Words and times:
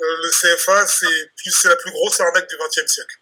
Euh, 0.00 0.16
le 0.22 0.30
CFA, 0.30 0.86
c'est 0.86 1.68
la 1.68 1.76
plus 1.76 1.90
grosse 1.92 2.20
arnaque 2.20 2.48
du 2.48 2.56
XXe 2.56 2.92
siècle. 2.92 3.16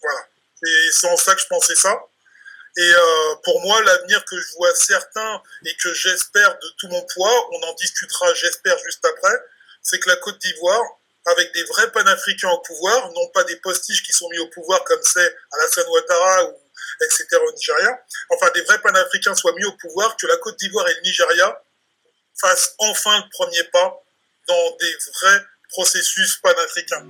Voilà. 0.00 0.20
Et 0.66 0.90
c'est 0.92 1.08
en 1.08 1.16
ça 1.16 1.34
que 1.34 1.40
je 1.40 1.46
pensais 1.46 1.74
ça. 1.74 1.98
Et 2.76 2.92
euh, 2.94 3.34
pour 3.44 3.60
moi, 3.62 3.82
l'avenir 3.82 4.24
que 4.24 4.38
je 4.38 4.54
vois 4.56 4.74
certain 4.74 5.42
et 5.64 5.74
que 5.76 5.92
j'espère 5.94 6.58
de 6.58 6.68
tout 6.78 6.88
mon 6.88 7.02
poids, 7.14 7.48
on 7.52 7.62
en 7.62 7.74
discutera, 7.74 8.32
j'espère, 8.34 8.78
juste 8.84 9.04
après, 9.04 9.34
c'est 9.82 9.98
que 9.98 10.08
la 10.08 10.16
Côte 10.16 10.38
d'Ivoire, 10.38 10.84
avec 11.26 11.52
des 11.52 11.64
vrais 11.64 11.90
panafricains 11.90 12.50
au 12.50 12.60
pouvoir, 12.60 13.10
non 13.12 13.28
pas 13.28 13.44
des 13.44 13.56
postiches 13.56 14.02
qui 14.02 14.12
sont 14.12 14.28
mis 14.30 14.38
au 14.38 14.48
pouvoir 14.48 14.82
comme 14.84 15.02
c'est 15.02 15.36
Alassane 15.52 15.86
Ouattara 15.88 16.44
ou 16.44 16.60
etc. 17.02 17.26
au 17.46 17.52
Nigeria, 17.52 18.00
enfin 18.30 18.50
des 18.54 18.62
vrais 18.62 18.80
panafricains 18.80 19.34
soient 19.34 19.52
mis 19.52 19.64
au 19.64 19.72
pouvoir, 19.72 20.16
que 20.16 20.26
la 20.26 20.36
Côte 20.38 20.56
d'Ivoire 20.58 20.88
et 20.88 20.94
le 20.94 21.00
Nigeria 21.02 21.62
fassent 22.40 22.74
enfin 22.78 23.18
le 23.18 23.30
premier 23.30 23.62
pas 23.64 24.02
dans 24.46 24.76
des 24.80 24.96
vrais 25.14 25.44
processus 25.68 26.40
panafricains. 26.42 27.06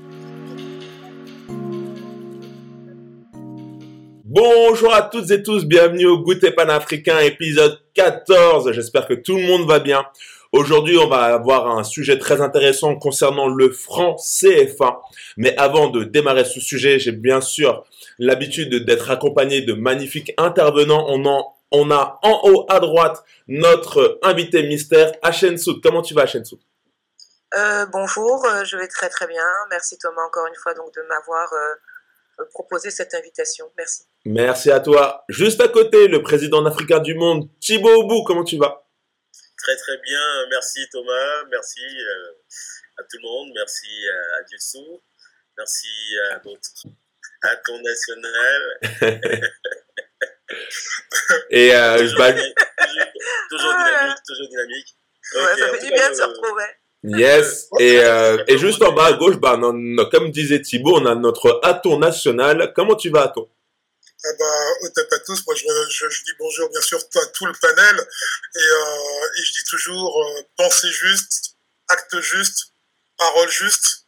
Bonjour 4.24 4.92
à 4.92 5.02
toutes 5.02 5.30
et 5.30 5.42
tous, 5.42 5.64
bienvenue 5.64 6.06
au 6.06 6.18
Goûter 6.18 6.50
panafricain 6.50 7.20
épisode 7.20 7.78
14. 7.94 8.72
J'espère 8.72 9.06
que 9.06 9.14
tout 9.14 9.36
le 9.36 9.42
monde 9.42 9.66
va 9.66 9.78
bien. 9.78 10.04
Aujourd'hui, 10.50 10.98
on 10.98 11.08
va 11.08 11.34
avoir 11.34 11.78
un 11.78 11.84
sujet 11.84 12.18
très 12.18 12.40
intéressant 12.40 12.96
concernant 12.96 13.48
le 13.48 13.70
franc 13.70 14.16
CFA. 14.16 15.00
Mais 15.36 15.56
avant 15.56 15.88
de 15.88 16.04
démarrer 16.04 16.44
ce 16.44 16.60
sujet, 16.60 16.98
j'ai 16.98 17.12
bien 17.12 17.40
sûr 17.40 17.84
l'habitude 18.18 18.84
d'être 18.84 19.10
accompagné 19.10 19.62
de 19.62 19.72
magnifiques 19.72 20.32
intervenants. 20.36 21.06
On, 21.08 21.44
on 21.70 21.90
a 21.90 22.18
en 22.22 22.40
haut 22.44 22.66
à 22.68 22.80
droite 22.80 23.22
notre 23.46 24.18
invité 24.22 24.62
mystère, 24.64 25.12
Hachem 25.22 25.58
Soud. 25.58 25.80
Comment 25.82 26.02
tu 26.02 26.14
vas, 26.14 26.22
Hachem 26.22 26.44
Soud 26.44 26.58
euh, 27.54 27.86
Bonjour, 27.86 28.44
euh, 28.44 28.64
je 28.64 28.76
vais 28.76 28.88
très 28.88 29.08
très 29.08 29.26
bien. 29.26 29.46
Merci 29.70 29.98
Thomas 29.98 30.22
encore 30.22 30.46
une 30.46 30.54
fois 30.54 30.74
donc 30.74 30.94
de 30.94 31.02
m'avoir 31.02 31.52
euh, 31.52 32.44
proposé 32.52 32.90
cette 32.90 33.14
invitation. 33.14 33.70
Merci. 33.76 34.04
Merci 34.24 34.70
à 34.70 34.80
toi. 34.80 35.24
Juste 35.28 35.60
à 35.60 35.68
côté, 35.68 36.08
le 36.08 36.22
président 36.22 36.64
africain 36.64 36.98
du 37.00 37.14
monde, 37.14 37.48
Thibaut 37.60 38.02
Oubou, 38.02 38.24
comment 38.24 38.44
tu 38.44 38.58
vas? 38.58 38.86
Très 39.56 39.76
très 39.76 39.98
bien, 39.98 40.46
merci 40.50 40.88
Thomas, 40.90 41.44
merci 41.50 41.82
à 42.96 43.02
tout 43.02 43.16
le 43.20 43.28
monde, 43.28 43.50
merci 43.54 43.88
à 44.38 44.42
Dieu 44.44 44.58
merci 45.56 45.88
à, 46.30 46.36
à 47.50 47.56
ton 47.56 47.80
national. 47.82 49.42
Et 51.50 51.74
euh, 51.74 51.98
toujours, 51.98 52.18
bah... 52.18 52.32
toujours, 53.50 53.72
dynamique, 53.72 54.18
toujours 54.26 54.48
dynamique. 54.48 54.96
Ouais, 55.34 55.58
ça 55.58 55.68
fait 55.68 55.84
du 55.84 55.92
bien 55.92 56.10
de 56.10 56.14
se 56.14 56.22
retrouver. 56.22 56.64
Yes. 57.04 57.68
Et, 57.78 58.00
euh, 58.00 58.42
et 58.48 58.58
juste 58.58 58.82
en 58.82 58.92
bas 58.92 59.06
à 59.06 59.12
gauche, 59.12 59.36
bah, 59.36 59.58
comme 60.10 60.30
disait 60.30 60.60
Thibaut, 60.60 60.98
on 60.98 61.06
a 61.06 61.14
notre 61.14 61.60
Aton 61.62 61.98
national. 61.98 62.72
Comment 62.74 62.96
tu 62.96 63.10
vas, 63.10 63.24
Aton? 63.24 63.48
Ah 64.24 64.28
bah, 64.36 64.44
au 64.82 64.88
top 64.88 65.12
à 65.12 65.18
tous, 65.20 65.46
moi 65.46 65.54
je, 65.54 65.64
je, 65.90 66.10
je, 66.10 66.24
dis 66.24 66.32
bonjour 66.40 66.68
bien 66.70 66.80
sûr 66.80 66.98
à 66.98 67.26
tout 67.26 67.46
le 67.46 67.52
panel 67.52 67.96
et, 67.96 68.58
euh, 68.58 69.38
et 69.38 69.44
je 69.44 69.52
dis 69.52 69.64
toujours 69.70 70.20
euh, 70.20 70.42
pensée 70.56 70.90
juste, 70.90 71.54
acte 71.86 72.20
juste, 72.20 72.72
parole 73.16 73.48
juste. 73.48 74.06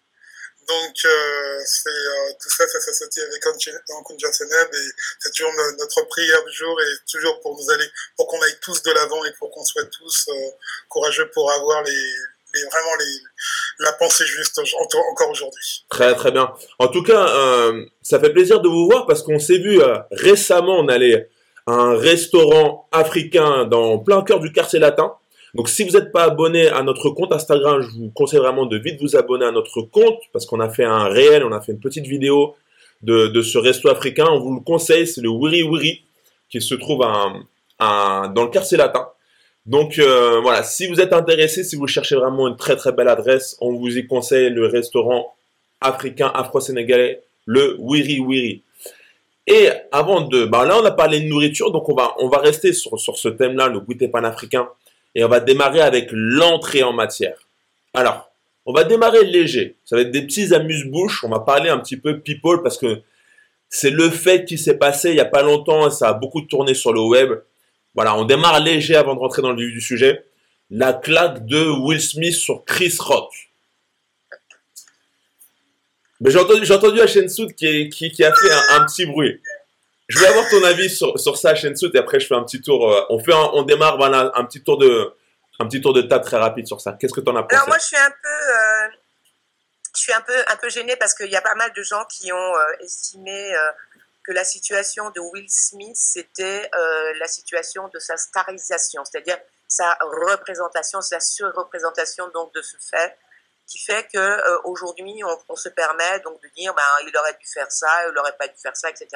Donc 0.67 0.97
euh, 1.05 1.59
c'est 1.65 1.91
euh, 1.91 2.33
tout 2.41 2.51
ça, 2.51 2.67
ça 2.67 2.81
s'associe 2.81 3.25
avec 3.27 3.45
Ankunja 3.47 4.33
Seneb 4.33 4.69
et 4.73 4.89
c'est 5.21 5.31
toujours 5.33 5.53
notre 5.79 6.03
prière 6.09 6.45
du 6.45 6.53
jour 6.53 6.81
et 6.81 7.11
toujours 7.11 7.41
pour 7.41 7.57
nous 7.57 7.71
aller, 7.71 7.87
pour 8.17 8.27
qu'on 8.27 8.41
aille 8.43 8.59
tous 8.61 8.83
de 8.83 8.91
l'avant 8.91 9.25
et 9.25 9.33
pour 9.35 9.51
qu'on 9.51 9.65
soit 9.65 9.87
tous 9.87 10.29
euh, 10.29 10.51
courageux 10.89 11.31
pour 11.31 11.51
avoir 11.53 11.83
les, 11.85 12.13
et 12.55 12.63
vraiment 12.71 12.97
les, 12.99 13.85
la 13.85 13.93
pensée 13.93 14.25
juste 14.27 14.59
encore 14.59 15.31
aujourd'hui. 15.31 15.85
Très 15.89 16.15
très 16.15 16.31
bien. 16.31 16.53
En 16.79 16.89
tout 16.89 17.03
cas, 17.03 17.29
euh, 17.29 17.85
ça 18.03 18.21
fait 18.21 18.31
plaisir 18.31 18.61
de 18.61 18.69
vous 18.69 18.87
voir 18.87 19.07
parce 19.07 19.23
qu'on 19.23 19.39
s'est 19.39 19.59
vu 19.59 19.81
euh, 19.81 19.99
récemment, 20.11 20.79
on 20.79 20.89
allait 20.89 21.29
à 21.67 21.73
un 21.73 21.97
restaurant 21.97 22.89
africain 22.93 23.65
dans 23.67 23.99
plein 23.99 24.23
cœur 24.23 24.41
du 24.41 24.53
quartier 24.53 24.79
latin. 24.79 25.15
Donc 25.55 25.69
si 25.69 25.85
vous 25.85 25.99
n'êtes 25.99 26.13
pas 26.13 26.25
abonné 26.25 26.69
à 26.69 26.83
notre 26.83 27.11
compte 27.11 27.33
Instagram, 27.33 27.83
je 27.83 27.89
vous 27.89 28.11
conseille 28.15 28.39
vraiment 28.39 28.67
de 28.67 28.77
vite 28.77 29.01
vous 29.01 29.17
abonner 29.17 29.47
à 29.47 29.51
notre 29.51 29.83
compte 29.83 30.21
parce 30.33 30.47
qu'on 30.47 30.61
a 30.61 30.69
fait 30.69 30.85
un 30.85 31.09
réel, 31.09 31.45
on 31.45 31.53
a 31.53 31.61
fait 31.61 31.73
une 31.73 31.81
petite 31.81 32.07
vidéo 32.07 32.55
de, 33.03 33.43
ce 33.43 33.59
resto 33.59 33.89
africain. 33.89 34.27
On 34.31 34.41
vous 34.41 34.55
le 34.55 34.61
conseille, 34.61 35.07
c'est 35.07 35.21
le 35.21 35.29
Wiri 35.29 35.63
Wiri 35.63 36.05
qui 36.49 36.61
se 36.61 36.75
trouve 36.75 37.01
dans 37.01 38.45
le 38.45 38.51
quartier 38.51 38.77
latin. 38.77 39.09
Donc 39.67 39.99
euh, 39.99 40.41
voilà, 40.41 40.63
si 40.63 40.87
vous 40.87 41.01
êtes 41.01 41.13
intéressé, 41.13 41.65
si 41.65 41.77
vous 41.77 41.87
cherchez 41.87 42.17
vraiment 42.17 42.49
une 42.49 42.57
très 42.57 42.77
très 42.77 42.93
belle 42.93 43.09
adresse, 43.09 43.57
on 43.61 43.75
vous 43.75 43.99
y 43.99 44.07
conseille 44.07 44.51
le 44.51 44.67
restaurant 44.67 45.35
africain 45.81 46.31
afro-sénégalais, 46.35 47.23
le 47.47 47.77
Wiri 47.79 48.21
Wiri. 48.21 48.63
Et 49.47 49.69
avant 49.93 50.23
de, 50.23 50.45
bah 50.45 50.65
là 50.65 50.79
on 50.81 50.85
a 50.85 50.91
parlé 50.91 51.21
de 51.21 51.27
nourriture, 51.27 51.71
donc 51.73 51.89
on 51.89 52.29
va 52.29 52.39
rester 52.39 52.73
sur, 52.73 52.99
sur 52.99 53.19
ce 53.19 53.29
thème-là, 53.29 53.69
le 53.69 53.81
goûter 53.81 54.09
panafricain, 54.09 54.69
et 55.15 55.25
on 55.25 55.29
va 55.29 55.41
démarrer 55.41 55.81
avec 55.81 56.09
l'entrée 56.13 56.83
en 56.83 56.93
matière. 56.93 57.37
Alors, 57.95 58.31
on 58.67 58.73
va 58.73 58.85
démarrer 58.85 59.25
léger. 59.25 59.77
Ça 59.85 59.97
va 59.97 60.03
être 60.03 60.11
des 60.11 60.23
petits 60.23 60.55
amuse-bouches. 60.55 61.25
On 61.25 61.29
va 61.29 61.41
parler 61.41 61.71
un 61.71 61.79
petit 61.79 61.97
peu 61.97 62.21
people 62.21 62.63
parce 62.63 62.79
que 62.79 63.01
c'est 63.69 63.91
le 63.91 64.11
fait 64.11 64.45
qui 64.45 64.59
s'est 64.59 64.77
passé 64.77 65.11
il 65.11 65.17
y 65.17 65.21
a 65.21 65.25
pas 65.25 65.43
longtemps 65.43 65.89
et 65.89 65.91
ça 65.91 66.09
a 66.09 66.13
beaucoup 66.13 66.43
tourné 66.43 66.75
sur 66.75 66.93
le 66.93 67.01
web. 67.01 67.33
Voilà, 67.95 68.17
on 68.17 68.25
démarre 68.25 68.61
léger 68.61 68.97
avant 68.97 69.15
de 69.15 69.21
rentrer 69.21 69.43
dans 69.43 69.53
le 69.53 69.57
vif 69.57 69.73
du 69.73 69.81
sujet. 69.81 70.25
La 70.71 70.93
claque 70.93 71.47
de 71.47 71.69
Will 71.81 72.01
Smith 72.01 72.35
sur 72.35 72.65
Chris 72.65 72.97
Rock. 72.99 73.33
Mais 76.21 76.31
j'ai 76.31 76.39
entendu, 76.39 76.65
j'ai 76.65 76.75
entendu 76.75 77.01
qui, 77.57 77.89
qui, 77.89 78.25
a 78.25 78.33
fait 78.33 78.53
un, 78.71 78.85
petit 78.85 79.07
bruit. 79.07 79.41
Je 80.09 80.19
vais 80.19 80.27
avoir 80.27 80.49
ton 80.51 80.63
avis 80.65 80.91
sur, 80.91 81.19
sur 81.19 81.37
ça, 81.37 81.55
Soud, 81.57 81.95
et 81.95 81.99
après 81.99 82.21
je 82.21 82.27
fais 82.27 82.35
un 82.35 82.45
petit 82.45 82.61
tour. 82.61 82.93
Euh, 82.93 83.07
on 83.09 83.19
fait, 83.19 83.33
on 83.33 83.63
démarre, 83.63 83.97
voilà, 83.97 84.31
un 84.35 84.45
petit 84.45 84.63
tour 84.63 84.77
de, 84.77 85.15
un 85.59 85.67
petit 85.67 85.81
tour 85.81 85.95
de 85.95 86.03
table 86.03 86.25
très 86.25 86.37
rapide 86.37 86.67
sur 86.67 86.81
ça. 86.81 86.93
Qu'est-ce 86.93 87.15
que 87.15 87.21
tu 87.21 87.31
en 87.31 87.37
as 87.37 87.43
pensé? 87.43 87.57
Alors 87.57 87.69
moi, 87.69 87.79
je 87.79 87.87
suis 87.87 87.97
un 87.97 88.11
peu, 88.11 88.29
euh, 88.29 88.89
je 89.97 90.01
suis 90.01 90.13
un 90.13 90.21
peu, 90.21 90.35
un 90.49 90.57
peu 90.57 90.69
gênée 90.69 90.97
parce 90.97 91.15
qu'il 91.15 91.31
y 91.31 91.37
a 91.37 91.41
pas 91.41 91.55
mal 91.55 91.73
de 91.75 91.83
gens 91.83 92.05
qui 92.11 92.31
ont 92.33 92.37
euh, 92.37 92.85
estimé 92.85 93.53
que 94.31 94.35
la 94.35 94.45
situation 94.45 95.11
de 95.11 95.19
Will 95.19 95.51
Smith, 95.51 95.97
c'était 95.97 96.71
euh, 96.73 97.13
la 97.19 97.27
situation 97.27 97.89
de 97.89 97.99
sa 97.99 98.17
starisation, 98.17 99.05
c'est-à-dire 99.05 99.39
sa 99.67 99.99
représentation, 100.01 101.01
sa 101.01 101.19
surreprésentation 101.19 102.29
donc 102.29 102.55
de 102.55 102.63
ce 102.63 102.77
fait, 102.77 103.19
qui 103.67 103.79
fait 103.81 104.07
que 104.07 104.19
euh, 104.19 104.61
aujourd'hui 104.63 105.21
on, 105.49 105.57
se 105.57 105.69
permet 105.69 106.21
donc 106.21 106.41
de 106.43 106.49
dire 106.55 106.73
ben 106.75 107.09
il 107.09 107.17
aurait 107.17 107.37
dû 107.41 107.47
faire 107.47 107.73
ça, 107.73 108.07
il 108.07 108.15
n'aurait 108.15 108.37
pas 108.37 108.47
dû 108.47 108.57
faire 108.57 108.77
ça, 108.77 108.89
etc. 108.89 109.09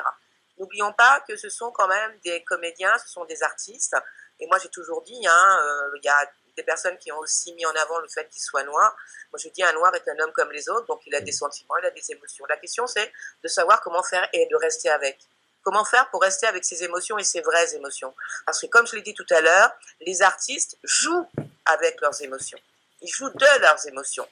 N'oublions 0.58 0.92
pas 0.92 1.22
que 1.28 1.36
ce 1.36 1.48
sont 1.48 1.70
quand 1.70 1.86
même 1.86 2.18
des 2.24 2.42
comédiens, 2.42 2.98
ce 2.98 3.08
sont 3.08 3.24
des 3.24 3.40
artistes. 3.44 3.94
Et 4.40 4.48
moi 4.48 4.58
j'ai 4.58 4.70
toujours 4.70 5.02
dit, 5.02 5.24
hein, 5.28 5.58
euh, 5.62 5.90
il 5.94 6.04
y 6.04 6.08
a 6.08 6.28
des 6.56 6.62
personnes 6.62 6.96
qui 6.98 7.10
ont 7.12 7.18
aussi 7.18 7.52
mis 7.54 7.66
en 7.66 7.74
avant 7.74 7.98
le 7.98 8.08
fait 8.08 8.28
qu'il 8.28 8.42
soit 8.42 8.62
noir. 8.64 8.96
Moi, 9.32 9.40
je 9.42 9.48
dis 9.48 9.62
un 9.62 9.72
noir 9.72 9.94
est 9.94 10.08
un 10.08 10.18
homme 10.20 10.32
comme 10.32 10.50
les 10.52 10.68
autres, 10.68 10.86
donc 10.86 11.00
il 11.06 11.14
a 11.14 11.20
des 11.20 11.32
sentiments, 11.32 11.76
il 11.78 11.86
a 11.86 11.90
des 11.90 12.12
émotions. 12.12 12.44
La 12.48 12.56
question, 12.56 12.86
c'est 12.86 13.12
de 13.42 13.48
savoir 13.48 13.80
comment 13.80 14.02
faire 14.02 14.28
et 14.32 14.46
de 14.46 14.56
rester 14.56 14.90
avec. 14.90 15.18
Comment 15.62 15.84
faire 15.84 16.10
pour 16.10 16.20
rester 16.20 16.46
avec 16.46 16.64
ses 16.64 16.84
émotions 16.84 17.18
et 17.18 17.24
ses 17.24 17.40
vraies 17.40 17.74
émotions? 17.74 18.14
Parce 18.44 18.60
que, 18.60 18.66
comme 18.66 18.86
je 18.86 18.96
l'ai 18.96 19.02
dit 19.02 19.14
tout 19.14 19.26
à 19.30 19.40
l'heure, 19.40 19.70
les 20.00 20.20
artistes 20.20 20.76
jouent 20.82 21.26
avec 21.64 22.00
leurs 22.02 22.20
émotions. 22.20 22.58
Ils 23.00 23.08
jouent 23.08 23.30
de 23.30 23.60
leurs 23.60 23.86
émotions. 23.88 24.28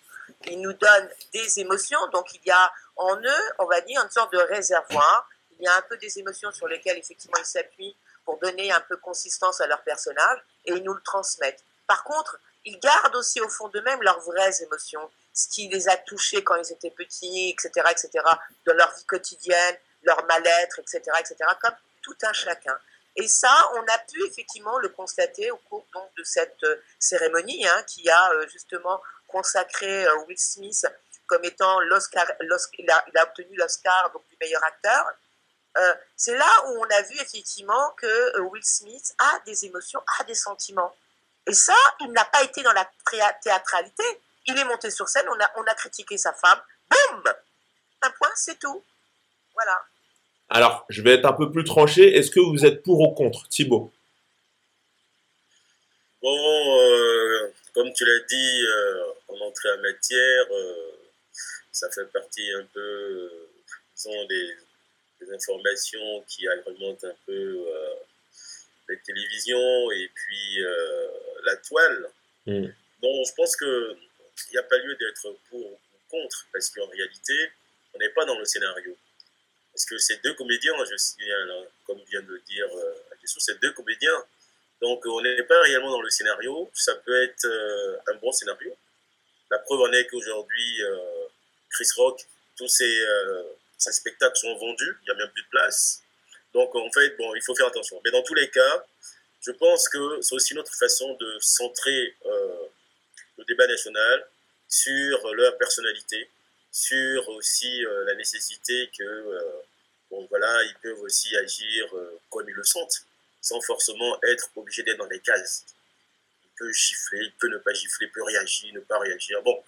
Ils 0.46 0.60
nous 0.60 0.72
donnent 0.74 1.10
des 1.32 1.58
émotions, 1.58 2.06
donc 2.08 2.34
il 2.34 2.40
y 2.44 2.50
a 2.50 2.72
en 2.96 3.16
eux, 3.16 3.52
on 3.58 3.64
va 3.66 3.80
dire, 3.80 4.02
une 4.02 4.10
sorte 4.10 4.32
de 4.32 4.38
réservoir. 4.38 5.28
Il 5.58 5.64
y 5.64 5.68
a 5.68 5.76
un 5.76 5.82
peu 5.82 5.96
des 5.96 6.18
émotions 6.18 6.52
sur 6.52 6.68
lesquelles, 6.68 6.98
effectivement, 6.98 7.38
ils 7.38 7.46
s'appuient 7.46 7.96
pour 8.24 8.38
donner 8.38 8.70
un 8.72 8.80
peu 8.80 8.96
consistance 8.98 9.60
à 9.60 9.66
leur 9.66 9.82
personnage 9.82 10.38
et 10.64 10.72
ils 10.72 10.82
nous 10.82 10.94
le 10.94 11.02
transmettent. 11.02 11.64
Par 11.86 12.04
contre, 12.04 12.38
ils 12.64 12.78
gardent 12.78 13.16
aussi 13.16 13.40
au 13.40 13.48
fond 13.48 13.68
d'eux-mêmes 13.68 14.02
leurs 14.02 14.20
vraies 14.20 14.62
émotions, 14.62 15.10
ce 15.34 15.48
qui 15.48 15.68
les 15.68 15.88
a 15.88 15.96
touchés 15.96 16.44
quand 16.44 16.56
ils 16.56 16.72
étaient 16.72 16.90
petits, 16.90 17.50
etc., 17.50 17.86
etc., 17.90 18.24
dans 18.66 18.74
leur 18.74 18.94
vie 18.94 19.04
quotidienne, 19.04 19.76
leur 20.02 20.24
mal-être, 20.26 20.78
etc., 20.78 21.02
etc., 21.18 21.36
comme 21.60 21.74
tout 22.02 22.16
un 22.22 22.32
chacun. 22.32 22.76
Et 23.16 23.28
ça, 23.28 23.54
on 23.74 23.82
a 23.82 23.98
pu 24.10 24.24
effectivement 24.26 24.78
le 24.78 24.88
constater 24.88 25.50
au 25.50 25.58
cours 25.68 25.86
de 26.16 26.24
cette 26.24 26.62
euh, 26.64 26.82
cérémonie 26.98 27.66
hein, 27.66 27.82
qui 27.86 28.08
a 28.08 28.32
euh, 28.32 28.46
justement 28.48 29.02
consacré 29.28 30.06
euh, 30.06 30.24
Will 30.26 30.38
Smith 30.38 30.86
comme 31.26 31.44
étant 31.44 31.80
l'Oscar, 31.80 32.26
il 32.78 32.90
a, 32.90 33.22
obtenu 33.22 33.56
l'Oscar 33.56 34.12
du 34.28 34.36
meilleur 34.38 34.62
acteur. 34.64 35.06
c'est 36.14 36.36
là 36.36 36.66
où 36.66 36.84
on 36.84 36.90
a 36.90 37.02
vu 37.02 37.16
effectivement 37.20 37.90
que 37.96 38.40
Will 38.40 38.64
Smith 38.64 39.14
a 39.18 39.38
des 39.46 39.64
émotions, 39.64 40.02
a 40.20 40.24
des 40.24 40.34
sentiments. 40.34 40.94
Et 41.48 41.52
ça, 41.54 41.74
il 42.00 42.12
n'a 42.12 42.24
pas 42.24 42.42
été 42.44 42.62
dans 42.62 42.72
la 42.72 42.88
théâtralité. 43.42 44.04
Il 44.46 44.58
est 44.58 44.64
monté 44.64 44.90
sur 44.90 45.08
scène, 45.08 45.26
on 45.28 45.40
a, 45.40 45.50
on 45.56 45.64
a 45.64 45.74
critiqué 45.74 46.16
sa 46.16 46.32
femme. 46.32 46.60
Boum 46.90 47.32
Un 48.02 48.10
point, 48.10 48.30
c'est 48.34 48.58
tout. 48.58 48.84
Voilà. 49.54 49.82
Alors, 50.48 50.84
je 50.88 51.02
vais 51.02 51.14
être 51.14 51.24
un 51.24 51.32
peu 51.32 51.50
plus 51.50 51.64
tranché. 51.64 52.16
Est-ce 52.16 52.30
que 52.30 52.40
vous 52.40 52.66
êtes 52.66 52.82
pour 52.82 53.00
ou 53.00 53.14
contre, 53.14 53.48
Thibaut? 53.48 53.92
Bon, 56.22 56.78
euh, 56.78 57.52
comme 57.74 57.92
tu 57.92 58.04
l'as 58.04 58.20
dit, 58.28 58.62
euh, 58.66 59.04
en 59.28 59.40
entrée 59.40 59.72
en 59.72 59.82
matière, 59.82 60.46
euh, 60.52 60.92
ça 61.72 61.90
fait 61.90 62.04
partie 62.12 62.48
un 62.52 62.64
peu, 62.72 63.30
des, 64.28 64.54
informations 65.32 66.22
qui 66.28 66.46
agrémentent 66.46 67.04
un 67.04 67.14
peu 67.26 67.64
les 68.92 69.00
télévisions 69.00 69.90
et 69.90 70.10
puis 70.14 70.58
la 71.44 71.56
toile. 71.56 72.08
Mm. 72.46 72.66
Donc 73.02 73.26
je 73.26 73.34
pense 73.34 73.56
qu'il 73.56 73.96
n'y 74.52 74.58
a 74.58 74.62
pas 74.62 74.78
lieu 74.78 74.94
d'être 74.96 75.36
pour 75.50 75.60
ou 75.60 75.78
contre, 76.08 76.46
parce 76.52 76.70
qu'en 76.70 76.86
réalité, 76.86 77.50
on 77.94 77.98
n'est 77.98 78.10
pas 78.10 78.24
dans 78.24 78.38
le 78.38 78.44
scénario. 78.44 78.96
Parce 79.72 79.86
que 79.86 79.96
ces 79.98 80.18
deux 80.18 80.34
comédiens, 80.34 80.72
je 80.84 80.96
signale, 80.96 81.68
comme 81.86 82.00
vient 82.10 82.20
de 82.20 82.28
le 82.28 82.40
dire 82.40 82.66
euh, 82.76 82.94
c'est 83.24 83.60
deux 83.60 83.72
comédiens. 83.72 84.24
Donc 84.80 85.04
on 85.06 85.20
n'est 85.20 85.42
pas 85.44 85.60
réellement 85.62 85.90
dans 85.90 86.00
le 86.00 86.10
scénario. 86.10 86.70
Ça 86.74 86.94
peut 86.96 87.22
être 87.22 87.44
euh, 87.44 87.96
un 88.08 88.14
bon 88.14 88.32
scénario. 88.32 88.74
La 89.50 89.58
preuve 89.58 89.80
en 89.80 89.92
est 89.92 90.06
qu'aujourd'hui, 90.06 90.82
euh, 90.82 91.26
Chris 91.70 91.88
Rock, 91.96 92.20
tous 92.56 92.68
ses, 92.68 93.00
euh, 93.00 93.42
ses, 93.78 93.92
spectacles 93.92 94.36
sont 94.36 94.56
vendus. 94.56 94.96
Il 95.02 95.04
n'y 95.04 95.10
a 95.10 95.14
même 95.14 95.30
plus 95.30 95.42
de 95.42 95.48
place. 95.48 96.02
Donc 96.54 96.74
en 96.74 96.90
fait, 96.90 97.16
bon, 97.16 97.34
il 97.34 97.42
faut 97.42 97.54
faire 97.54 97.66
attention. 97.66 98.00
Mais 98.04 98.10
dans 98.10 98.22
tous 98.22 98.34
les 98.34 98.50
cas, 98.50 98.84
je 99.40 99.52
pense 99.52 99.88
que 99.88 100.20
c'est 100.20 100.34
aussi 100.34 100.54
notre 100.54 100.74
façon 100.74 101.14
de 101.14 101.38
centrer 101.40 102.16
le 103.38 103.44
débat 103.44 103.66
national 103.66 104.26
sur 104.72 105.34
leur 105.34 105.58
personnalité, 105.58 106.30
sur 106.72 107.28
aussi 107.28 107.84
euh, 107.84 108.04
la 108.06 108.14
nécessité 108.14 108.90
que, 108.98 109.04
euh, 109.04 109.40
bon 110.10 110.26
voilà, 110.30 110.62
ils 110.64 110.74
peuvent 110.82 111.00
aussi 111.00 111.36
agir 111.36 111.94
euh, 111.94 112.18
comme 112.30 112.48
ils 112.48 112.54
le 112.54 112.64
sentent, 112.64 113.04
sans 113.42 113.60
forcément 113.60 114.18
être 114.22 114.48
obligés 114.56 114.82
d'être 114.82 114.96
dans 114.96 115.08
les 115.08 115.20
cases. 115.20 115.66
Il 116.44 116.50
peut 116.56 116.72
gifler, 116.72 117.20
il 117.20 117.32
peut 117.32 117.48
ne 117.48 117.58
pas 117.58 117.74
gifler, 117.74 118.06
il 118.06 118.12
peut 118.12 118.22
réagir, 118.22 118.72
ne 118.72 118.80
pas 118.80 118.98
réagir. 118.98 119.42
Bon, 119.42 119.62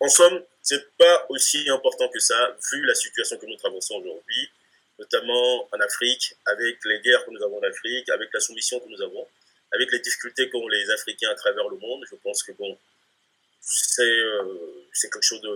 en 0.00 0.08
somme, 0.08 0.44
c'est 0.62 0.94
pas 0.96 1.26
aussi 1.30 1.68
important 1.70 2.08
que 2.10 2.20
ça, 2.20 2.56
vu 2.70 2.84
la 2.84 2.94
situation 2.94 3.38
que 3.38 3.46
nous 3.46 3.56
traversons 3.56 3.94
aujourd'hui, 3.94 4.50
notamment 4.98 5.68
en 5.72 5.80
Afrique, 5.80 6.34
avec 6.46 6.78
les 6.84 7.00
guerres 7.00 7.24
que 7.24 7.30
nous 7.30 7.42
avons 7.42 7.58
en 7.58 7.62
Afrique, 7.62 8.08
avec 8.10 8.28
la 8.32 8.40
soumission 8.40 8.80
que 8.80 8.88
nous 8.88 9.02
avons, 9.02 9.26
avec 9.72 9.90
les 9.92 10.00
difficultés 10.00 10.48
qu'ont 10.50 10.66
les 10.68 10.90
Africains 10.90 11.30
à 11.30 11.34
travers 11.34 11.68
le 11.68 11.78
monde. 11.78 12.04
Je 12.10 12.16
pense 12.16 12.42
que 12.42 12.52
bon, 12.52 12.76
c'est 13.60 14.22
c'est 14.92 15.10
quelque 15.10 15.24
chose 15.24 15.40
de 15.42 15.54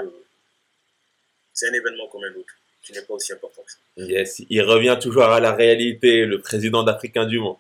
c'est 1.53 1.69
un 1.69 1.73
événement 1.73 2.09
comme 2.09 2.25
un 2.25 2.35
autre, 2.35 2.55
qui 2.83 2.93
n'est 2.93 3.03
pas 3.03 3.15
aussi 3.15 3.33
important 3.33 3.63
que 3.63 3.73
ça. 3.73 3.79
Yes, 3.97 4.43
il 4.49 4.63
revient 4.63 4.99
toujours 5.01 5.25
à 5.25 5.41
la 5.41 5.53
réalité, 5.53 6.25
le 6.25 6.41
président 6.41 6.83
d'Africain 6.83 7.27
du 7.27 7.39
monde. 7.39 7.59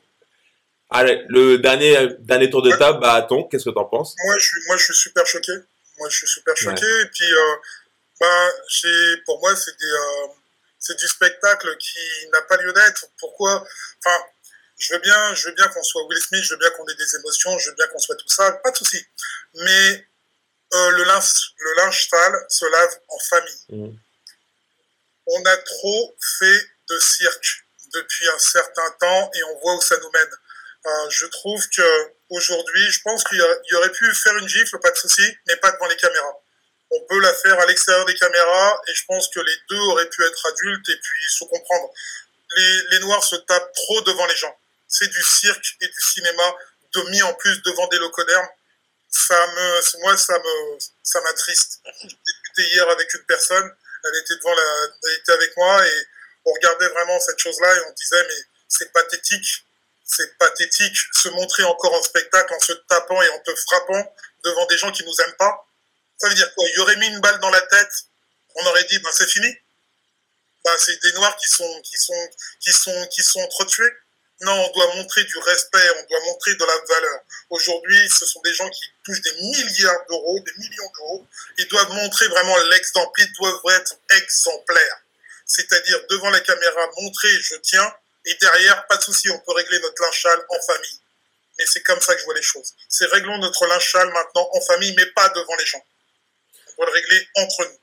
Allez, 0.91 1.25
le 1.29 1.57
dernier, 1.57 1.97
dernier 2.19 2.51
tour 2.51 2.63
de 2.63 2.71
table, 2.71 3.01
bah, 3.01 3.25
ton, 3.27 3.45
qu'est-ce 3.45 3.65
que 3.65 3.71
tu 3.71 3.79
en 3.79 3.85
penses? 3.87 4.15
Moi 4.25 4.39
je, 4.39 4.45
suis, 4.45 4.61
moi, 4.67 4.77
je 4.77 4.85
suis 4.85 4.95
super 4.95 5.27
choqué. 5.27 5.53
Moi, 5.99 6.09
je 6.11 6.17
suis 6.17 6.27
super 6.27 6.57
choqué. 6.57 6.85
Et 6.85 7.07
puis, 7.07 7.33
euh, 7.33 7.57
bah, 8.21 8.49
pour 9.25 9.41
moi, 9.41 9.55
c'est 9.57 9.71
euh, 9.71 10.27
c'est 10.83 10.99
du 10.99 11.07
spectacle 11.07 11.77
qui 11.79 12.29
n'a 12.33 12.43
pas 12.43 12.57
lieu 12.57 12.73
d'être. 12.73 13.07
Pourquoi? 13.19 13.65
Enfin, 14.05 14.25
je 14.79 14.93
veux 14.93 15.01
bien, 15.01 15.35
je 15.35 15.49
veux 15.49 15.55
bien 15.55 15.69
qu'on 15.69 15.83
soit 15.83 16.05
Will 16.07 16.19
Smith, 16.19 16.43
je 16.43 16.55
veux 16.55 16.59
bien 16.59 16.71
qu'on 16.71 16.87
ait 16.89 16.95
des 16.97 17.17
émotions, 17.17 17.57
je 17.59 17.71
veux 17.71 17.77
bien 17.77 17.87
qu'on 17.87 18.01
soit 18.01 18.17
tout 18.17 18.29
ça, 18.29 18.51
pas 18.65 18.73
de 18.73 18.77
souci. 18.77 19.03
Mais 19.55 20.09
euh, 20.75 20.91
le, 20.91 21.05
linge, 21.05 21.55
le 21.57 21.75
linge 21.77 22.09
sale 22.09 22.47
se 22.49 22.65
lave 22.67 22.99
en 23.09 23.19
famille. 23.21 23.65
Mm. 23.69 23.97
On 25.29 25.45
a 25.45 25.57
trop 25.59 26.17
fait 26.39 26.67
de 26.91 26.99
cirque 26.99 27.65
depuis 27.95 28.29
un 28.29 28.39
certain 28.39 28.91
temps 28.99 29.31
et 29.35 29.43
on 29.45 29.61
voit 29.61 29.77
où 29.77 29.81
ça 29.81 29.97
nous 29.99 30.11
mène. 30.11 30.31
Euh, 30.85 31.11
je 31.11 31.27
trouve 31.27 31.65
que 31.69 32.13
aujourd'hui, 32.31 32.91
je 32.91 33.03
pense 33.03 33.23
qu'il 33.23 33.39
y 33.39 33.75
aurait 33.75 33.93
pu 33.93 34.13
faire 34.15 34.37
une 34.37 34.49
gifle, 34.49 34.81
pas 34.81 34.91
de 34.91 34.97
souci, 34.97 35.23
mais 35.47 35.57
pas 35.57 35.71
devant 35.71 35.87
les 35.87 35.97
caméras. 35.97 36.42
On 36.95 37.01
peut 37.09 37.21
la 37.21 37.33
faire 37.35 37.59
à 37.59 37.67
l'extérieur 37.67 38.05
des 38.05 38.15
caméras 38.15 38.81
et 38.89 38.95
je 38.95 39.05
pense 39.07 39.29
que 39.29 39.41
les 39.41 39.57
deux 39.71 39.81
auraient 39.81 40.09
pu 40.09 40.25
être 40.25 40.47
adultes 40.47 40.89
et 40.89 40.97
puis 40.97 41.25
se 41.31 41.45
comprendre. 41.45 41.91
Les, 42.57 42.83
les 42.93 42.99
Noirs 43.01 43.25
se 43.25 43.37
tapent 43.37 43.73
trop 43.73 44.01
devant 44.03 44.27
les 44.27 44.37
gens. 44.37 44.55
C'est 44.89 45.09
du 45.09 45.23
cirque 45.23 45.77
et 45.81 45.87
du 45.87 46.01
cinéma 46.01 46.55
de 46.95 47.03
mis 47.11 47.23
en 47.23 47.33
plus 47.35 47.63
devant 47.63 47.87
des 47.89 47.99
locodermes 47.99 48.49
ça 49.13 49.47
me, 49.47 50.01
moi, 50.01 50.17
ça 50.17 50.39
me, 50.39 50.79
ça 51.03 51.21
m'attriste. 51.21 51.81
J'ai 52.01 52.09
discuté 52.09 52.75
hier 52.75 52.89
avec 52.89 53.13
une 53.15 53.25
personne, 53.25 53.71
elle 54.05 54.21
était 54.21 54.37
devant 54.37 54.55
la, 54.55 54.87
elle 55.05 55.19
était 55.21 55.33
avec 55.33 55.57
moi 55.57 55.87
et 55.87 56.07
on 56.47 56.53
regardait 56.53 56.89
vraiment 56.89 57.21
cette 57.21 57.39
chose-là 57.39 57.77
et 57.77 57.81
on 57.89 57.93
disait, 57.93 58.27
mais 58.27 58.45
c'est 58.69 58.93
pathétique, 58.93 59.67
c'est 60.05 60.37
pathétique, 60.39 60.97
se 61.13 61.29
montrer 61.29 61.63
encore 61.65 61.93
en 61.93 62.03
spectacle 62.03 62.53
en 62.55 62.61
se 62.61 62.73
tapant 62.89 63.21
et 63.23 63.29
en 63.29 63.39
te 63.41 63.55
frappant 63.55 64.15
devant 64.45 64.67
des 64.67 64.79
gens 64.79 64.91
qui 64.91 65.05
nous 65.05 65.21
aiment 65.21 65.37
pas. 65.39 65.67
Ça 66.23 66.29
veut 66.29 66.37
dire 66.37 66.55
quoi? 66.55 66.65
Il 66.73 66.81
aurait 66.81 66.97
mis 66.97 67.09
une 67.09 67.19
balle 67.19 67.41
dans 67.41 67.51
la 67.51 67.61
tête, 67.63 67.93
on 68.55 68.67
aurait 68.67 68.85
dit, 68.85 68.97
ben, 69.01 69.11
c'est 69.13 69.29
fini? 69.29 69.53
Ben, 70.65 70.73
c'est 70.79 71.03
des 71.03 71.13
noirs 71.15 71.37
qui 71.37 71.49
sont, 71.49 71.81
qui 71.83 71.97
sont, 71.97 72.29
qui 72.61 72.73
sont, 72.73 73.07
qui 73.09 73.23
sont 73.25 73.41
entretués. 73.41 73.91
Non, 74.43 74.53
on 74.53 74.73
doit 74.73 74.95
montrer 74.95 75.25
du 75.25 75.37
respect, 75.39 75.91
on 75.99 76.07
doit 76.09 76.25
montrer 76.27 76.55
de 76.55 76.65
la 76.65 76.95
valeur. 76.95 77.21
Aujourd'hui, 77.51 78.09
ce 78.09 78.25
sont 78.25 78.41
des 78.43 78.55
gens 78.55 78.71
qui 78.71 78.83
touchent 79.05 79.21
des 79.21 79.33
milliards 79.33 80.07
d'euros, 80.09 80.39
des 80.39 80.53
millions 80.59 80.91
d'euros. 80.95 81.27
Ils 81.59 81.67
doivent 81.67 81.91
montrer 81.91 82.29
vraiment 82.29 82.57
l'exemple, 82.71 83.21
ils 83.21 83.33
doivent 83.33 83.61
être 83.81 83.97
exemplaires. 84.11 85.03
C'est-à-dire, 85.45 86.07
devant 86.09 86.31
la 86.31 86.41
caméra, 86.41 86.89
montrer 86.99 87.31
je 87.41 87.57
tiens, 87.57 87.95
et 88.27 88.35
derrière, 88.35 88.87
pas 88.87 88.97
de 88.97 89.03
souci, 89.03 89.29
on 89.29 89.41
peut 89.41 89.53
régler 89.55 89.81
notre 89.81 90.01
linge 90.01 90.27
en 90.49 90.63
famille. 90.73 91.01
Mais 91.59 91.67
c'est 91.67 91.83
comme 91.83 92.01
ça 92.01 92.15
que 92.15 92.21
je 92.21 92.25
vois 92.27 92.35
les 92.35 92.43
choses. 92.43 92.75
C'est 92.89 93.07
réglons 93.07 93.39
notre 93.39 93.67
linge 93.67 93.95
maintenant 93.95 94.49
en 94.53 94.61
famille, 94.61 94.95
mais 94.97 95.07
pas 95.07 95.29
devant 95.31 95.57
les 95.57 95.67
gens. 95.67 95.85
Doit 96.77 96.87
le 96.87 96.93
régler 96.93 97.27
entre 97.37 97.63
nous. 97.63 97.79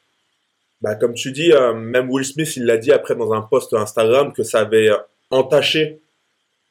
Bah, 0.82 0.96
comme 0.96 1.14
tu 1.14 1.32
dis, 1.32 1.52
euh, 1.52 1.74
même 1.74 2.10
Will 2.10 2.26
Smith, 2.26 2.56
il 2.56 2.66
l'a 2.66 2.78
dit 2.78 2.92
après 2.92 3.16
dans 3.16 3.34
un 3.34 3.42
post 3.42 3.74
Instagram 3.74 4.32
que 4.34 4.44
ça 4.44 4.62
avait 4.62 4.90
entaché 5.30 6.00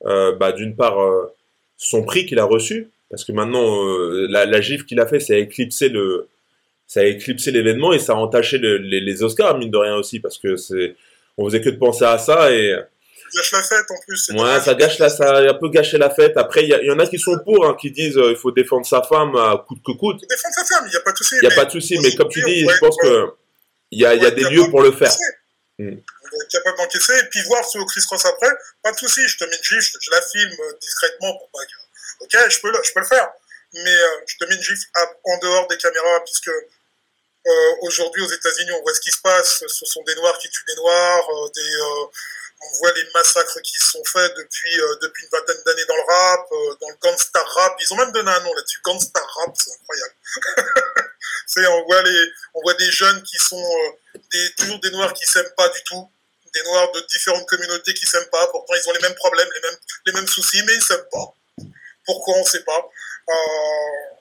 euh, 0.06 0.34
bah, 0.36 0.52
d'une 0.52 0.76
part 0.76 1.00
euh, 1.02 1.34
son 1.76 2.04
prix 2.04 2.24
qu'il 2.24 2.38
a 2.38 2.44
reçu, 2.44 2.88
parce 3.10 3.24
que 3.24 3.32
maintenant 3.32 3.84
euh, 3.84 4.26
la, 4.30 4.46
la 4.46 4.60
gifle 4.60 4.84
qu'il 4.84 5.00
a 5.00 5.06
fait, 5.06 5.18
ça 5.18 5.34
a 5.34 5.36
éclipsé 5.36 5.88
le, 5.88 6.28
ça 6.86 7.00
a 7.00 7.04
éclipsé 7.04 7.50
l'événement 7.50 7.92
et 7.92 7.98
ça 7.98 8.12
a 8.12 8.16
entaché 8.16 8.58
les, 8.58 8.78
les, 8.78 9.22
Oscars 9.22 9.58
mine 9.58 9.70
de 9.70 9.76
rien 9.76 9.96
aussi, 9.96 10.20
parce 10.20 10.38
que 10.38 10.56
c'est, 10.56 10.94
on 11.36 11.46
faisait 11.46 11.60
que 11.60 11.70
de 11.70 11.76
penser 11.76 12.04
à 12.04 12.18
ça 12.18 12.52
et 12.52 12.76
gâche 13.34 13.52
la 13.52 13.62
fête 13.62 13.90
en 13.90 14.00
plus. 14.06 14.30
Ouais, 14.30 14.60
ça 14.60 14.74
gâche 14.74 14.98
la, 14.98 15.10
ça 15.10 15.36
a 15.36 15.50
un 15.50 15.54
peu 15.54 15.68
gâché 15.68 15.98
la 15.98 16.10
fête. 16.10 16.36
Après, 16.36 16.64
il 16.64 16.68
y, 16.68 16.86
y, 16.86 16.90
en 16.90 16.98
a 16.98 17.06
qui 17.06 17.18
sont 17.18 17.38
pour, 17.44 17.66
hein, 17.66 17.76
qui 17.80 17.90
disent 17.90 18.16
il 18.16 18.36
faut 18.36 18.50
défendre 18.50 18.86
sa 18.86 19.02
femme 19.02 19.34
à 19.36 19.64
coûte 19.66 19.80
que 19.84 19.92
coûte. 19.92 20.20
Défendre 20.28 20.54
sa 20.54 20.64
femme, 20.64 20.84
il 20.86 20.90
n'y 20.90 20.96
a 20.96 21.00
pas 21.00 21.12
de 21.12 21.16
souci. 21.16 21.34
Il 21.42 21.48
n'y 21.48 21.52
a 21.52 21.56
pas 21.56 21.64
de 21.64 21.70
souci, 21.70 21.98
mais 22.02 22.14
comme 22.14 22.28
tu 22.28 22.42
dis, 22.42 22.66
je 22.68 22.78
pense 22.78 22.96
que 23.02 23.26
il 23.90 24.00
y 24.00 24.06
a, 24.06 24.14
y 24.14 24.26
a 24.26 24.30
des 24.30 24.44
lieux 24.44 24.68
pour 24.70 24.82
le 24.82 24.92
faire. 24.92 25.14
Hmm 25.78 25.96
capable 26.50 26.78
d'encaisser, 26.78 27.18
et 27.18 27.24
puis 27.24 27.42
voir 27.44 27.64
ce 27.64 27.78
Chris 27.86 28.02
Cross 28.06 28.24
après, 28.26 28.50
pas 28.82 28.92
de 28.92 28.98
souci, 28.98 29.26
je 29.26 29.38
te 29.38 29.44
mets 29.44 29.56
une 29.56 29.62
gifle, 29.62 29.98
je, 30.00 30.10
la 30.10 30.22
filme 30.22 30.56
discrètement 30.80 31.36
pour 31.38 31.50
pas 31.50 31.60
Ok, 32.20 32.36
je 32.50 32.60
peux, 32.60 32.72
je 32.82 32.92
peux 32.92 33.00
le 33.00 33.06
faire, 33.06 33.30
mais 33.72 33.94
euh, 33.94 34.20
je 34.26 34.36
te 34.38 34.44
mets 34.44 34.56
une 34.56 34.62
gifle 34.62 34.86
en 35.24 35.38
dehors 35.38 35.66
des 35.68 35.76
caméras, 35.76 36.20
puisque 36.24 36.48
euh, 36.48 37.50
aujourd'hui 37.82 38.22
aux 38.22 38.30
États-Unis, 38.30 38.72
on 38.72 38.82
voit 38.82 38.94
ce 38.94 39.00
qui 39.00 39.10
se 39.10 39.20
passe, 39.20 39.64
ce 39.66 39.86
sont 39.86 40.02
des 40.02 40.14
Noirs 40.16 40.36
qui 40.38 40.48
tuent 40.50 40.64
des 40.66 40.74
Noirs, 40.76 41.30
euh, 41.30 41.48
des, 41.54 41.62
on 42.60 42.78
voit 42.78 42.92
les 42.92 43.04
massacres 43.14 43.60
qui 43.62 43.78
sont 43.78 44.04
faits 44.04 44.34
depuis, 44.36 44.76
depuis 45.02 45.24
une 45.24 45.30
vingtaine 45.30 45.62
d'années 45.64 45.84
dans 45.86 45.96
le 45.96 46.02
rap, 46.02 46.48
dans 46.80 46.88
le 46.88 46.96
gangsta 47.00 47.42
rap, 47.42 47.76
ils 47.80 47.92
ont 47.92 47.96
même 47.96 48.12
donné 48.12 48.30
un 48.30 48.40
nom 48.40 48.54
là-dessus, 48.54 48.80
gangsta 48.82 49.20
rap, 49.20 49.54
c'est 49.56 49.72
incroyable. 49.72 50.14
on 51.66 51.84
voit 51.84 52.02
les, 52.02 52.32
on 52.54 52.60
voit 52.62 52.74
des 52.74 52.90
jeunes 52.90 53.22
qui 53.22 53.38
sont 53.38 53.64
des, 54.14 54.54
toujours 54.56 54.80
des 54.80 54.90
noirs 54.90 55.12
qui 55.14 55.26
s'aiment 55.26 55.52
pas 55.56 55.68
du 55.68 55.82
tout, 55.84 56.10
des 56.52 56.62
noirs 56.62 56.90
de 56.92 57.00
différentes 57.10 57.46
communautés 57.46 57.94
qui 57.94 58.06
s'aiment 58.06 58.28
pas. 58.30 58.46
Pourtant, 58.48 58.74
ils 58.74 58.88
ont 58.88 58.92
les 58.92 59.00
mêmes 59.00 59.14
problèmes, 59.14 59.48
les 59.54 59.60
mêmes, 59.60 59.78
les 60.06 60.12
mêmes 60.12 60.28
soucis, 60.28 60.62
mais 60.64 60.74
ils 60.74 60.82
s'aiment 60.82 61.08
pas. 61.10 61.34
Pourquoi 62.04 62.36
on 62.36 62.44
sait 62.44 62.62
pas. 62.62 62.90
Euh, 63.28 63.34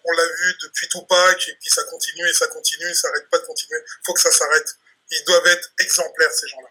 on 0.04 0.12
l'a 0.12 0.26
vu 0.26 0.58
depuis 0.64 0.88
Tupac, 0.90 1.48
et 1.48 1.54
puis 1.62 1.70
ça 1.70 1.84
continue 1.86 2.28
et 2.28 2.34
ça 2.34 2.48
continue, 2.48 2.94
ça 2.94 3.08
n'arrête 3.10 3.30
pas 3.30 3.38
de 3.38 3.46
continuer. 3.46 3.80
Faut 4.06 4.14
que 4.14 4.22
ça 4.22 4.32
s'arrête. 4.32 4.76
Ils 5.10 5.24
doivent 5.26 5.48
être 5.48 5.72
exemplaires, 5.80 6.32
ces 6.32 6.48
gens-là. 6.50 6.70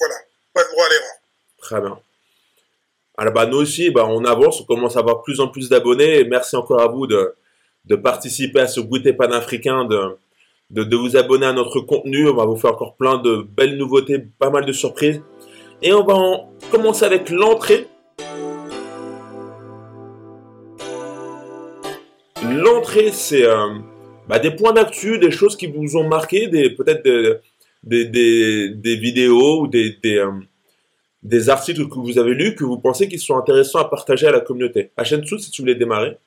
Voilà. 0.00 0.16
De 0.62 0.72
droit 0.72 0.84
à. 0.84 1.60
Très 1.60 1.80
bien. 1.80 1.98
Alors, 3.18 3.32
bah, 3.32 3.46
nous 3.46 3.58
aussi, 3.58 3.90
bah, 3.90 4.06
on 4.06 4.24
avance, 4.24 4.60
on 4.60 4.64
commence 4.64 4.96
à 4.96 5.00
avoir 5.00 5.22
plus 5.22 5.40
en 5.40 5.48
plus 5.48 5.68
d'abonnés. 5.68 6.24
Merci 6.24 6.56
encore 6.56 6.80
à 6.80 6.88
vous 6.88 7.06
de, 7.06 7.34
de 7.84 7.96
participer 7.96 8.60
à 8.60 8.66
ce 8.66 8.80
goûter 8.80 9.12
panafricain 9.12 9.84
de, 9.84 10.16
de, 10.70 10.96
vous 10.96 11.16
abonner 11.16 11.46
à 11.46 11.52
notre 11.52 11.80
contenu. 11.80 12.28
On 12.28 12.34
va 12.34 12.44
vous 12.44 12.56
faire 12.56 12.72
encore 12.72 12.96
plein 12.96 13.18
de 13.18 13.46
belles 13.56 13.76
nouveautés, 13.76 14.18
pas 14.38 14.50
mal 14.50 14.64
de 14.64 14.72
surprises. 14.72 15.22
Et 15.82 15.92
on 15.92 16.04
va 16.04 16.14
en 16.14 16.50
commencer 16.70 17.04
avec 17.04 17.30
l'entrée. 17.30 17.86
L'entrée, 22.42 23.10
c'est 23.12 23.44
euh, 23.44 23.78
bah, 24.28 24.38
des 24.38 24.50
points 24.50 24.72
d'actu, 24.72 25.18
des 25.18 25.30
choses 25.30 25.56
qui 25.56 25.66
vous 25.66 25.96
ont 25.96 26.08
marqué, 26.08 26.48
des, 26.48 26.70
peut-être 26.70 27.02
des, 27.02 27.34
des, 27.86 28.96
vidéos 28.96 29.62
ou 29.62 29.68
des, 29.68 29.98
euh, 30.04 30.32
des, 31.22 31.48
articles 31.48 31.88
que 31.88 31.98
vous 31.98 32.18
avez 32.18 32.34
lus 32.34 32.54
que 32.54 32.64
vous 32.64 32.78
pensez 32.78 33.08
qu'ils 33.08 33.20
sont 33.20 33.38
intéressants 33.38 33.78
à 33.78 33.88
partager 33.88 34.26
à 34.26 34.32
la 34.32 34.40
communauté. 34.40 34.92
Sous, 35.24 35.38
si 35.38 35.50
tu 35.50 35.62
voulais 35.62 35.74
démarrer. 35.74 36.18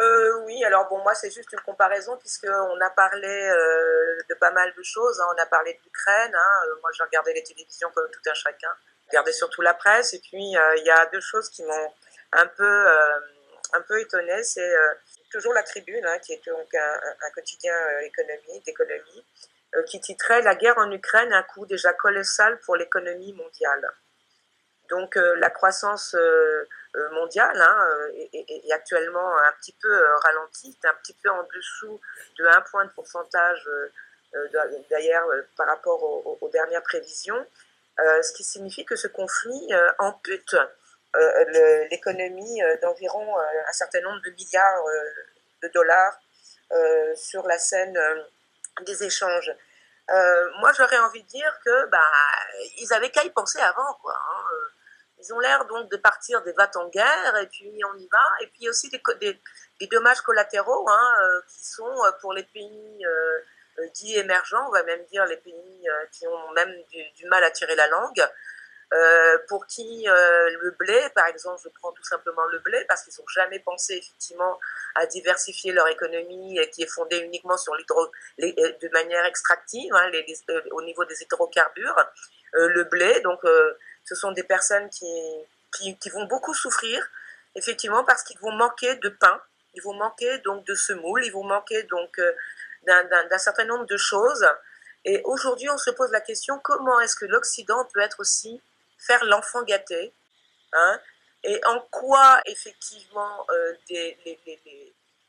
euh, 0.00 0.40
oui, 0.46 0.64
alors 0.64 0.88
bon, 0.88 0.98
moi 1.02 1.14
c'est 1.14 1.30
juste 1.30 1.52
une 1.52 1.60
comparaison 1.60 2.16
puisqu'on 2.16 2.80
a 2.80 2.90
parlé 2.90 3.28
euh, 3.28 4.22
de 4.30 4.34
pas 4.34 4.50
mal 4.50 4.72
de 4.74 4.82
choses. 4.82 5.20
Hein. 5.20 5.26
On 5.36 5.42
a 5.42 5.46
parlé 5.46 5.74
de 5.74 5.78
l'Ukraine. 5.84 6.34
Hein. 6.34 6.66
Euh, 6.66 6.74
moi, 6.80 6.90
j'ai 6.96 7.04
regardé 7.04 7.34
les 7.34 7.42
télévisions 7.42 7.90
comme 7.94 8.08
tout 8.10 8.30
un 8.30 8.34
chacun. 8.34 8.70
Regardé 9.08 9.32
surtout 9.32 9.60
la 9.60 9.74
presse. 9.74 10.14
Et 10.14 10.20
puis 10.20 10.42
il 10.42 10.82
y 10.86 10.90
a 10.90 11.06
deux 11.06 11.20
choses 11.20 11.50
qui 11.50 11.62
m'ont 11.64 11.92
un 12.32 12.46
peu 12.46 12.86
un 13.72 13.80
peu 13.82 14.00
étonnée. 14.00 14.42
C'est 14.42 14.72
toujours 15.30 15.52
la 15.52 15.62
Tribune, 15.64 16.04
hein, 16.06 16.18
qui 16.20 16.32
est 16.32 16.46
donc 16.46 16.74
un, 16.74 17.30
quotidien 17.34 17.74
économique 18.02 18.64
d'économie, 18.64 19.24
qui 19.86 20.00
titrait 20.00 20.42
La 20.42 20.54
guerre 20.54 20.78
en 20.78 20.90
Ukraine, 20.90 21.32
un 21.32 21.42
coût 21.42 21.66
déjà 21.66 21.92
colossal 21.92 22.58
pour 22.60 22.76
l'économie 22.76 23.32
mondiale. 23.32 23.92
Donc 24.88 25.14
la 25.14 25.50
croissance 25.50 26.16
euh, 26.96 27.10
mondiale 27.10 27.56
hein, 27.56 27.88
euh, 27.88 28.26
est, 28.32 28.72
actuellement 28.72 29.38
un 29.38 29.52
petit 29.60 29.76
peu 29.80 29.88
euh, 29.88 30.16
ralentie, 30.16 30.76
un 30.82 30.94
petit 30.94 31.12
peu 31.22 31.30
en 31.30 31.46
dessous 31.54 32.00
de 32.36 32.46
1 32.46 32.60
point 32.62 32.84
de 32.84 32.90
pourcentage 32.90 33.68
d'ailleurs 34.90 35.26
par 35.56 35.66
rapport 35.68 36.02
aux, 36.02 36.48
dernières 36.52 36.82
prévisions, 36.82 37.46
ce 37.98 38.32
qui 38.32 38.44
signifie 38.44 38.84
que 38.84 38.94
ce 38.94 39.08
conflit 39.08 39.68
ampute 39.98 40.56
l'économie 41.90 42.60
d'environ 42.80 43.38
un 43.40 43.72
certain 43.72 44.00
nombre 44.02 44.20
de 44.22 44.30
milliards 44.30 44.84
de 45.62 45.68
dollars 45.74 46.20
sur 47.16 47.44
la 47.48 47.58
scène 47.58 47.98
des 48.84 49.04
échanges. 49.04 49.52
moi, 50.60 50.72
j'aurais 50.76 50.98
envie 50.98 51.22
de 51.22 51.28
dire 51.28 51.58
que 51.64 51.86
bah, 51.86 52.10
ils 52.78 52.92
avaient 52.92 53.10
qu'à 53.10 53.24
y 53.24 53.30
penser 53.30 53.60
avant, 53.60 53.94
quoi. 54.02 54.14
Hein, 54.14 54.44
ils 55.22 55.34
ont 55.34 55.38
l'air 55.38 55.64
donc 55.66 55.90
de 55.90 55.96
partir 55.96 56.42
des 56.42 56.52
vats 56.52 56.70
en 56.76 56.88
guerre 56.88 57.36
et 57.42 57.46
puis 57.46 57.72
on 57.92 57.98
y 57.98 58.08
va. 58.08 58.24
Et 58.40 58.46
puis 58.48 58.68
aussi 58.68 58.88
des, 58.90 59.00
des, 59.80 59.86
dommages 59.88 60.20
collatéraux 60.22 60.88
hein, 60.88 61.14
euh, 61.22 61.40
qui 61.48 61.64
sont 61.64 62.04
euh, 62.04 62.12
pour 62.20 62.32
les 62.32 62.44
pays 62.44 63.04
euh, 63.04 63.88
dits 63.94 64.16
émergents, 64.16 64.66
on 64.68 64.72
va 64.72 64.82
même 64.82 65.04
dire 65.06 65.24
les 65.26 65.36
pays 65.38 65.86
qui 66.12 66.26
ont 66.26 66.50
même 66.52 66.74
du, 66.90 67.26
mal 67.26 67.42
à 67.44 67.50
tirer 67.50 67.74
la 67.76 67.88
langue. 67.88 68.28
Pour 69.48 69.66
qui 69.66 70.04
le 70.06 70.70
blé, 70.78 70.98
par 71.14 71.26
exemple, 71.26 71.60
je 71.62 71.68
prends 71.80 71.92
tout 71.92 72.04
simplement 72.04 72.44
le 72.46 72.58
blé 72.58 72.84
parce 72.88 73.02
qu'ils 73.04 73.14
n'ont 73.18 73.28
jamais 73.28 73.60
pensé 73.60 73.94
effectivement 73.94 74.58
à 74.96 75.06
diversifier 75.06 75.72
leur 75.72 75.86
économie 75.88 76.58
et 76.58 76.68
qui 76.70 76.82
est 76.82 76.92
fondée 76.92 77.18
uniquement 77.18 77.56
sur 77.56 77.74
l'hydro, 77.76 78.10
de 78.38 78.92
manière 78.92 79.24
extractive, 79.26 79.94
hein, 79.94 80.10
au 80.72 80.82
niveau 80.82 81.04
des 81.04 81.22
hydrocarbures. 81.22 81.96
le 82.52 82.82
blé, 82.84 83.20
donc 83.20 83.40
ce 84.04 84.14
sont 84.14 84.32
des 84.32 84.42
personnes 84.42 84.88
qui, 84.90 85.06
qui, 85.72 86.10
vont 86.10 86.24
beaucoup 86.24 86.54
souffrir, 86.54 87.06
effectivement, 87.54 88.04
parce 88.04 88.22
qu'ils 88.22 88.38
vont 88.38 88.52
manquer 88.52 88.96
de 88.96 89.08
pain, 89.08 89.40
ils 89.74 89.82
vont 89.82 89.94
manquer 89.94 90.38
donc 90.38 90.66
de 90.66 90.74
semoule, 90.74 91.24
ils 91.24 91.32
vont 91.32 91.44
manquer 91.44 91.82
donc 91.84 92.18
euh, 92.18 92.32
d'un 92.86 93.38
certain 93.38 93.64
nombre 93.64 93.86
de 93.86 93.96
choses. 93.96 94.46
Et 95.04 95.22
aujourd'hui, 95.24 95.70
on 95.70 95.78
se 95.78 95.90
pose 95.90 96.10
la 96.10 96.20
question 96.20 96.58
comment 96.58 97.00
est-ce 97.00 97.16
que 97.16 97.26
l'Occident 97.26 97.88
peut 97.94 98.00
être 98.00 98.20
aussi 98.20 98.60
faire 99.06 99.24
l'enfant 99.24 99.62
gâté 99.62 100.12
hein, 100.72 101.00
Et 101.44 101.60
en 101.66 101.80
quoi, 101.90 102.40
effectivement, 102.46 103.46
euh, 103.50 103.72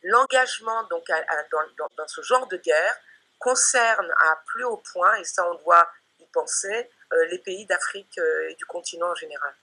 l'engagement 0.04 0.84
donc 0.90 1.06
dans, 1.52 1.88
dans, 1.98 2.08
ce 2.08 2.22
genre 2.22 2.48
de 2.48 2.58
guerre 2.58 2.98
concerne 3.40 4.12
à 4.20 4.40
plus 4.46 4.64
haut 4.64 4.82
point, 4.94 5.16
et 5.16 5.24
ça 5.24 5.50
on 5.50 5.56
doit 5.64 5.88
y 6.20 6.26
penser, 6.34 6.90
euh, 7.14 7.26
les 7.32 7.40
pays 7.40 7.66
d'Afrique 7.66 8.18
euh, 8.18 8.50
et 8.50 8.56
du 8.56 8.66
continent 8.66 9.10
en 9.10 9.16
général. 9.16 9.54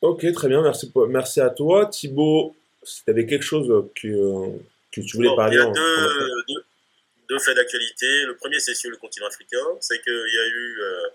Ok, 0.00 0.30
très 0.32 0.48
bien, 0.48 0.62
merci, 0.62 0.92
merci 1.08 1.40
à 1.40 1.50
toi. 1.50 1.86
Thibaut, 1.86 2.54
si 2.82 3.04
tu 3.04 3.10
avais 3.10 3.26
quelque 3.26 3.42
chose 3.42 3.88
que, 3.94 4.58
que 4.92 5.00
tu 5.00 5.16
voulais 5.16 5.34
parler. 5.34 5.56
Il 5.56 5.60
y 5.60 5.62
a 5.62 5.70
deux, 5.70 6.64
deux, 7.28 7.38
faits 7.38 7.56
d'actualité. 7.56 8.24
Le 8.24 8.36
premier, 8.36 8.60
c'est 8.60 8.74
sur 8.74 8.90
le 8.90 8.96
continent 8.96 9.26
africain. 9.26 9.64
C'est 9.80 10.00
qu'il 10.02 10.12
y 10.12 10.38
a 10.38 10.46
eu 10.46 10.80
euh, 10.80 11.08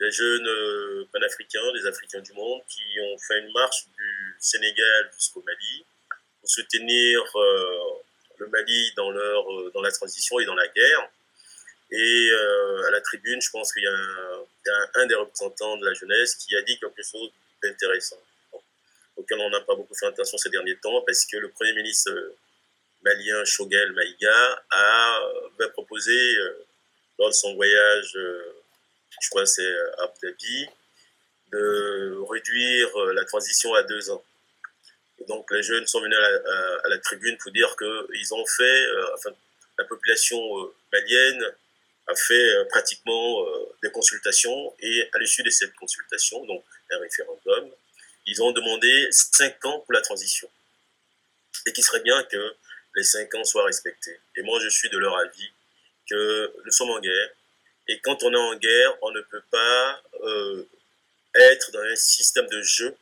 des 0.00 0.10
jeunes 0.10 1.06
panafricains, 1.12 1.72
des 1.72 1.86
Africains 1.86 2.20
du 2.20 2.32
monde, 2.32 2.60
qui 2.68 2.82
ont 3.00 3.18
fait 3.18 3.38
une 3.40 3.52
marche 3.52 3.86
du 3.96 4.36
Sénégal 4.38 5.10
jusqu'au 5.16 5.42
Mali 5.42 5.84
pour 6.40 6.50
soutenir 6.50 7.22
le 8.38 8.46
Mali 8.48 8.92
dans, 8.96 9.10
leur, 9.10 9.44
dans 9.72 9.80
la 9.80 9.90
transition 9.90 10.38
et 10.38 10.44
dans 10.44 10.54
la 10.54 10.68
guerre. 10.68 11.08
Et 11.90 12.30
à 12.86 12.90
la 12.90 13.00
tribune, 13.00 13.40
je 13.40 13.50
pense 13.50 13.72
qu'il 13.72 13.84
y 13.84 13.86
a 13.86 13.96
un, 14.94 15.06
des 15.06 15.14
représentants 15.14 15.76
de 15.76 15.86
la 15.86 15.94
jeunesse 15.94 16.34
qui 16.36 16.54
a 16.56 16.62
dit 16.62 16.78
quelque 16.78 17.02
chose 17.02 17.30
d'intéressant, 17.62 18.20
auquel 19.16 19.38
on 19.40 19.50
n'a 19.50 19.60
pas 19.60 19.74
beaucoup 19.74 19.94
fait 19.94 20.06
attention 20.06 20.38
ces 20.38 20.50
derniers 20.50 20.76
temps, 20.76 21.02
parce 21.02 21.24
que 21.24 21.36
le 21.36 21.50
Premier 21.50 21.72
ministre 21.74 22.10
euh, 22.10 22.36
malien 23.02 23.44
Shogel 23.44 23.92
Maïga 23.92 24.64
a 24.70 25.20
euh, 25.60 25.68
proposé, 25.70 26.36
euh, 26.38 26.64
lors 27.18 27.28
de 27.28 27.34
son 27.34 27.54
voyage, 27.54 28.18
je 29.20 29.30
crois 29.30 29.42
que 29.42 29.48
c'est 29.48 29.72
Abu 29.98 30.14
Dhabi, 30.22 30.68
de 31.52 32.18
réduire 32.28 32.96
la 33.14 33.24
transition 33.24 33.72
à 33.74 33.82
deux 33.82 34.10
ans. 34.10 34.24
Et 35.18 35.24
donc 35.24 35.50
les 35.50 35.62
jeunes 35.62 35.86
sont 35.86 36.00
venus 36.00 36.18
à 36.18 36.88
la, 36.88 36.98
tribune 36.98 37.36
pour 37.38 37.52
dire 37.52 37.74
qu'ils 37.76 38.34
ont 38.34 38.46
fait, 38.46 38.86
enfin, 39.14 39.30
la 39.78 39.84
population 39.84 40.38
malienne 40.92 41.44
a 42.06 42.14
fait 42.14 42.50
euh, 42.50 42.64
pratiquement 42.66 43.44
euh, 43.44 43.76
des 43.82 43.90
consultations 43.90 44.74
et 44.80 45.08
à 45.12 45.18
l'issue 45.18 45.42
de 45.42 45.50
cette 45.50 45.74
consultation, 45.74 46.44
donc 46.46 46.64
un 46.90 46.98
référendum, 46.98 47.70
ils 48.26 48.42
ont 48.42 48.52
demandé 48.52 49.08
cinq 49.10 49.64
ans 49.64 49.80
pour 49.80 49.92
la 49.92 50.00
transition. 50.00 50.48
Et 51.66 51.72
qu'il 51.72 51.84
serait 51.84 52.00
bien 52.00 52.22
que 52.24 52.56
les 52.94 53.02
cinq 53.02 53.34
ans 53.34 53.44
soient 53.44 53.64
respectés. 53.64 54.18
Et 54.36 54.42
moi, 54.42 54.58
je 54.62 54.68
suis 54.68 54.88
de 54.90 54.98
leur 54.98 55.16
avis 55.18 55.50
que 56.08 56.52
nous 56.64 56.70
sommes 56.70 56.90
en 56.90 57.00
guerre. 57.00 57.30
Et 57.88 58.00
quand 58.00 58.22
on 58.22 58.32
est 58.32 58.36
en 58.36 58.56
guerre, 58.56 58.96
on 59.02 59.10
ne 59.12 59.20
peut 59.20 59.42
pas 59.50 60.02
euh, 60.24 60.68
être 61.34 61.70
dans 61.72 61.80
un 61.80 61.96
système 61.96 62.46
de 62.48 62.60
jeu 62.62 62.96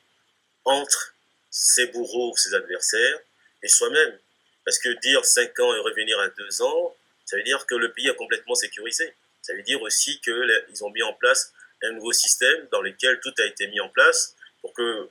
entre 0.64 1.14
ses 1.50 1.86
bourreaux, 1.86 2.34
ses 2.36 2.54
adversaires 2.54 3.20
et 3.62 3.68
soi-même. 3.68 4.18
Parce 4.64 4.78
que 4.78 4.88
dire 5.00 5.24
cinq 5.24 5.58
ans 5.60 5.74
et 5.74 5.78
revenir 5.78 6.18
à 6.20 6.28
deux 6.28 6.62
ans, 6.62 6.96
ça 7.24 7.36
veut 7.36 7.42
dire 7.42 7.64
que 7.66 7.74
le 7.74 7.92
pays 7.92 8.08
est 8.08 8.16
complètement 8.16 8.54
sécurisé. 8.54 9.14
Ça 9.42 9.54
veut 9.54 9.62
dire 9.62 9.80
aussi 9.82 10.20
qu'ils 10.20 10.84
ont 10.84 10.90
mis 10.90 11.02
en 11.02 11.12
place 11.14 11.52
un 11.82 11.92
nouveau 11.92 12.12
système 12.12 12.66
dans 12.72 12.80
lequel 12.80 13.20
tout 13.20 13.32
a 13.38 13.44
été 13.44 13.66
mis 13.68 13.80
en 13.80 13.88
place 13.88 14.34
pour 14.60 14.72
que 14.72 15.08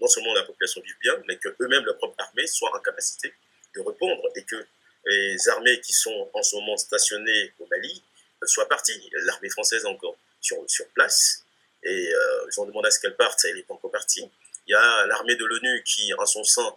non 0.00 0.06
seulement 0.06 0.34
la 0.34 0.42
population 0.42 0.82
vive 0.82 0.98
bien, 1.00 1.14
mais 1.26 1.36
que 1.36 1.48
eux-mêmes, 1.60 1.84
leur 1.84 1.96
propre 1.96 2.14
armée, 2.18 2.46
soient 2.46 2.74
en 2.76 2.80
capacité 2.80 3.32
de 3.74 3.80
répondre 3.80 4.22
et 4.36 4.44
que 4.44 4.66
les 5.06 5.48
armées 5.48 5.80
qui 5.80 5.92
sont 5.92 6.30
en 6.32 6.42
ce 6.42 6.56
moment 6.56 6.76
stationnées 6.76 7.52
au 7.58 7.66
Mali 7.66 8.02
soient 8.46 8.68
parties. 8.68 9.10
L'armée 9.12 9.50
française 9.50 9.86
encore 9.86 10.16
sur, 10.40 10.58
sur 10.68 10.86
place 10.88 11.44
et 11.82 12.14
euh, 12.14 12.46
ils 12.50 12.60
ont 12.60 12.66
demandé 12.66 12.88
à 12.88 12.90
ce 12.90 12.98
qu'elle 12.98 13.16
parte, 13.16 13.44
elle 13.44 13.56
n'est 13.56 13.62
pas 13.62 13.74
encore 13.74 13.90
partie. 13.90 14.28
Il 14.66 14.70
y 14.72 14.74
a 14.74 15.06
l'armée 15.06 15.36
de 15.36 15.44
l'ONU 15.44 15.82
qui, 15.84 16.12
en 16.14 16.24
son 16.24 16.42
sein, 16.42 16.74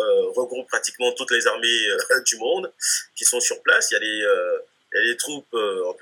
euh, 0.00 0.30
regroupe 0.30 0.66
pratiquement 0.68 1.12
toutes 1.12 1.30
les 1.30 1.46
armées 1.46 1.88
euh, 1.88 2.20
du 2.26 2.36
monde 2.36 2.72
qui 3.14 3.24
sont 3.24 3.40
sur 3.40 3.62
place. 3.62 3.90
Il 3.90 3.94
y 3.94 3.96
a 3.96 4.00
des, 4.00 4.22
euh, 4.22 5.16
troupes 5.16 5.54
en 5.54 5.94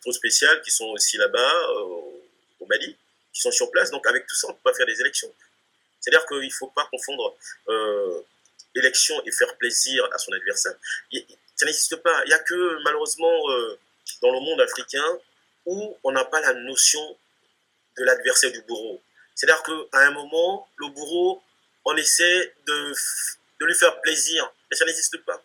trop 0.00 0.12
spéciales 0.12 0.60
qui 0.62 0.70
sont 0.70 0.86
aussi 0.86 1.16
là-bas 1.16 1.68
au 2.60 2.66
Mali, 2.66 2.96
qui 3.32 3.40
sont 3.40 3.50
sur 3.50 3.70
place. 3.70 3.90
Donc 3.90 4.06
avec 4.06 4.26
tout 4.26 4.34
ça, 4.34 4.48
on 4.48 4.50
ne 4.50 4.56
peut 4.56 4.70
pas 4.70 4.74
faire 4.74 4.86
des 4.86 5.00
élections. 5.00 5.32
C'est-à-dire 6.00 6.26
qu'il 6.26 6.46
ne 6.46 6.50
faut 6.50 6.68
pas 6.68 6.86
confondre 6.90 7.36
élection 8.74 9.20
et 9.26 9.32
faire 9.32 9.56
plaisir 9.56 10.08
à 10.12 10.18
son 10.18 10.32
adversaire. 10.32 10.74
ça 11.56 11.66
n'existe 11.66 11.96
pas. 11.96 12.22
Il 12.24 12.28
n'y 12.28 12.34
a 12.34 12.38
que 12.40 12.82
malheureusement 12.84 13.42
dans 14.22 14.32
le 14.32 14.40
monde 14.40 14.60
africain 14.60 15.18
où 15.66 15.96
on 16.04 16.12
n'a 16.12 16.24
pas 16.24 16.40
la 16.40 16.54
notion 16.54 17.18
de 17.98 18.04
l'adversaire 18.04 18.52
du 18.52 18.62
bourreau. 18.62 19.02
C'est-à-dire 19.34 19.62
qu'à 19.62 19.98
un 19.98 20.10
moment, 20.10 20.68
le 20.76 20.88
bourreau 20.88 21.42
on 21.84 21.96
essaie 21.96 22.54
de, 22.66 22.92
de 23.60 23.66
lui 23.66 23.74
faire 23.74 24.00
plaisir, 24.00 24.52
mais 24.70 24.76
ça 24.76 24.84
n'existe 24.84 25.16
pas. 25.18 25.42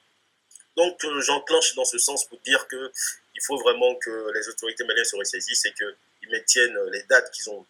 Donc 0.76 1.04
euh, 1.06 1.22
j'enclenche 1.22 1.74
dans 1.76 1.86
ce 1.86 1.98
sens 1.98 2.26
pour 2.26 2.40
dire 2.42 2.68
que 2.68 2.92
il 3.36 3.42
faut 3.44 3.58
vraiment 3.58 3.96
que 3.96 4.32
les 4.34 4.48
autorités 4.50 4.84
maliennes 4.84 5.06
se 5.06 5.16
ressaisissent 5.16 5.66
et 5.66 5.74
qu'ils 5.74 6.30
maintiennent 6.30 6.78
les 6.92 7.04
dates 7.04 7.32
qu'ils 7.32 7.50
ont, 7.50 7.66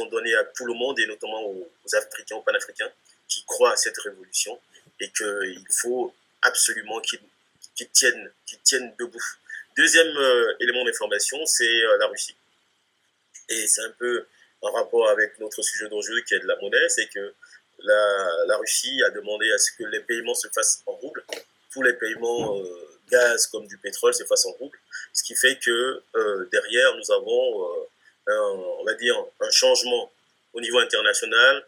ont 0.00 0.06
données 0.06 0.34
à 0.34 0.44
tout 0.44 0.64
le 0.64 0.74
monde 0.74 0.98
et 0.98 1.06
notamment 1.06 1.44
aux, 1.44 1.68
Africains, 1.92 2.36
aux 2.36 2.42
Panafricains 2.42 2.90
qui 3.28 3.44
croient 3.44 3.72
à 3.72 3.76
cette 3.76 3.98
révolution 3.98 4.58
et 5.00 5.10
qu'il 5.10 5.66
faut 5.70 6.14
absolument 6.42 7.00
qu'ils 7.00 7.90
tiennent, 7.90 8.32
qu'ils 8.46 8.60
tiennent 8.60 8.94
debout. 8.98 9.24
Deuxième 9.76 10.16
euh, 10.16 10.54
élément 10.60 10.84
d'information, 10.84 11.44
c'est 11.46 11.64
euh, 11.64 11.96
la 11.98 12.06
Russie. 12.06 12.36
Et 13.48 13.66
c'est 13.66 13.82
un 13.82 13.90
peu 13.98 14.26
en 14.60 14.70
rapport 14.70 15.08
avec 15.08 15.38
notre 15.38 15.62
sujet 15.62 15.88
d'aujourd'hui 15.88 16.22
qui 16.24 16.34
est 16.34 16.40
de 16.40 16.46
la 16.46 16.56
monnaie, 16.56 16.88
c'est 16.88 17.08
que 17.08 17.34
la, 17.78 18.56
Russie 18.58 19.02
a 19.02 19.10
demandé 19.10 19.50
à 19.50 19.58
ce 19.58 19.72
que 19.72 19.84
les 19.84 20.00
paiements 20.00 20.34
se 20.34 20.48
fassent 20.48 20.82
en 20.86 20.92
rouble. 20.92 21.24
Tous 21.72 21.82
les 21.82 21.94
paiements 21.94 22.56
euh, 22.58 22.98
gaz 23.10 23.46
comme 23.46 23.66
du 23.66 23.78
pétrole 23.78 24.14
se 24.14 24.24
fassent 24.24 24.46
en 24.46 24.52
rouble. 24.52 24.78
Ce 25.12 25.24
qui 25.24 25.34
fait 25.34 25.58
que 25.58 26.02
derrière, 26.52 26.94
nous 26.96 27.10
avons, 27.10 27.74
euh, 28.28 28.40
on 28.78 28.84
va 28.84 28.94
dire, 28.94 29.16
un 29.40 29.50
changement 29.50 30.12
au 30.52 30.60
niveau 30.60 30.78
international 30.78 31.66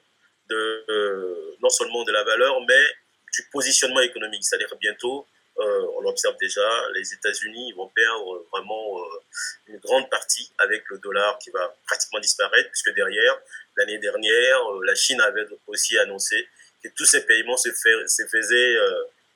de 0.49 1.57
non 1.61 1.71
seulement 1.71 2.05
de 2.05 2.13
la 2.13 2.23
valeur, 2.23 2.61
mais 2.61 2.85
du 3.33 3.43
positionnement 3.51 4.01
économique. 4.01 4.45
C'est-à-dire 4.45 4.73
bientôt, 4.81 5.27
euh, 5.59 5.87
on 5.97 6.01
l'observe 6.01 6.37
déjà, 6.41 6.69
les 6.95 7.15
États-Unis 7.15 7.73
vont 7.75 7.89
perdre 7.89 8.45
vraiment 8.51 8.99
euh, 8.99 9.21
une 9.69 9.79
grande 9.79 10.11
partie 10.11 10.51
avec 10.59 10.83
le 10.89 10.99
dollar 10.99 11.39
qui 11.39 11.51
va 11.51 11.77
pratiquement 11.87 12.19
disparaître, 12.19 12.71
puisque 12.71 12.93
derrière, 12.95 13.41
l'année 13.77 13.99
dernière, 13.99 14.73
euh, 14.73 14.85
la 14.85 14.95
Chine 14.97 15.21
avait 15.21 15.47
aussi 15.69 15.97
annoncé 15.99 16.49
que 16.83 16.89
tous 16.97 17.05
ces 17.05 17.25
paiements 17.25 17.57
se, 17.57 17.71
faisaient 17.71 18.77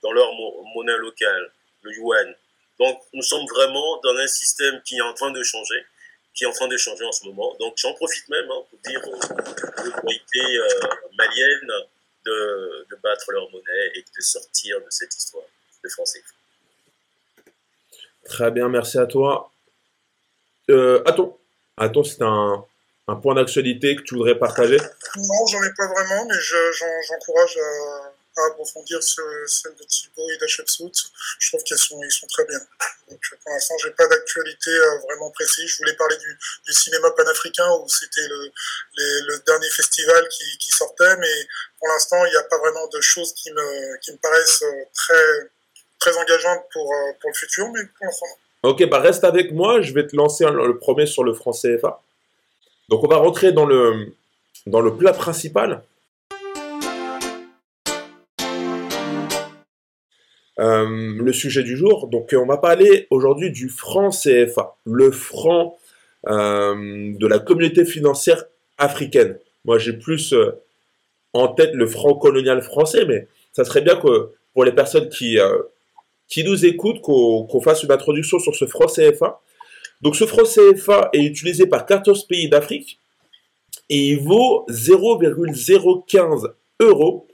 dans 0.02 0.12
leur 0.12 0.30
monnaie 0.74 0.98
locale, 0.98 1.50
le 1.82 1.92
yuan. 1.92 2.34
Donc, 2.78 3.00
nous 3.14 3.22
sommes 3.22 3.46
vraiment 3.46 4.00
dans 4.02 4.16
un 4.16 4.26
système 4.26 4.82
qui 4.82 4.98
est 4.98 5.02
en 5.02 5.14
train 5.14 5.30
de 5.30 5.42
changer, 5.42 5.86
qui 6.34 6.44
est 6.44 6.46
en 6.46 6.52
train 6.52 6.68
de 6.68 6.76
changer 6.76 7.04
en 7.04 7.12
ce 7.12 7.24
moment. 7.24 7.56
Donc, 7.58 7.74
j'en 7.78 7.94
profite 7.94 8.28
même 8.28 8.50
hein, 8.50 8.62
pour 8.68 8.78
dire 8.80 9.00
aux 9.08 9.86
autorités 9.86 10.58
maliennes 11.16 11.72
de 12.26 12.96
battre 13.02 13.32
leur 13.32 13.50
monnaie 13.50 13.92
et 13.94 14.02
de 14.02 14.20
sortir 14.20 14.78
de 14.80 14.90
cette 14.90 15.16
histoire 15.16 15.46
Très 18.28 18.50
bien, 18.50 18.68
merci 18.68 18.98
à 18.98 19.06
toi. 19.06 19.50
Euh, 20.70 21.02
attends, 21.06 21.38
attends, 21.78 22.04
c'est 22.04 22.22
un, 22.22 22.64
un, 23.08 23.16
point 23.16 23.34
d'actualité 23.34 23.96
que 23.96 24.02
tu 24.02 24.14
voudrais 24.14 24.38
partager? 24.38 24.76
Non, 25.16 25.46
j'en 25.50 25.62
ai 25.62 25.72
pas 25.74 25.86
vraiment, 25.86 26.26
mais 26.26 26.34
j'encourage 27.08 27.56
à, 27.56 28.42
à, 28.42 28.46
approfondir 28.48 29.02
celle 29.02 29.74
de 29.76 29.84
Thibaut 29.84 30.30
et 30.30 30.36
d'Hachepsout. 30.36 30.92
Je 31.38 31.48
trouve 31.48 31.62
qu'ils 31.62 31.78
sont, 31.78 31.98
ils 32.02 32.12
sont 32.12 32.26
très 32.26 32.44
bien. 32.44 32.58
Donc, 33.08 33.18
pour 33.42 33.52
l'instant, 33.52 33.74
j'ai 33.82 33.92
pas 33.92 34.06
d'actualité 34.06 34.70
euh, 34.70 34.98
vraiment 35.08 35.30
précise. 35.30 35.70
Je 35.70 35.78
voulais 35.78 35.96
parler 35.96 36.18
du, 36.18 36.38
du 36.66 36.72
cinéma 36.74 37.10
panafricain 37.12 37.70
où 37.80 37.88
c'était 37.88 38.28
le, 38.28 38.52
le, 39.26 39.38
dernier 39.46 39.70
festival 39.70 40.28
qui, 40.28 40.58
qui 40.58 40.70
sortait, 40.70 41.16
mais 41.16 41.48
pour 41.78 41.88
l'instant, 41.88 42.22
il 42.26 42.30
n'y 42.30 42.36
a 42.36 42.44
pas 42.44 42.58
vraiment 42.58 42.86
de 42.88 43.00
choses 43.00 43.32
qui 43.32 43.50
me, 43.52 43.96
qui 44.00 44.12
me 44.12 44.18
paraissent 44.18 44.62
euh, 44.62 44.84
très 44.92 45.50
très 45.98 46.16
engageante 46.16 46.64
pour, 46.72 46.92
euh, 46.92 47.12
pour 47.20 47.30
le 47.30 47.34
futur, 47.34 47.66
mais 47.72 47.80
pour 47.96 48.06
l'instant. 48.06 48.26
Ok, 48.62 48.88
bah 48.88 48.98
reste 48.98 49.24
avec 49.24 49.52
moi, 49.52 49.80
je 49.80 49.92
vais 49.92 50.06
te 50.06 50.16
lancer 50.16 50.44
le 50.44 50.78
premier 50.78 51.06
sur 51.06 51.22
le 51.22 51.32
franc 51.32 51.52
CFA. 51.52 52.00
Donc 52.88 53.04
on 53.04 53.08
va 53.08 53.16
rentrer 53.16 53.52
dans 53.52 53.66
le, 53.66 54.14
dans 54.66 54.80
le 54.80 54.96
plat 54.96 55.12
principal. 55.12 55.82
Euh, 60.58 61.14
le 61.22 61.32
sujet 61.32 61.62
du 61.62 61.76
jour. 61.76 62.08
Donc 62.08 62.34
on 62.36 62.46
va 62.46 62.56
parler 62.56 63.06
aujourd'hui 63.10 63.52
du 63.52 63.68
franc 63.68 64.10
CFA, 64.10 64.76
le 64.84 65.12
franc 65.12 65.78
euh, 66.26 67.14
de 67.14 67.26
la 67.28 67.38
communauté 67.38 67.84
financière 67.84 68.44
africaine. 68.76 69.38
Moi 69.64 69.78
j'ai 69.78 69.92
plus 69.92 70.34
en 71.32 71.46
tête 71.46 71.74
le 71.74 71.86
franc 71.86 72.14
colonial 72.14 72.60
français, 72.62 73.04
mais 73.06 73.28
ça 73.52 73.64
serait 73.64 73.82
bien 73.82 73.94
que 73.94 74.32
pour 74.52 74.64
les 74.64 74.72
personnes 74.72 75.08
qui, 75.08 75.38
qui 76.28 76.44
nous 76.44 76.66
écoute 76.66 77.00
qu'on 77.00 77.60
fasse 77.60 77.82
une 77.82 77.90
introduction 77.90 78.38
sur 78.38 78.54
ce 78.54 78.66
franc 78.66 78.86
CFA. 78.86 79.40
Donc 80.02 80.14
ce 80.14 80.26
franc 80.26 80.44
CFA 80.44 81.08
est 81.12 81.24
utilisé 81.24 81.66
par 81.66 81.86
14 81.86 82.26
pays 82.26 82.48
d'Afrique 82.48 83.00
et 83.88 84.10
il 84.10 84.20
vaut 84.20 84.64
0,015 84.68 86.50
euros. 86.80 87.26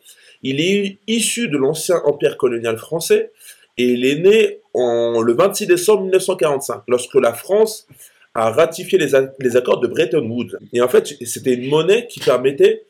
Il 0.42 0.60
est 0.60 0.98
issu 1.06 1.48
de 1.48 1.58
l'ancien 1.58 2.00
empire 2.04 2.36
colonial 2.36 2.78
français 2.78 3.32
et 3.76 3.88
il 3.88 4.06
est 4.06 4.16
né 4.16 4.60
en, 4.72 5.20
le 5.20 5.34
26 5.34 5.66
décembre 5.66 6.02
1945 6.02 6.82
lorsque 6.86 7.14
la 7.16 7.32
France 7.32 7.88
a 8.34 8.50
ratifié 8.50 8.98
les, 8.98 9.56
accords 9.56 9.80
de 9.80 9.86
Bretton 9.86 10.28
Woods. 10.28 10.56
Et 10.72 10.80
en 10.80 10.88
fait, 10.88 11.14
c'était 11.24 11.54
une 11.54 11.68
monnaie 11.68 12.06
qui 12.06 12.20
permettait 12.20 12.84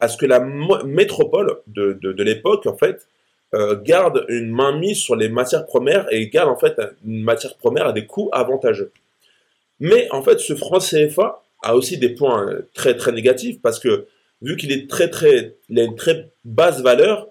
à 0.00 0.08
ce 0.08 0.16
que 0.16 0.26
la 0.26 0.40
métropole 0.40 1.58
de, 1.66 1.98
de 2.00 2.22
l'époque, 2.22 2.66
en 2.66 2.76
fait, 2.76 3.06
euh, 3.54 3.80
garde 3.80 4.24
une 4.28 4.50
main 4.50 4.76
mise 4.76 4.98
sur 4.98 5.14
les 5.14 5.28
matières 5.28 5.64
premières 5.64 6.12
et 6.12 6.28
garde 6.28 6.48
en 6.48 6.56
fait 6.56 6.74
une 7.06 7.22
matière 7.22 7.56
première 7.56 7.86
à 7.86 7.92
des 7.92 8.04
coûts 8.04 8.28
avantageux. 8.32 8.90
Mais 9.78 10.08
en 10.10 10.22
fait, 10.22 10.40
ce 10.40 10.56
franc 10.56 10.78
CFA 10.78 11.40
a 11.62 11.76
aussi 11.76 11.96
des 11.96 12.08
points 12.08 12.48
euh, 12.48 12.68
très 12.74 12.96
très 12.96 13.12
négatifs 13.12 13.60
parce 13.62 13.78
que 13.78 14.08
vu 14.42 14.56
qu'il 14.56 14.72
est 14.72 14.90
très 14.90 15.08
très, 15.08 15.54
il 15.68 15.78
a 15.78 15.84
une 15.84 15.94
très 15.94 16.30
basse 16.44 16.80
valeur, 16.80 17.28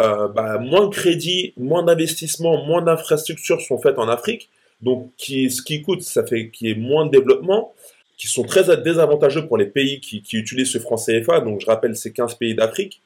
euh, 0.00 0.26
bah, 0.26 0.58
moins 0.58 0.88
de 0.88 0.94
crédit, 0.94 1.52
moins 1.56 1.84
d'investissement, 1.84 2.64
moins 2.64 2.82
d'infrastructures 2.82 3.60
sont 3.60 3.78
faites 3.78 3.98
en 3.98 4.08
Afrique. 4.08 4.50
Donc, 4.80 5.12
ce 5.18 5.62
qui 5.62 5.82
coûte, 5.82 6.02
ça 6.02 6.26
fait 6.26 6.50
qu'il 6.50 6.66
y 6.66 6.70
ait 6.72 6.74
moins 6.74 7.06
de 7.06 7.12
développement, 7.12 7.74
qui 8.16 8.26
sont 8.26 8.44
très 8.44 8.76
désavantageux 8.78 9.46
pour 9.46 9.56
les 9.56 9.66
pays 9.66 10.00
qui, 10.00 10.22
qui 10.22 10.36
utilisent 10.36 10.72
ce 10.72 10.78
franc 10.78 10.96
CFA. 10.96 11.40
Donc, 11.40 11.60
je 11.60 11.66
rappelle, 11.66 11.94
c'est 11.96 12.12
15 12.12 12.34
pays 12.34 12.54
d'Afrique 12.54 13.02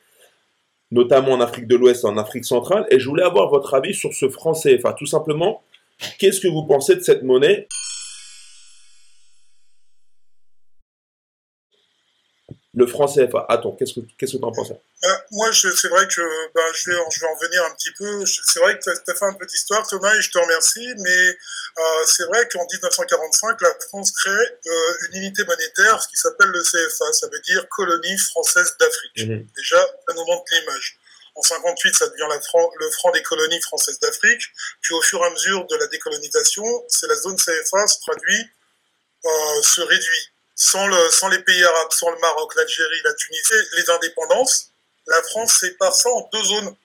notamment 0.95 1.33
en 1.33 1.41
Afrique 1.41 1.67
de 1.67 1.77
l'Ouest 1.77 2.05
en 2.05 2.17
Afrique 2.17 2.45
centrale. 2.45 2.87
Et 2.91 2.99
je 3.01 3.09
voulais 3.09 3.25
avoir 3.25 3.51
votre 3.51 3.75
avis 3.75 3.93
sur 3.93 4.15
ce 4.15 4.29
franc 4.29 4.53
CFA. 4.53 4.93
Tout 4.95 5.07
simplement, 5.07 5.63
qu'est-ce 6.19 6.41
que 6.41 6.49
vous 6.49 6.63
pensez 6.63 6.95
de 6.95 7.01
cette 7.01 7.25
monnaie? 7.25 7.67
Le 12.77 12.87
franc 12.87 13.07
CFA. 13.07 13.47
Attends, 13.49 13.73
qu'est-ce 13.73 13.95
que 13.95 14.01
qu'est-ce 14.19 14.33
que 14.33 14.39
tu 14.39 14.45
en 14.45 14.53
penses 14.53 14.71
euh, 14.71 15.09
Moi, 15.31 15.51
c'est 15.53 15.89
vrai 15.89 16.07
que 16.07 16.13
je, 16.13 16.23
vais, 16.23 16.97
je 17.11 17.21
vais 17.21 17.27
en 17.27 17.37
venir 17.37 17.65
un 17.65 17.75
petit 17.75 17.93
peu. 17.97 18.25
C'est 18.27 18.61
vrai 18.61 18.79
que 18.79 18.83
tu 18.83 18.91
as, 18.91 19.15
fait 19.15 19.25
un 19.25 19.35
peu 19.35 19.47
d'histoire, 19.47 19.87
Thomas, 19.87 20.15
et 20.15 20.21
je 20.21 20.31
te 20.31 20.39
remercie. 20.39 20.89
Mais 20.99 21.29
euh, 21.29 21.83
c'est 22.07 22.25
vrai 22.25 22.49
qu'en 22.49 22.67
1945, 22.73 23.61
la 23.61 23.75
France 23.89 24.13
crée 24.13 24.31
euh, 24.31 25.07
une 25.09 25.23
unité 25.23 25.45
monétaire, 25.45 26.03
ce 26.03 26.09
qui 26.09 26.17
s'appelle 26.17 26.49
le 26.49 26.63
CFA. 26.63 27.13
Ça 27.13 27.29
veut 27.33 27.41
dire 27.41 27.69
Colonie 27.69 28.19
française 28.19 28.77
d'Afrique. 28.81 29.29
Mhm. 29.29 29.47
Déjà, 29.57 29.81
ça 30.09 30.15
nous 30.15 30.25
montre 30.25 30.45
l'image. 30.53 30.99
En 31.37 31.43
58, 31.43 31.97
ça 31.97 32.09
devient 32.09 32.27
la 32.29 32.37
le 32.37 32.91
franc 32.91 33.11
des 33.11 33.23
colonies 33.23 33.61
françaises 33.63 33.99
d'Afrique. 33.99 34.43
Puis 34.83 34.95
au 34.95 35.03
fur 35.03 35.21
et 35.21 35.27
à 35.27 35.31
mesure 35.31 35.67
de 35.67 35.77
la 35.77 35.87
décolonisation, 35.89 36.65
c'est 36.89 37.09
la 37.09 37.17
zone 37.17 37.37
CFA 37.37 37.87
se 37.89 38.01
traduit, 38.01 38.51
se 39.63 39.81
réduit 39.81 40.34
sans, 40.55 40.87
le, 40.87 41.11
sans 41.11 41.29
les 41.29 41.41
pays 41.41 41.65
arabes, 41.65 41.93
sans 41.93 42.11
le 42.11 42.19
Maroc, 42.19 42.55
l'Algérie, 42.55 43.01
la 43.05 43.15
Tunisie, 43.15 43.53
les 43.77 43.91
indépendances, 43.91 44.71
la 45.07 45.23
France 45.23 45.59
sépare 45.61 45.95
ça 45.95 46.09
en 46.11 46.29
deux 46.33 46.45
zones. 46.45 46.77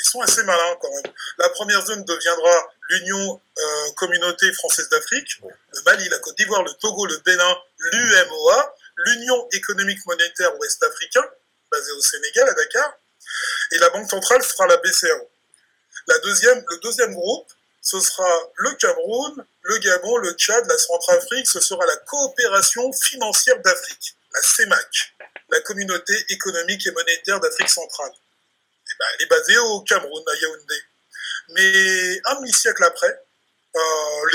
Ils 0.00 0.08
sont 0.08 0.20
assez 0.20 0.42
malins 0.44 0.76
quand 0.80 0.90
même. 0.94 1.12
La 1.38 1.48
première 1.50 1.84
zone 1.84 2.04
deviendra 2.04 2.68
l'Union 2.90 3.40
euh, 3.58 3.90
Communauté 3.96 4.52
Française 4.52 4.88
d'Afrique, 4.88 5.40
le 5.42 5.82
Mali, 5.82 6.08
la 6.08 6.18
Côte 6.18 6.36
d'Ivoire, 6.36 6.62
le 6.62 6.72
Togo, 6.74 7.06
le 7.06 7.18
Bénin, 7.18 7.58
l'UMOA, 7.78 8.76
l'Union 8.96 9.48
Économique 9.52 10.04
Monétaire 10.06 10.56
Ouest 10.58 10.82
Africain, 10.84 11.24
basée 11.70 11.92
au 11.92 12.00
Sénégal, 12.00 12.48
à 12.48 12.54
Dakar, 12.54 12.92
et 13.72 13.78
la 13.78 13.90
Banque 13.90 14.08
Centrale 14.08 14.42
fera 14.42 14.66
la 14.66 14.76
BCAO. 14.76 15.30
La 16.06 16.18
deuxième, 16.20 16.64
le 16.66 16.78
deuxième 16.78 17.14
groupe, 17.14 17.50
ce 17.88 18.00
sera 18.00 18.28
le 18.56 18.74
Cameroun, 18.74 19.46
le 19.62 19.78
Gabon, 19.78 20.18
le 20.18 20.32
Tchad, 20.32 20.66
la 20.66 20.76
Centrafrique, 20.76 21.48
ce 21.48 21.58
sera 21.58 21.86
la 21.86 21.96
coopération 21.96 22.92
financière 22.92 23.58
d'Afrique, 23.62 24.14
la 24.34 24.42
CEMAC, 24.42 25.14
la 25.48 25.60
communauté 25.60 26.12
économique 26.28 26.86
et 26.86 26.90
monétaire 26.90 27.40
d'Afrique 27.40 27.70
centrale. 27.70 28.10
Et 28.10 28.90
eh 28.90 28.94
ben, 28.98 29.06
elle 29.14 29.24
est 29.24 29.28
basée 29.28 29.58
au 29.58 29.80
Cameroun, 29.80 30.22
à 30.26 30.36
Yaoundé. 30.36 30.82
Mais 31.54 32.20
un 32.26 32.34
demi-siècle 32.36 32.84
après, 32.84 33.24
euh, 33.74 33.80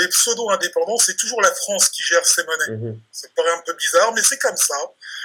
les 0.00 0.08
pseudo-indépendants, 0.08 0.98
c'est 0.98 1.16
toujours 1.16 1.40
la 1.40 1.54
France 1.54 1.90
qui 1.90 2.02
gère 2.02 2.26
ces 2.26 2.42
monnaies. 2.42 2.76
Mhm. 2.76 3.00
Ça 3.12 3.28
paraît 3.36 3.52
un 3.52 3.62
peu 3.64 3.74
bizarre, 3.74 4.12
mais 4.14 4.22
c'est 4.24 4.38
comme 4.38 4.56
ça. 4.56 4.76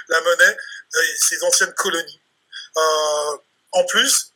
La 0.08 0.20
monnaie, 0.20 0.56
euh, 0.94 1.00
ces 1.18 1.42
anciennes 1.42 1.74
colonies. 1.74 2.20
Euh, 2.76 3.36
en 3.72 3.84
plus, 3.86 4.28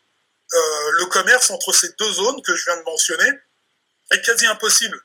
le 0.52 1.06
commerce 1.06 1.50
entre 1.50 1.72
ces 1.72 1.88
deux 1.98 2.12
zones 2.12 2.40
que 2.42 2.54
je 2.54 2.64
viens 2.66 2.76
de 2.76 2.82
mentionner 2.82 3.28
est 4.10 4.22
quasi 4.22 4.46
impossible 4.46 5.02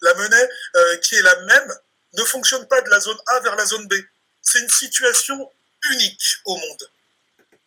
la 0.00 0.14
monnaie 0.14 0.48
euh, 0.76 0.96
qui 0.98 1.14
est 1.16 1.22
la 1.22 1.36
même 1.42 1.74
ne 2.14 2.24
fonctionne 2.24 2.66
pas 2.68 2.80
de 2.80 2.90
la 2.90 3.00
zone 3.00 3.18
A 3.26 3.40
vers 3.40 3.56
la 3.56 3.66
zone 3.66 3.86
B. 3.86 3.94
C'est 4.42 4.60
une 4.60 4.68
situation 4.68 5.50
unique 5.90 6.22
au 6.46 6.56
monde. 6.56 6.90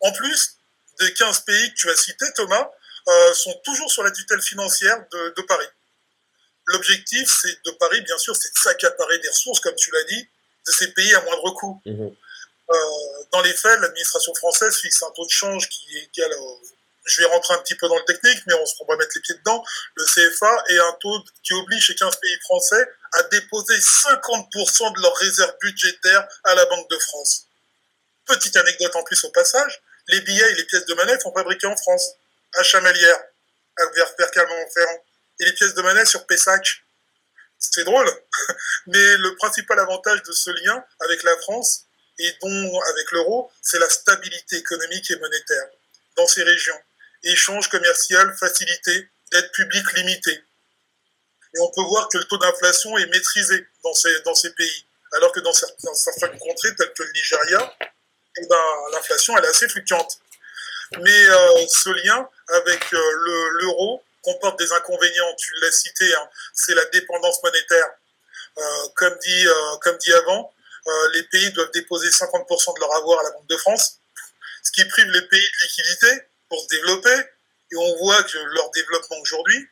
En 0.00 0.12
plus, 0.12 0.56
des 1.00 1.12
15 1.14 1.40
pays 1.40 1.70
que 1.70 1.76
tu 1.76 1.90
as 1.90 1.96
cités, 1.96 2.26
Thomas, 2.34 2.70
euh, 3.08 3.34
sont 3.34 3.54
toujours 3.64 3.90
sur 3.90 4.02
la 4.02 4.10
tutelle 4.10 4.42
financière 4.42 4.98
de, 5.10 5.42
Paris. 5.42 5.66
L'objectif, 6.66 7.28
c'est 7.40 7.64
de 7.64 7.70
Paris, 7.72 8.00
bien 8.02 8.18
sûr, 8.18 8.36
c'est 8.36 8.52
de 8.52 8.58
s'accaparer 8.58 9.18
des 9.18 9.28
ressources, 9.28 9.60
comme 9.60 9.74
tu 9.76 9.90
l'as 9.90 10.04
dit, 10.04 10.28
de 10.66 10.72
ces 10.72 10.88
pays 10.92 11.14
à 11.14 11.20
moindre 11.22 11.50
coût. 11.52 11.80
Mmh. 11.84 12.08
Euh, 12.70 12.74
dans 13.32 13.42
les 13.42 13.52
faits, 13.52 13.80
l'administration 13.80 14.34
française 14.34 14.76
fixe 14.76 15.02
un 15.02 15.10
taux 15.10 15.26
de 15.26 15.30
change 15.30 15.68
qui 15.68 15.96
est 15.96 16.04
égal 16.04 16.32
au 16.34 16.62
je 17.04 17.20
vais 17.20 17.28
rentrer 17.28 17.54
un 17.54 17.58
petit 17.58 17.74
peu 17.74 17.88
dans 17.88 17.98
le 17.98 18.04
technique, 18.04 18.42
mais 18.46 18.54
on, 18.54 18.84
va 18.86 18.96
mettre 18.96 19.12
les 19.14 19.20
pieds 19.20 19.34
dedans. 19.36 19.64
Le 19.96 20.04
CFA 20.04 20.64
est 20.68 20.78
un 20.78 20.92
taux 21.00 21.24
qui 21.42 21.52
oblige 21.54 21.88
les 21.88 21.94
15 21.94 22.16
pays 22.16 22.38
français 22.42 22.88
à 23.12 23.22
déposer 23.24 23.76
50% 23.76 24.96
de 24.96 25.02
leurs 25.02 25.16
réserves 25.16 25.54
budgétaires 25.60 26.26
à 26.44 26.54
la 26.54 26.64
Banque 26.66 26.88
de 26.90 26.98
France. 26.98 27.46
Petite 28.26 28.56
anecdote 28.56 28.94
en 28.96 29.02
plus 29.02 29.22
au 29.24 29.30
passage, 29.30 29.82
les 30.08 30.20
billets 30.20 30.50
et 30.52 30.54
les 30.54 30.64
pièces 30.64 30.86
de 30.86 30.94
monnaie 30.94 31.18
sont 31.18 31.32
fabriqués 31.32 31.66
en 31.66 31.76
France, 31.76 32.14
à 32.54 32.62
Chamalières, 32.62 33.24
vers 33.94 34.14
Percalmont-Ferrand, 34.16 35.04
et 35.40 35.44
les 35.44 35.52
pièces 35.52 35.74
de 35.74 35.82
monnaie 35.82 36.04
sur 36.04 36.26
Pessac. 36.26 36.84
C'est 37.58 37.84
drôle, 37.84 38.10
mais 38.86 39.16
le 39.16 39.36
principal 39.36 39.78
avantage 39.78 40.22
de 40.22 40.32
ce 40.32 40.50
lien 40.50 40.84
avec 41.00 41.22
la 41.22 41.36
France 41.38 41.86
et 42.18 42.32
dont 42.42 42.80
avec 42.80 43.10
l'euro, 43.12 43.50
c'est 43.60 43.78
la 43.78 43.88
stabilité 43.88 44.56
économique 44.56 45.10
et 45.10 45.16
monétaire 45.16 45.66
dans 46.16 46.26
ces 46.26 46.42
régions. 46.42 46.78
Échange 47.24 47.68
commercial 47.68 48.34
facilité, 48.38 49.08
dette 49.30 49.52
publique 49.52 49.92
limitée. 49.94 50.44
Et 51.54 51.60
on 51.60 51.70
peut 51.70 51.82
voir 51.82 52.08
que 52.08 52.18
le 52.18 52.24
taux 52.24 52.38
d'inflation 52.38 52.96
est 52.98 53.06
maîtrisé 53.06 53.66
dans 53.84 53.94
ces, 53.94 54.20
dans 54.22 54.34
ces 54.34 54.52
pays, 54.54 54.86
alors 55.12 55.32
que 55.32 55.40
dans 55.40 55.52
certaines 55.52 56.38
contrées 56.38 56.74
telles 56.76 56.92
que 56.94 57.02
le 57.02 57.12
Nigeria, 57.12 57.76
eh 58.38 58.46
ben, 58.46 58.56
l'inflation 58.92 59.36
est 59.36 59.46
assez 59.46 59.68
fluctuante. 59.68 60.18
Mais 61.00 61.28
euh, 61.28 61.66
ce 61.68 61.90
lien 62.06 62.28
avec 62.48 62.92
euh, 62.92 62.98
l'euro 63.60 64.02
comporte 64.22 64.58
des 64.58 64.72
inconvénients, 64.72 65.34
tu 65.36 65.52
l'as 65.60 65.72
cité, 65.72 66.14
hein, 66.14 66.28
c'est 66.54 66.74
la 66.74 66.84
dépendance 66.86 67.42
monétaire. 67.42 67.90
Euh, 68.58 68.88
comme, 68.96 69.18
dit, 69.18 69.46
comme 69.80 69.96
dit 69.98 70.12
avant, 70.12 70.52
les 71.14 71.22
pays 71.24 71.50
doivent 71.52 71.70
déposer 71.72 72.08
50% 72.08 72.74
de 72.74 72.80
leur 72.80 72.94
avoir 72.96 73.20
à 73.20 73.22
la 73.24 73.30
Banque 73.30 73.46
de 73.48 73.56
France, 73.56 73.98
ce 74.62 74.70
qui 74.72 74.84
prive 74.84 75.06
les 75.06 75.22
pays 75.22 75.40
de 75.40 75.66
liquidité 75.66 76.22
pour 76.52 76.60
se 76.60 76.68
développer. 76.68 77.16
Et 77.72 77.76
on 77.76 77.96
voit 77.96 78.22
que 78.24 78.36
leur 78.36 78.70
développement 78.72 79.16
aujourd'hui, 79.20 79.66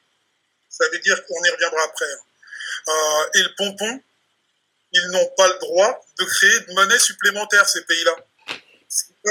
ça 0.71 0.89
veut 0.89 0.99
dire 1.01 1.23
qu'on 1.27 1.45
y 1.45 1.51
reviendra 1.51 1.83
après. 1.85 2.07
Hein. 2.07 3.29
et 3.35 3.43
le 3.43 3.55
pompon, 3.57 4.03
ils 4.93 5.11
n'ont 5.11 5.31
pas 5.37 5.49
le 5.49 5.59
droit 5.59 6.01
de 6.19 6.25
créer 6.25 6.61
de 6.61 6.73
monnaie 6.73 6.99
supplémentaire, 6.99 7.69
ces 7.69 7.83
pays-là. 7.83 8.17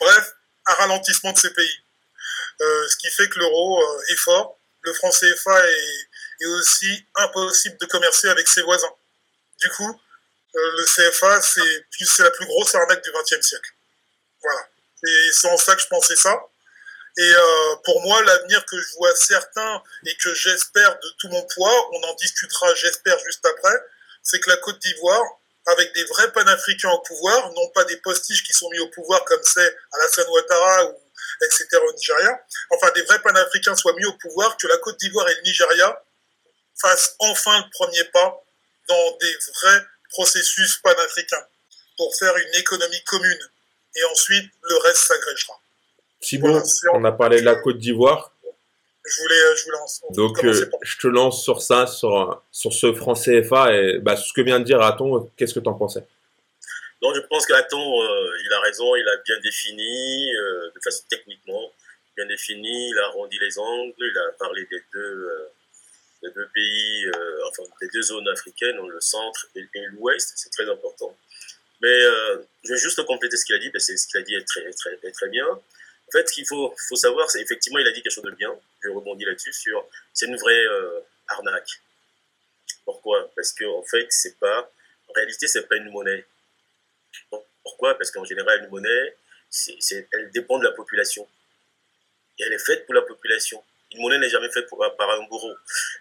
Bref, 0.00 0.32
un 0.66 0.74
ralentissement 0.74 1.32
de 1.32 1.38
ces 1.38 1.52
pays. 1.52 1.78
Euh, 2.62 2.88
ce 2.88 2.96
qui 2.96 3.10
fait 3.10 3.28
que 3.28 3.38
l'euro 3.38 3.82
euh, 3.82 4.12
est 4.12 4.16
fort. 4.16 4.58
Le 4.80 4.94
franc 4.94 5.10
CFA 5.10 5.68
est, 5.68 6.08
est, 6.40 6.46
aussi 6.46 7.06
impossible 7.16 7.76
de 7.78 7.86
commercer 7.86 8.28
avec 8.28 8.48
ses 8.48 8.62
voisins. 8.62 8.94
Du 9.60 9.68
coup, 9.70 10.00
euh, 10.56 10.72
le 10.78 10.84
CFA, 10.84 11.42
c'est 11.42 12.22
la 12.22 12.30
plus 12.30 12.46
grosse 12.46 12.74
arnaque 12.74 13.04
du 13.04 13.10
XXe 13.10 13.46
siècle. 13.46 13.70
Voilà. 14.40 14.68
Et 15.06 15.32
c'est 15.32 15.48
en 15.48 15.56
ça 15.56 15.74
que 15.74 15.82
je 15.82 15.88
pensais 15.88 16.16
ça. 16.16 16.40
Et 17.16 17.32
euh, 17.34 17.76
pour 17.84 18.00
moi, 18.02 18.22
l'avenir 18.24 18.64
que 18.66 18.80
je 18.80 18.94
vois 18.96 19.14
certain 19.14 19.82
et 20.04 20.16
que 20.16 20.34
j'espère 20.34 20.98
de 20.98 21.08
tout 21.18 21.28
mon 21.28 21.42
poids, 21.42 21.90
on 21.92 22.02
en 22.02 22.14
discutera, 22.14 22.74
j'espère, 22.74 23.18
juste 23.20 23.44
après, 23.46 23.76
c'est 24.22 24.40
que 24.40 24.50
la 24.50 24.56
Côte 24.56 24.78
d'Ivoire 24.80 25.24
avec 25.66 25.94
des 25.94 26.04
vrais 26.04 26.30
panafricains 26.32 26.90
au 26.90 27.00
pouvoir, 27.00 27.52
non 27.52 27.68
pas 27.70 27.84
des 27.84 27.96
postiches 27.98 28.44
qui 28.44 28.52
sont 28.52 28.68
mis 28.70 28.78
au 28.80 28.88
pouvoir 28.88 29.24
comme 29.24 29.42
c'est 29.42 29.76
Alassane 29.92 30.26
Ouattara 30.28 30.86
ou 30.86 31.00
etc. 31.42 31.66
au 31.82 31.92
Nigeria, 31.92 32.38
enfin 32.70 32.90
des 32.94 33.02
vrais 33.02 33.20
panafricains 33.20 33.74
soient 33.74 33.94
mis 33.94 34.04
au 34.04 34.12
pouvoir, 34.14 34.56
que 34.56 34.66
la 34.66 34.76
Côte 34.78 34.98
d'Ivoire 34.98 35.28
et 35.28 35.34
le 35.36 35.42
Nigeria 35.42 36.02
fassent 36.80 37.14
enfin 37.18 37.58
le 37.58 37.70
premier 37.70 38.04
pas 38.04 38.44
dans 38.88 39.16
des 39.20 39.36
vrais 39.54 39.82
processus 40.10 40.76
panafricains 40.78 41.46
pour 41.96 42.14
faire 42.16 42.36
une 42.36 42.54
économie 42.56 43.02
commune. 43.04 43.50
Et 43.96 44.04
ensuite, 44.10 44.50
le 44.62 44.76
reste 44.78 44.98
s'agrégera. 44.98 45.60
Thibault, 46.20 46.62
on 46.92 47.04
a 47.04 47.12
parlé 47.12 47.40
de 47.40 47.44
la 47.44 47.56
Côte 47.56 47.78
d'Ivoire 47.78 48.34
je 49.06 49.20
voulais, 49.20 49.34
euh, 49.34 49.56
je 49.56 49.70
lance. 49.70 50.02
Donc, 50.10 50.44
euh, 50.44 50.70
je 50.82 50.98
te 50.98 51.06
lance 51.06 51.42
sur 51.42 51.60
ça, 51.60 51.86
sur, 51.86 52.42
sur 52.50 52.72
ce 52.72 52.92
franc 52.94 53.14
CFA 53.14 53.74
et 53.74 53.98
bah, 53.98 54.16
ce 54.16 54.32
que 54.32 54.40
vient 54.40 54.58
de 54.58 54.64
dire 54.64 54.80
Aton, 54.80 55.30
qu'est-ce 55.36 55.54
que 55.54 55.60
tu 55.60 55.68
en 55.68 55.74
pensais? 55.74 56.06
Non, 57.02 57.12
je 57.14 57.20
pense 57.20 57.44
qu'Aton, 57.44 58.02
euh, 58.02 58.30
il 58.42 58.52
a 58.52 58.60
raison, 58.60 58.96
il 58.96 59.06
a 59.06 59.16
bien 59.18 59.38
défini, 59.40 60.30
de 60.32 60.80
façon 60.82 61.02
techniquement, 61.10 61.70
bien 62.16 62.24
défini, 62.26 62.88
il 62.90 62.98
a 62.98 63.08
arrondi 63.08 63.38
les 63.38 63.58
angles, 63.58 63.92
il 63.98 64.18
a 64.18 64.32
parlé 64.38 64.66
des 64.70 64.82
deux, 64.94 65.28
des 66.22 66.30
deux 66.30 66.48
pays, 66.54 67.06
enfin 67.48 67.62
des 67.82 67.88
deux 67.92 68.02
zones 68.02 68.28
africaines, 68.28 68.78
le 68.88 69.00
centre 69.00 69.48
et, 69.54 69.66
l'ouest, 69.92 70.32
c'est 70.34 70.50
très 70.50 70.70
important. 70.70 71.14
Mais 71.84 72.00
je 72.64 72.72
vais 72.72 72.78
juste 72.78 73.04
compléter 73.04 73.36
ce 73.36 73.44
qu'il 73.44 73.54
a 73.54 73.58
dit, 73.58 73.68
parce 73.68 73.86
que 73.86 73.94
ce 73.94 74.06
qu'il 74.06 74.18
a 74.18 74.22
dit 74.22 74.34
est 74.34 74.44
très, 74.44 74.70
très, 74.70 74.96
très 75.12 75.28
bien. 75.28 75.46
En 75.46 76.10
fait, 76.10 76.26
ce 76.26 76.32
qu'il 76.32 76.46
faut, 76.46 76.74
savoir, 76.94 77.30
c'est 77.30 77.42
effectivement, 77.42 77.78
il 77.78 77.86
a 77.86 77.92
dit 77.92 78.00
quelque 78.00 78.12
chose 78.12 78.24
de 78.24 78.30
bien. 78.30 78.58
Je 78.82 78.88
rebondis 78.88 79.26
là-dessus 79.26 79.52
sur, 79.52 79.86
c'est 80.14 80.24
une 80.24 80.36
vraie 80.36 80.64
euh, 80.66 81.00
arnaque. 81.28 81.82
Pourquoi? 82.86 83.30
Parce 83.36 83.52
que 83.52 83.64
en 83.64 83.82
fait, 83.82 84.06
c'est 84.08 84.38
pas, 84.38 84.72
en 85.08 85.12
réalité, 85.12 85.46
c'est 85.46 85.68
pas 85.68 85.76
une 85.76 85.90
monnaie. 85.90 86.24
Pourquoi? 87.62 87.98
Parce 87.98 88.10
qu'en 88.10 88.24
général, 88.24 88.64
une 88.64 88.70
monnaie, 88.70 89.16
elle 90.12 90.30
dépend 90.32 90.58
de 90.58 90.64
la 90.64 90.72
population. 90.72 91.28
Et 92.38 92.44
elle 92.44 92.52
est 92.54 92.64
faite 92.64 92.86
pour 92.86 92.94
la 92.94 93.02
population. 93.02 93.62
Une 93.92 94.00
monnaie 94.00 94.18
n'est 94.18 94.30
jamais 94.30 94.50
faite 94.50 94.68
par 94.70 95.10
un 95.10 95.22
bourreau. 95.28 95.54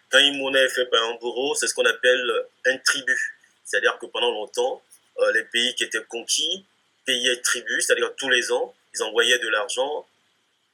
Quand 0.09 0.19
une 0.19 0.37
monnaie 0.37 0.63
est 0.63 0.69
faite 0.69 0.89
par 0.89 1.03
un 1.03 1.15
bourreau, 1.15 1.55
c'est 1.55 1.67
ce 1.67 1.73
qu'on 1.73 1.85
appelle 1.85 2.45
un 2.67 2.77
tribut. 2.77 3.37
C'est-à-dire 3.65 3.97
que 3.99 4.05
pendant 4.05 4.31
longtemps, 4.31 4.81
euh, 4.81 4.92
les 5.33 5.43
pays 5.45 5.73
qui 5.75 5.83
étaient 5.83 6.03
conquis 6.05 6.65
payaient 7.05 7.41
tribut, 7.41 7.81
c'est-à-dire 7.81 8.13
tous 8.15 8.29
les 8.29 8.51
ans, 8.51 8.73
ils 8.93 9.03
envoyaient 9.03 9.39
de 9.39 9.47
l'argent 9.49 10.07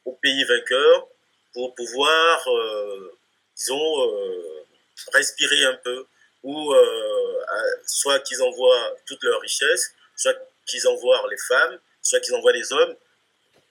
aux 0.06 0.14
pays 0.14 0.44
vainqueurs 0.44 1.08
pour 1.54 1.74
pouvoir, 1.76 2.48
euh, 2.48 3.18
disons, 3.58 4.08
euh, 4.08 4.66
respirer 5.14 5.64
un 5.66 5.76
peu, 5.76 6.06
ou 6.44 6.74
euh, 6.74 7.46
soit 7.86 8.20
qu'ils 8.20 8.42
envoient 8.42 8.96
toute 9.06 9.24
leur 9.24 9.42
richesse, 9.42 9.94
soit 10.16 10.36
qu'ils 10.66 10.88
envoient 10.88 11.26
les 11.30 11.38
femmes, 11.48 11.80
soit 12.02 12.20
qu'ils 12.20 12.36
envoient 12.36 12.54
les 12.54 12.72
hommes 12.72 12.96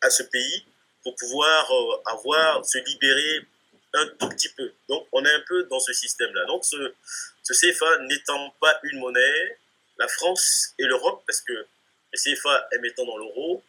à 0.00 0.10
ce 0.10 0.22
pays 0.22 0.64
pour 1.02 1.14
pouvoir 1.16 1.70
avoir, 2.06 2.64
se 2.64 2.78
libérer 2.78 3.46
un 3.94 4.06
tout 4.18 4.28
petit 4.28 4.50
peu. 4.50 4.70
Donc, 4.88 5.06
on 5.12 5.24
est 5.24 5.32
un 5.32 5.42
peu 5.48 5.62
dans 5.64 5.80
ce 5.80 5.92
système-là. 5.92 6.44
Donc, 6.46 6.64
ce 6.64 7.52
CFA 7.52 7.98
n'étant 8.00 8.54
pas 8.60 8.78
une 8.82 8.98
monnaie, 8.98 9.58
la 9.98 10.08
France 10.08 10.74
et 10.78 10.84
l'Europe, 10.84 11.22
parce 11.26 11.40
que 11.40 11.52
le 11.52 12.18
CFA 12.18 12.68
émettant 12.72 13.04
dans 13.04 13.16
l'euro, 13.16 13.62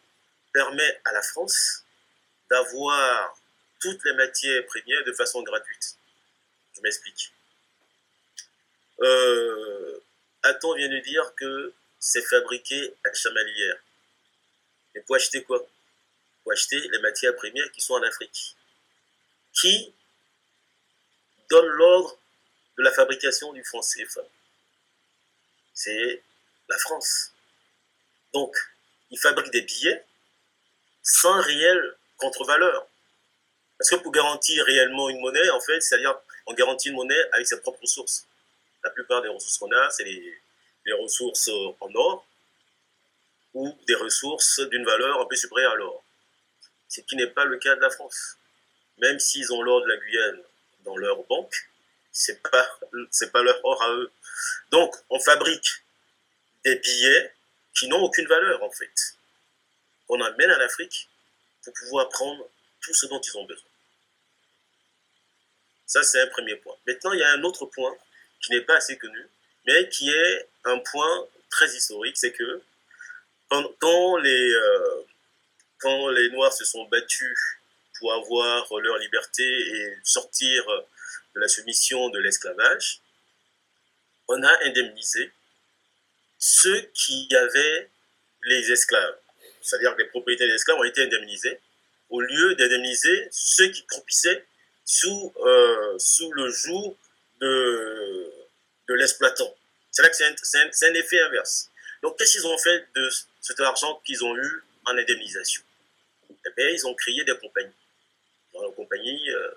permet 0.52 1.00
à 1.04 1.12
la 1.12 1.22
France 1.22 1.84
d'avoir 2.50 3.36
toutes 3.80 4.04
les 4.04 4.14
matières 4.14 4.64
premières 4.66 5.04
de 5.04 5.12
façon 5.12 5.42
gratuite. 5.42 5.96
Je 6.76 6.80
m'explique. 6.82 7.32
Euh, 9.00 10.02
Aton 10.42 10.74
vient 10.74 10.88
de 10.88 10.98
dire 10.98 11.34
que 11.36 11.72
c'est 11.98 12.22
fabriqué 12.22 12.94
à 13.04 13.12
Chamalières. 13.12 13.78
Mais 14.94 15.00
pour 15.02 15.16
acheter 15.16 15.42
quoi? 15.44 15.66
Pour 16.42 16.52
acheter 16.52 16.80
les 16.80 16.98
matières 17.00 17.34
premières 17.36 17.70
qui 17.72 17.80
sont 17.80 17.94
en 17.94 18.02
Afrique. 18.02 18.56
Qui 19.52 19.94
donne 21.50 21.66
l'ordre 21.66 22.18
de 22.78 22.82
la 22.82 22.92
fabrication 22.92 23.52
du 23.52 23.64
franc 23.64 23.80
CFA 23.80 24.22
C'est 25.82 26.22
la 26.68 26.76
France. 26.76 27.32
Donc, 28.34 28.54
il 29.10 29.18
fabrique 29.18 29.50
des 29.50 29.62
billets 29.62 30.04
sans 31.02 31.40
réelle 31.40 31.96
contre-valeur. 32.18 32.86
Parce 33.78 33.88
que 33.88 33.96
pour 33.96 34.12
garantir 34.12 34.62
réellement 34.66 35.08
une 35.08 35.20
monnaie, 35.22 35.48
en 35.48 35.60
fait, 35.62 35.80
c'est-à-dire 35.80 36.14
on 36.44 36.52
garantit 36.52 36.90
une 36.90 36.96
monnaie 36.96 37.22
avec 37.32 37.46
ses 37.46 37.58
propres 37.62 37.80
ressources. 37.80 38.26
La 38.84 38.90
plupart 38.90 39.22
des 39.22 39.30
ressources 39.30 39.56
qu'on 39.56 39.72
a, 39.72 39.90
c'est 39.90 40.04
les, 40.04 40.38
ressources 40.98 41.48
en 41.48 41.94
or 41.94 42.26
ou 43.54 43.74
des 43.86 43.94
ressources 43.94 44.60
d'une 44.60 44.84
valeur 44.84 45.18
un 45.18 45.24
peu 45.24 45.36
supérieure 45.36 45.72
à 45.72 45.76
l'or. 45.76 46.04
Ce 46.88 47.00
qui 47.00 47.16
n'est 47.16 47.28
pas 47.28 47.46
le 47.46 47.56
cas 47.56 47.74
de 47.74 47.80
la 47.80 47.88
France. 47.88 48.36
Même 48.98 49.18
s'ils 49.18 49.50
ont 49.54 49.62
l'or 49.62 49.80
de 49.80 49.86
la 49.86 49.96
Guyane 49.96 50.42
dans 50.84 50.96
leur 50.98 51.22
banque, 51.22 51.54
c'est 52.12 52.42
pas 52.42 52.68
pas 53.32 53.42
leur 53.42 53.64
or 53.64 53.82
à 53.82 53.92
eux. 53.92 54.12
Donc 54.70 54.94
on 55.10 55.20
fabrique 55.20 55.68
des 56.64 56.76
billets 56.76 57.34
qui 57.74 57.88
n'ont 57.88 58.02
aucune 58.02 58.26
valeur 58.26 58.62
en 58.62 58.70
fait 58.70 58.92
qu'on 60.06 60.20
amène 60.20 60.50
en 60.50 60.60
Afrique 60.60 61.08
pour 61.62 61.72
pouvoir 61.74 62.08
prendre 62.08 62.48
tout 62.80 62.94
ce 62.94 63.06
dont 63.06 63.20
ils 63.20 63.36
ont 63.36 63.44
besoin. 63.44 63.68
Ça, 65.86 66.02
c'est 66.02 66.20
un 66.20 66.26
premier 66.28 66.56
point. 66.56 66.76
Maintenant, 66.86 67.12
il 67.12 67.20
y 67.20 67.22
a 67.22 67.32
un 67.32 67.42
autre 67.42 67.66
point 67.66 67.96
qui 68.40 68.52
n'est 68.52 68.62
pas 68.62 68.76
assez 68.76 68.96
connu, 68.96 69.26
mais 69.66 69.88
qui 69.88 70.10
est 70.10 70.48
un 70.64 70.78
point 70.78 71.26
très 71.50 71.68
historique, 71.68 72.16
c'est 72.16 72.32
que 72.32 72.62
quand 73.48 74.16
les, 74.18 74.52
euh, 74.52 75.02
quand 75.78 76.08
les 76.10 76.30
Noirs 76.30 76.52
se 76.52 76.64
sont 76.64 76.84
battus 76.84 77.36
pour 77.98 78.12
avoir 78.14 78.66
leur 78.78 78.98
liberté 78.98 79.42
et 79.42 79.98
sortir 80.04 80.64
de 81.34 81.40
la 81.40 81.48
soumission 81.48 82.08
de 82.10 82.18
l'esclavage, 82.20 83.00
on 84.32 84.42
a 84.42 84.64
indemnisé 84.64 85.30
ceux 86.38 86.80
qui 86.94 87.28
avaient 87.34 87.90
les 88.44 88.72
esclaves 88.72 89.18
c'est-à-dire 89.62 89.94
que 89.96 90.02
les 90.02 90.08
propriétaires 90.08 90.48
des 90.48 90.54
esclaves 90.54 90.78
ont 90.78 90.84
été 90.84 91.02
indemnisés, 91.02 91.58
au 92.08 92.20
lieu 92.20 92.54
d'indemniser 92.56 93.28
ceux 93.30 93.68
qui 93.68 93.84
cropissaient 93.86 94.44
sous, 94.84 95.32
euh, 95.44 95.98
sous 95.98 96.32
le 96.32 96.50
joug 96.50 96.96
de, 97.40 98.32
l'exploitant. 98.88 99.54
C'est 99.92 100.02
là 100.02 100.08
que 100.08 100.16
c'est 100.16 100.88
un, 100.88 100.94
effet 100.94 101.20
inverse. 101.20 101.70
Donc, 102.02 102.18
qu'est-ce 102.18 102.32
qu'ils 102.32 102.46
ont 102.46 102.58
fait 102.58 102.86
de 102.96 103.08
cet 103.40 103.60
argent 103.60 104.02
qu'ils 104.04 104.24
ont 104.24 104.36
eu 104.36 104.64
en 104.86 104.96
indemnisation? 104.96 105.62
Eh 106.28 106.50
bien, 106.56 106.68
ils 106.70 106.86
ont 106.86 106.94
créé 106.94 107.22
des 107.22 107.36
compagnies. 107.36 107.70
La 108.54 108.70
compagnie 108.72 109.30
euh, 109.30 109.50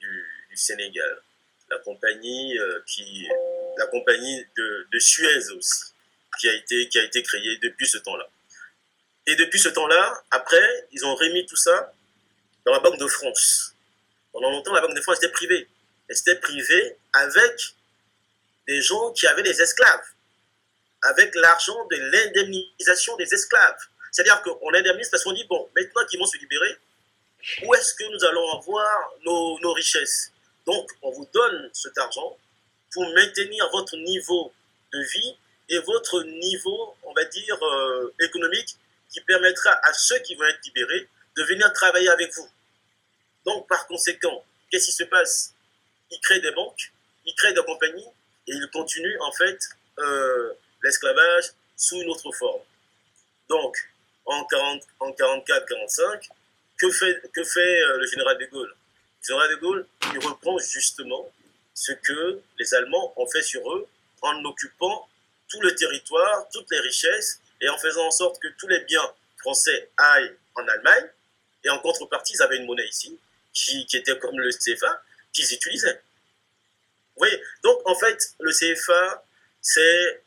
du, 0.00 0.56
Sénégal, 0.56 1.20
la 1.70 1.78
compagnie, 1.78 2.58
euh, 2.58 2.80
qui, 2.86 3.26
la 3.78 3.86
compagnie 3.86 4.44
de, 4.56 4.98
Suez 4.98 5.50
aussi, 5.50 5.92
qui 6.38 6.48
a, 6.48 6.54
été, 6.54 6.88
qui 6.88 6.98
a 6.98 7.04
été 7.04 7.22
créée 7.22 7.58
depuis 7.58 7.86
ce 7.86 7.98
temps-là. 7.98 8.28
Et 9.26 9.36
depuis 9.36 9.58
ce 9.58 9.68
temps-là, 9.68 10.22
après, 10.30 10.86
ils 10.92 11.04
ont 11.04 11.14
remis 11.14 11.46
tout 11.46 11.56
ça 11.56 11.92
dans 12.64 12.72
la 12.72 12.80
Banque 12.80 12.98
de 12.98 13.06
France. 13.06 13.74
Pendant 14.32 14.50
longtemps, 14.50 14.74
la 14.74 14.80
Banque 14.80 14.96
de 14.96 15.00
France 15.00 15.18
était 15.18 15.30
privée. 15.32 15.68
Elle 16.08 16.16
était 16.16 16.36
privée 16.36 16.96
avec 17.12 17.74
des 18.66 18.82
gens 18.82 19.12
qui 19.12 19.26
avaient 19.26 19.42
des 19.42 19.60
esclaves, 19.60 20.04
avec 21.02 21.34
l'argent 21.34 21.86
de 21.86 21.96
l'indemnisation 21.96 23.16
des 23.16 23.32
esclaves. 23.32 23.78
C'est-à-dire 24.12 24.42
qu'on 24.42 24.74
indemnise 24.74 25.08
parce 25.08 25.24
qu'on 25.24 25.32
dit, 25.32 25.44
bon, 25.44 25.68
maintenant 25.74 26.04
qu'ils 26.06 26.20
vont 26.20 26.26
se 26.26 26.38
libérer, 26.38 26.76
où 27.64 27.74
est-ce 27.74 27.94
que 27.94 28.04
nous 28.04 28.24
allons 28.24 28.58
avoir 28.58 29.12
nos 29.24 29.72
richesses? 29.72 30.30
Donc, 30.66 30.90
on 31.02 31.10
vous 31.10 31.28
donne 31.32 31.70
cet 31.72 31.96
argent 31.98 32.38
pour 32.94 33.12
maintenir 33.12 33.68
votre 33.72 33.96
niveau 33.96 34.52
de 34.92 35.00
vie 35.00 35.36
et 35.68 35.78
votre 35.80 36.22
niveau, 36.22 36.94
on 37.02 37.12
va 37.12 37.24
dire, 37.24 37.62
euh, 37.62 38.14
économique 38.20 38.76
qui 39.10 39.20
permettra 39.22 39.72
à 39.82 39.92
ceux 39.92 40.18
qui 40.20 40.36
vont 40.36 40.44
être 40.44 40.64
libérés 40.64 41.08
de 41.36 41.42
venir 41.42 41.72
travailler 41.72 42.08
avec 42.08 42.32
vous. 42.34 42.48
Donc, 43.44 43.66
par 43.68 43.86
conséquent, 43.88 44.44
qu'est-ce 44.70 44.86
qui 44.86 44.92
se 44.92 45.04
passe? 45.04 45.54
Ils 46.10 46.20
créent 46.20 46.40
des 46.40 46.52
banques, 46.52 46.92
ils 47.26 47.34
créent 47.34 47.52
des 47.52 47.64
compagnies 47.64 48.06
et 48.46 48.52
ils 48.52 48.70
continuent, 48.72 49.20
en 49.20 49.32
fait, 49.32 49.58
euh, 49.98 50.52
l'esclavage 50.82 51.46
sous 51.76 52.00
une 52.00 52.10
autre 52.10 52.30
forme. 52.32 52.62
Donc, 53.48 53.76
en, 54.24 54.44
40, 54.44 54.82
en 55.00 55.10
44-45, 55.10 56.28
que 56.78 56.90
fait, 56.90 57.22
que 57.32 57.42
fait 57.42 57.82
euh, 57.82 57.98
le 57.98 58.06
général 58.06 58.38
de 58.38 58.46
Gaulle? 58.46 58.74
Le 59.22 59.26
général 59.26 59.50
de 59.50 59.56
Gaulle, 59.56 59.86
il 60.12 60.18
reprend 60.26 60.58
justement 60.58 61.30
ce 61.74 61.92
que 61.92 62.40
les 62.58 62.74
Allemands 62.74 63.12
ont 63.16 63.26
fait 63.28 63.42
sur 63.42 63.60
eux 63.74 63.88
en 64.22 64.44
occupant 64.44 65.08
tout 65.48 65.60
le 65.60 65.74
territoire, 65.74 66.48
toutes 66.52 66.70
les 66.70 66.80
richesses, 66.80 67.40
et 67.60 67.68
en 67.68 67.78
faisant 67.78 68.06
en 68.06 68.10
sorte 68.10 68.40
que 68.40 68.48
tous 68.58 68.68
les 68.68 68.80
biens 68.80 69.12
français 69.38 69.90
aillent 69.96 70.36
en 70.54 70.66
Allemagne, 70.66 71.08
et 71.64 71.70
en 71.70 71.78
contrepartie, 71.80 72.34
ils 72.34 72.42
avaient 72.42 72.56
une 72.56 72.66
monnaie 72.66 72.86
ici, 72.86 73.18
qui, 73.52 73.86
était 73.92 74.18
comme 74.18 74.38
le 74.38 74.50
CFA, 74.50 75.02
qu'ils 75.32 75.52
utilisaient. 75.52 76.02
Vous 77.16 77.18
voyez 77.18 77.40
Donc, 77.62 77.80
en 77.86 77.94
fait, 77.94 78.34
le 78.40 78.52
CFA, 78.52 79.24
c'est 79.60 80.24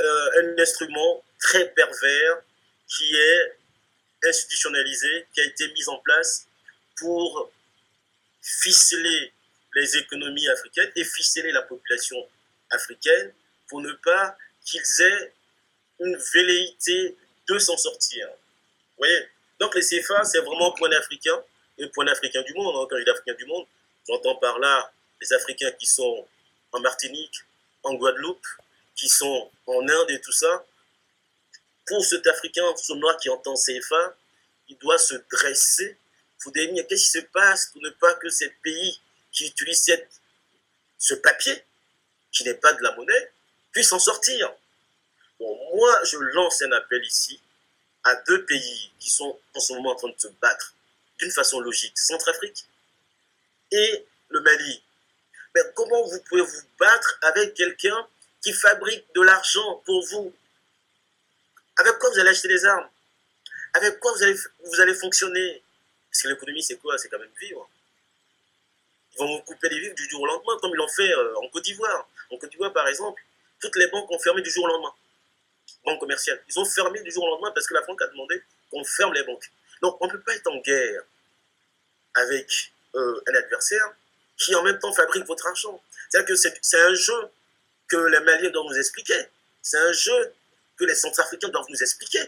euh, 0.00 0.30
un 0.42 0.58
instrument 0.58 1.24
très 1.38 1.68
pervers 1.70 2.42
qui 2.88 3.14
est 3.14 3.58
institutionnalisé, 4.28 5.26
qui 5.32 5.40
a 5.40 5.44
été 5.44 5.68
mis 5.72 5.88
en 5.88 5.98
place 5.98 6.46
pour 6.96 7.50
ficeler 8.44 9.32
les 9.74 9.96
économies 9.96 10.48
africaines 10.48 10.92
et 10.94 11.04
ficeler 11.04 11.50
la 11.50 11.62
population 11.62 12.16
africaine 12.70 13.32
pour 13.68 13.80
ne 13.80 13.92
pas 13.92 14.36
qu'ils 14.64 15.00
aient 15.00 15.32
une 16.00 16.16
velléité 16.16 17.16
de 17.48 17.58
s'en 17.58 17.76
sortir. 17.76 18.28
Vous 18.28 18.98
voyez? 18.98 19.28
Donc 19.58 19.74
les 19.74 19.82
CFA, 19.82 20.24
c'est 20.24 20.40
vraiment 20.40 20.72
point 20.72 20.90
africain 20.92 21.42
et 21.78 21.88
point 21.88 22.06
africain 22.06 22.42
du 22.42 22.54
monde. 22.54 22.88
Quand 22.88 22.98
je 22.98 23.04
dis 23.04 23.10
africain 23.10 23.34
du 23.34 23.46
monde, 23.46 23.66
j'entends 24.06 24.36
par 24.36 24.58
là 24.58 24.92
les 25.20 25.32
Africains 25.32 25.70
qui 25.72 25.86
sont 25.86 26.26
en 26.72 26.80
Martinique, 26.80 27.36
en 27.82 27.94
Guadeloupe, 27.94 28.46
qui 28.94 29.08
sont 29.08 29.50
en 29.66 29.88
Inde 29.88 30.10
et 30.10 30.20
tout 30.20 30.32
ça. 30.32 30.66
Pour 31.86 32.04
cet 32.04 32.26
Africain, 32.26 32.62
ce 32.76 32.92
qui 33.20 33.28
entend 33.28 33.54
CFA, 33.54 34.16
il 34.68 34.76
doit 34.78 34.98
se 34.98 35.14
dresser 35.30 35.96
pour 36.44 36.52
qu'est-ce 36.52 37.04
qui 37.04 37.10
se 37.10 37.18
passe 37.18 37.66
pour 37.72 37.82
ne 37.82 37.90
pas 37.90 38.14
que 38.14 38.28
ces 38.28 38.50
pays 38.62 39.00
qui 39.32 39.46
utilisent 39.46 39.90
ce 40.98 41.14
papier 41.14 41.64
qui 42.30 42.44
n'est 42.44 42.54
pas 42.54 42.72
de 42.72 42.82
la 42.82 42.94
monnaie, 42.96 43.32
puisse 43.72 43.92
en 43.92 43.98
sortir. 43.98 44.52
Bon, 45.38 45.76
moi, 45.76 46.04
je 46.04 46.16
lance 46.16 46.62
un 46.62 46.72
appel 46.72 47.02
ici 47.04 47.40
à 48.04 48.14
deux 48.16 48.44
pays 48.44 48.92
qui 48.98 49.10
sont 49.10 49.38
en 49.54 49.60
ce 49.60 49.72
moment 49.72 49.92
en 49.92 49.96
train 49.96 50.08
de 50.08 50.18
se 50.18 50.28
battre 50.40 50.74
d'une 51.18 51.30
façon 51.30 51.60
logique, 51.60 51.96
Centrafrique 51.98 52.66
et 53.70 54.06
le 54.28 54.40
Mali. 54.40 54.82
Mais 55.54 55.62
comment 55.74 56.06
vous 56.06 56.20
pouvez 56.28 56.42
vous 56.42 56.62
battre 56.78 57.18
avec 57.22 57.54
quelqu'un 57.54 58.06
qui 58.42 58.52
fabrique 58.52 59.06
de 59.14 59.22
l'argent 59.22 59.82
pour 59.86 60.04
vous? 60.06 60.34
Avec 61.76 61.98
quoi 61.98 62.10
vous 62.10 62.18
allez 62.18 62.30
acheter 62.30 62.48
des 62.48 62.64
armes? 62.64 62.88
Avec 63.74 63.98
quoi 64.00 64.12
vous 64.12 64.22
allez, 64.22 64.38
vous 64.64 64.80
allez 64.80 64.94
fonctionner? 64.94 65.63
Parce 66.14 66.22
que 66.22 66.28
l'économie, 66.28 66.62
c'est 66.62 66.76
quoi? 66.76 66.96
C'est 66.96 67.08
quand 67.08 67.18
même 67.18 67.32
vivre. 67.40 67.68
Ils 69.14 69.18
vont 69.18 69.36
vous 69.36 69.42
couper 69.42 69.68
les 69.68 69.80
vivres 69.80 69.96
du 69.96 70.08
jour 70.08 70.20
au 70.20 70.26
lendemain, 70.26 70.56
comme 70.60 70.70
ils 70.70 70.76
l'ont 70.76 70.86
fait 70.88 71.12
euh, 71.12 71.34
en 71.38 71.48
Côte 71.48 71.64
d'Ivoire. 71.64 72.08
En 72.30 72.38
Côte 72.38 72.50
d'Ivoire, 72.50 72.72
par 72.72 72.86
exemple, 72.86 73.20
toutes 73.60 73.74
les 73.74 73.88
banques 73.88 74.08
ont 74.12 74.18
fermé 74.20 74.40
du 74.40 74.48
jour 74.48 74.62
au 74.62 74.68
lendemain. 74.68 74.94
Banques 75.84 75.98
commerciales. 75.98 76.40
Ils 76.48 76.56
ont 76.60 76.64
fermé 76.64 77.02
du 77.02 77.10
jour 77.10 77.24
au 77.24 77.30
lendemain 77.30 77.50
parce 77.50 77.66
que 77.66 77.74
la 77.74 77.82
France 77.82 78.00
a 78.00 78.06
demandé 78.06 78.40
qu'on 78.70 78.84
ferme 78.84 79.12
les 79.12 79.24
banques. 79.24 79.50
Donc, 79.82 79.96
on 80.00 80.06
ne 80.06 80.12
peut 80.12 80.20
pas 80.20 80.36
être 80.36 80.46
en 80.46 80.56
guerre 80.58 81.02
avec 82.14 82.72
euh, 82.94 83.20
un 83.26 83.34
adversaire 83.34 83.92
qui 84.36 84.54
en 84.54 84.62
même 84.62 84.78
temps 84.78 84.92
fabrique 84.92 85.26
votre 85.26 85.44
argent. 85.48 85.82
C'est-à-dire 86.08 86.28
que 86.28 86.36
c'est 86.36 86.80
un 86.80 86.94
jeu 86.94 87.28
que 87.88 87.96
les 87.96 88.20
Maliens 88.20 88.50
doivent 88.50 88.66
nous 88.66 88.78
expliquer. 88.78 89.20
C'est 89.62 89.78
un 89.78 89.92
jeu 89.92 90.32
que 90.76 90.84
les 90.84 90.94
Centrafricains 90.94 91.48
doivent 91.48 91.66
nous 91.68 91.82
expliquer. 91.82 92.22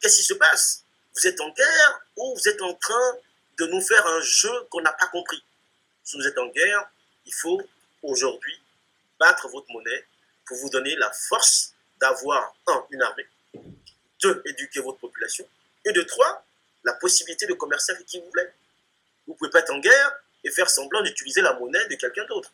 Qu'est-ce 0.00 0.16
qui 0.16 0.24
se 0.24 0.34
passe? 0.34 0.82
Vous 1.14 1.24
êtes 1.24 1.40
en 1.40 1.50
guerre 1.50 2.00
ou 2.16 2.34
vous 2.34 2.48
êtes 2.48 2.60
en 2.62 2.74
train 2.74 3.18
de 3.58 3.66
nous 3.66 3.80
faire 3.80 4.06
un 4.06 4.20
jeu 4.20 4.52
qu'on 4.70 4.80
n'a 4.80 4.92
pas 4.92 5.08
compris 5.08 5.42
Si 6.04 6.16
vous 6.16 6.26
êtes 6.26 6.38
en 6.38 6.46
guerre, 6.48 6.88
il 7.26 7.34
faut 7.34 7.60
aujourd'hui 8.02 8.58
battre 9.18 9.48
votre 9.48 9.70
monnaie 9.70 10.06
pour 10.46 10.56
vous 10.58 10.70
donner 10.70 10.94
la 10.96 11.10
force 11.12 11.74
d'avoir, 12.00 12.54
un, 12.68 12.84
une 12.90 13.02
armée, 13.02 13.26
deux, 14.22 14.42
éduquer 14.46 14.80
votre 14.80 14.98
population, 14.98 15.46
et 15.84 15.92
de 15.92 16.02
trois, 16.02 16.44
la 16.84 16.92
possibilité 16.94 17.46
de 17.46 17.54
commercer 17.54 17.92
avec 17.92 18.06
qui 18.06 18.20
vous 18.20 18.26
voulez. 18.26 18.48
Vous 19.26 19.34
ne 19.34 19.38
pouvez 19.38 19.50
pas 19.50 19.60
être 19.60 19.72
en 19.72 19.78
guerre 19.78 20.20
et 20.44 20.50
faire 20.50 20.70
semblant 20.70 21.02
d'utiliser 21.02 21.42
la 21.42 21.52
monnaie 21.54 21.86
de 21.88 21.96
quelqu'un 21.96 22.24
d'autre 22.26 22.52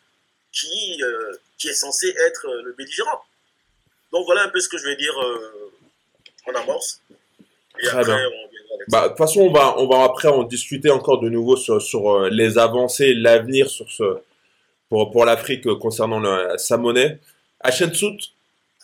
qui, 0.51 1.03
euh, 1.03 1.37
qui 1.59 1.69
est 1.69 1.75
censé 1.75 2.09
être 2.09 2.49
le 2.63 2.73
belligérant. 2.73 3.25
Donc 4.13 4.25
voilà 4.27 4.43
un 4.43 4.49
peu 4.49 4.61
ce 4.61 4.69
que 4.69 4.79
je 4.79 4.85
vais 4.85 4.97
dire 4.97 5.21
euh, 5.21 5.73
en 6.47 6.55
amorce. 6.55 7.01
Et 7.83 7.89
après, 7.89 8.13
on 8.13 8.45
bah, 8.89 9.05
de 9.05 9.09
toute 9.09 9.19
façon, 9.19 9.41
on 9.41 9.53
va, 9.53 9.79
on 9.79 9.89
va 9.89 10.05
après 10.05 10.29
en 10.29 10.43
discuter 10.43 10.91
encore 10.91 11.21
de 11.21 11.29
nouveau 11.29 11.57
sur, 11.57 11.81
sur 11.81 12.11
euh, 12.11 12.29
les 12.31 12.59
avancées, 12.59 13.15
l'avenir 13.15 13.69
sur 13.69 13.91
ce, 13.91 14.19
pour, 14.89 15.11
pour 15.11 15.25
l'Afrique 15.25 15.67
concernant 15.79 16.23
sa 16.59 16.77
monnaie. 16.77 17.19
Sout, 17.71 18.19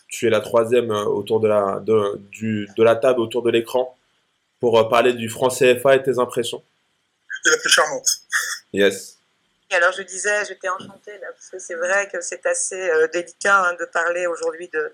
tu 0.07 0.27
es 0.27 0.29
la 0.29 0.41
troisième 0.41 0.89
autour 0.89 1.39
de 1.39 1.47
la, 1.47 1.79
de, 1.81 2.19
du, 2.31 2.67
de 2.75 2.83
la 2.83 2.95
table, 2.95 3.19
autour 3.19 3.43
de 3.43 3.51
l'écran, 3.51 3.95
pour 4.59 4.89
parler 4.89 5.13
du 5.13 5.29
franc 5.29 5.49
CFA 5.49 5.95
et 5.95 6.03
tes 6.03 6.17
impressions. 6.17 6.63
C'est 7.43 7.51
la 7.51 7.57
plus 7.57 7.69
charmante. 7.69 8.07
Yes. 8.73 9.17
Alors 9.71 9.93
je 9.93 10.01
disais, 10.01 10.45
j'étais 10.45 10.67
enchantée 10.67 11.17
là, 11.21 11.27
parce 11.33 11.49
que 11.49 11.59
c'est 11.59 11.75
vrai 11.75 12.09
que 12.11 12.19
c'est 12.19 12.45
assez 12.45 12.89
euh, 12.89 13.07
délicat 13.07 13.63
hein, 13.63 13.75
de 13.79 13.85
parler 13.85 14.27
aujourd'hui 14.27 14.69
de, 14.73 14.93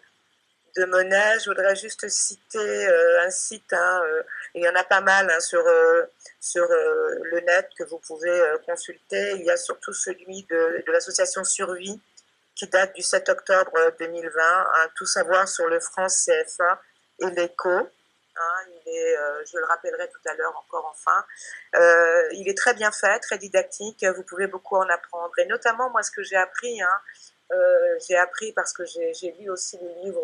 de 0.78 0.86
monnaie. 0.86 1.40
Je 1.44 1.50
voudrais 1.50 1.76
juste 1.76 2.08
citer 2.08 2.88
euh, 2.88 3.26
un 3.26 3.30
site, 3.30 3.74
hein, 3.74 4.02
euh, 4.06 4.24
il 4.56 4.64
y 4.64 4.70
en 4.70 4.76
a 4.76 4.84
pas 4.84 5.02
mal 5.02 5.30
hein, 5.30 5.40
sur, 5.40 5.64
sur 6.40 6.68
le 6.68 7.40
net 7.42 7.68
que 7.78 7.84
vous 7.86 8.00
pouvez 8.00 8.42
consulter. 8.66 9.34
Il 9.36 9.46
y 9.46 9.52
a 9.52 9.58
surtout 9.58 9.94
celui 9.94 10.44
de, 10.44 10.84
de 10.86 10.92
l'association 10.92 11.44
Survie 11.44 12.00
qui 12.56 12.68
date 12.68 12.96
du 12.96 13.04
7 13.04 13.30
octobre 13.30 13.78
2020, 14.00 14.32
tout 14.96 15.06
savoir 15.06 15.48
sur 15.48 15.68
le 15.68 15.80
franc 15.80 16.08
CFA 16.08 16.82
et 17.20 17.30
l'écho. 17.32 17.90
Hein, 18.40 18.66
il 18.70 18.92
est, 18.94 19.18
euh, 19.18 19.44
je 19.52 19.58
le 19.58 19.66
rappellerai 19.66 20.08
tout 20.10 20.30
à 20.30 20.36
l'heure 20.36 20.56
encore 20.58 20.86
enfin. 20.92 21.26
Euh, 21.76 22.28
il 22.34 22.48
est 22.48 22.58
très 22.58 22.74
bien 22.74 22.92
fait, 22.92 23.20
très 23.20 23.38
didactique. 23.38 24.06
Vous 24.16 24.24
pouvez 24.24 24.48
beaucoup 24.48 24.76
en 24.76 24.88
apprendre. 24.90 25.32
Et 25.40 25.46
notamment, 25.46 25.90
moi, 25.90 26.04
ce 26.04 26.12
que 26.12 26.22
j'ai 26.22 26.36
appris, 26.36 26.82
hein, 26.82 27.02
euh, 27.52 27.98
j'ai 28.08 28.16
appris 28.16 28.52
parce 28.54 28.74
que 28.74 28.84
j'ai 28.86 29.32
lu 29.40 29.50
aussi 29.50 29.80
le 29.82 29.90
livre 30.04 30.22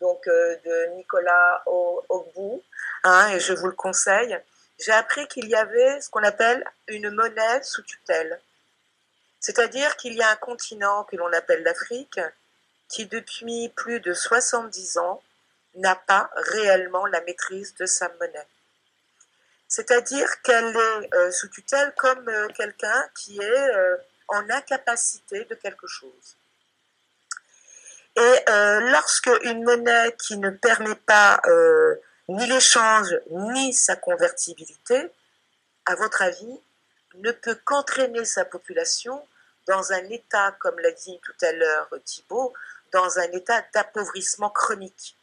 donc, 0.00 0.24
de 0.26 0.96
Nicolas 0.96 1.62
Ogbu, 1.66 2.62
hein, 3.04 3.28
et 3.30 3.40
je 3.40 3.52
vous 3.52 3.66
le 3.66 3.72
conseille. 3.72 4.38
J'ai 4.78 4.92
appris 4.92 5.26
qu'il 5.28 5.48
y 5.48 5.56
avait 5.56 6.00
ce 6.00 6.08
qu'on 6.10 6.22
appelle 6.22 6.64
une 6.86 7.10
monnaie 7.10 7.62
sous 7.62 7.82
tutelle. 7.82 8.40
C'est-à-dire 9.40 9.96
qu'il 9.96 10.14
y 10.14 10.22
a 10.22 10.30
un 10.30 10.36
continent 10.36 11.04
que 11.04 11.16
l'on 11.16 11.32
appelle 11.32 11.62
l'Afrique 11.62 12.20
qui, 12.88 13.06
depuis 13.06 13.68
plus 13.70 14.00
de 14.00 14.14
70 14.14 14.98
ans, 14.98 15.22
n'a 15.74 15.94
pas 15.94 16.30
réellement 16.34 17.06
la 17.06 17.20
maîtrise 17.22 17.74
de 17.74 17.86
sa 17.86 18.08
monnaie. 18.20 18.46
C'est-à-dire 19.68 20.40
qu'elle 20.42 20.74
est 20.74 21.14
euh, 21.14 21.30
sous 21.30 21.48
tutelle 21.48 21.92
comme 21.96 22.26
euh, 22.28 22.48
quelqu'un 22.48 23.08
qui 23.14 23.38
est 23.38 23.76
euh, 23.76 23.96
en 24.28 24.48
incapacité 24.48 25.44
de 25.44 25.54
quelque 25.54 25.86
chose. 25.86 26.36
Et 28.18 28.44
lorsque 28.90 29.30
une 29.42 29.62
monnaie 29.64 30.14
qui 30.18 30.36
ne 30.36 30.50
permet 30.50 30.96
pas 30.96 31.40
ni 32.28 32.46
l'échange 32.46 33.16
ni 33.30 33.72
sa 33.72 33.96
convertibilité, 33.96 35.10
à 35.86 35.94
votre 35.94 36.22
avis, 36.22 36.60
ne 37.14 37.32
peut 37.32 37.56
qu'entraîner 37.64 38.24
sa 38.24 38.44
population 38.44 39.26
dans 39.66 39.92
un 39.92 40.04
état, 40.10 40.54
comme 40.58 40.78
l'a 40.80 40.90
dit 40.90 41.18
tout 41.22 41.44
à 41.44 41.52
l'heure 41.52 41.88
Thibault, 42.04 42.52
dans 42.92 43.18
un 43.18 43.30
état 43.32 43.64
d'appauvrissement 43.72 44.50
chronique. 44.50 45.16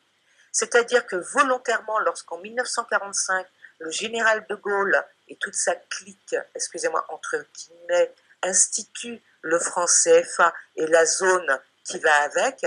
C'est-à-dire 0.51 1.05
que 1.05 1.15
volontairement, 1.15 1.99
lorsqu'en 1.99 2.37
1945, 2.37 3.45
le 3.79 3.91
général 3.91 4.45
de 4.49 4.55
Gaulle 4.55 5.03
et 5.27 5.35
toute 5.35 5.55
sa 5.55 5.75
clique, 5.75 6.35
excusez-moi, 6.55 7.05
entre 7.09 7.43
guillemets, 7.53 8.13
instituent 8.41 9.21
le 9.41 9.59
franc 9.59 9.85
CFA 9.85 10.53
et 10.75 10.87
la 10.87 11.05
zone 11.05 11.59
qui 11.83 11.99
va 11.99 12.13
avec, 12.23 12.65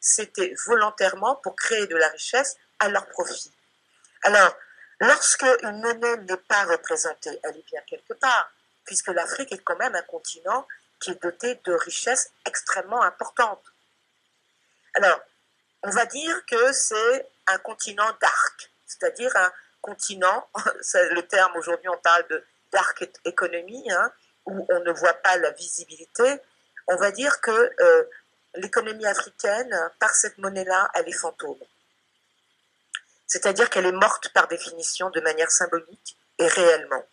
c'était 0.00 0.54
volontairement 0.66 1.36
pour 1.36 1.56
créer 1.56 1.86
de 1.86 1.96
la 1.96 2.08
richesse 2.08 2.56
à 2.78 2.88
leur 2.88 3.06
profit. 3.08 3.52
Alors, 4.22 4.54
lorsque 5.00 5.46
une 5.62 5.80
monnaie 5.80 6.16
n'est 6.18 6.36
pas 6.36 6.64
représentée, 6.64 7.38
elle 7.42 7.56
est 7.56 7.66
bien 7.66 7.80
quelque 7.86 8.14
part, 8.14 8.50
puisque 8.84 9.08
l'Afrique 9.08 9.52
est 9.52 9.62
quand 9.62 9.76
même 9.76 9.94
un 9.94 10.02
continent 10.02 10.66
qui 11.00 11.10
est 11.10 11.22
doté 11.22 11.60
de 11.64 11.72
richesses 11.72 12.30
extrêmement 12.46 13.02
importantes. 13.02 13.64
Alors, 14.94 15.20
on 15.82 15.90
va 15.90 16.06
dire 16.06 16.44
que 16.46 16.72
c'est 16.72 17.28
un 17.46 17.58
continent 17.58 18.10
dark, 18.20 18.70
c'est-à-dire 18.86 19.34
un 19.36 19.52
continent, 19.82 20.48
le 20.94 21.20
terme 21.22 21.56
aujourd'hui 21.56 21.88
on 21.88 21.98
parle 21.98 22.26
de 22.28 22.44
dark 22.72 23.08
economy, 23.24 23.90
hein, 23.90 24.12
où 24.46 24.66
on 24.70 24.80
ne 24.80 24.92
voit 24.92 25.14
pas 25.14 25.36
la 25.36 25.50
visibilité. 25.50 26.40
On 26.88 26.96
va 26.96 27.10
dire 27.10 27.40
que 27.40 27.50
euh, 27.80 28.04
l'économie 28.56 29.06
africaine, 29.06 29.90
par 29.98 30.10
cette 30.14 30.38
monnaie-là, 30.38 30.90
elle 30.94 31.08
est 31.08 31.12
fantôme. 31.12 31.58
C'est-à-dire 33.26 33.70
qu'elle 33.70 33.86
est 33.86 33.92
morte 33.92 34.28
par 34.30 34.48
définition 34.48 35.10
de 35.10 35.20
manière 35.20 35.50
symbolique 35.50 36.16
et 36.38 36.46
réellement. 36.46 37.04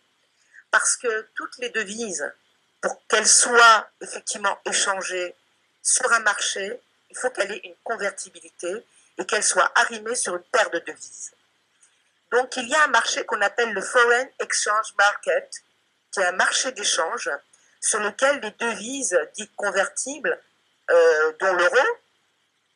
Parce 0.70 0.96
que 0.96 1.28
toutes 1.34 1.58
les 1.58 1.70
devises, 1.70 2.32
pour 2.80 3.00
qu'elles 3.08 3.26
soient 3.26 3.88
effectivement 4.00 4.58
échangées 4.66 5.34
sur 5.82 6.10
un 6.12 6.20
marché, 6.20 6.80
il 7.10 7.16
faut 7.16 7.30
qu'elle 7.30 7.52
ait 7.52 7.60
une 7.64 7.76
convertibilité 7.82 8.84
et 9.18 9.24
qu'elle 9.24 9.44
soit 9.44 9.70
arrimée 9.74 10.14
sur 10.14 10.34
une 10.34 10.42
paire 10.44 10.70
de 10.70 10.78
devises. 10.80 11.32
Donc 12.32 12.56
il 12.56 12.68
y 12.68 12.74
a 12.74 12.84
un 12.84 12.88
marché 12.88 13.24
qu'on 13.24 13.40
appelle 13.40 13.72
le 13.72 13.80
Foreign 13.80 14.28
Exchange 14.40 14.94
Market, 14.98 15.62
qui 16.10 16.20
est 16.20 16.24
un 16.24 16.32
marché 16.32 16.72
d'échange 16.72 17.30
sur 17.80 18.00
lequel 18.00 18.40
les 18.40 18.50
devises 18.52 19.18
dites 19.34 19.54
convertibles, 19.56 20.40
euh, 20.90 21.32
dont 21.40 21.52
l'euro, 21.54 21.86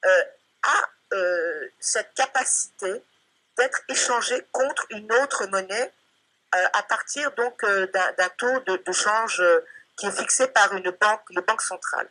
euh, 0.04 0.22
a 0.62 0.90
euh, 1.14 1.68
cette 1.78 2.14
capacité 2.14 3.02
d'être 3.56 3.80
échangé 3.88 4.46
contre 4.52 4.86
une 4.90 5.12
autre 5.12 5.46
monnaie 5.46 5.92
à 6.52 6.82
partir 6.82 7.30
donc 7.32 7.62
d'un 7.62 8.28
taux 8.38 8.60
de, 8.60 8.92
change 8.92 9.42
qui 9.98 10.06
est 10.06 10.12
fixé 10.12 10.48
par 10.48 10.72
une 10.72 10.90
banque, 10.92 11.20
les 11.28 11.42
banques 11.42 11.60
centrales, 11.60 12.08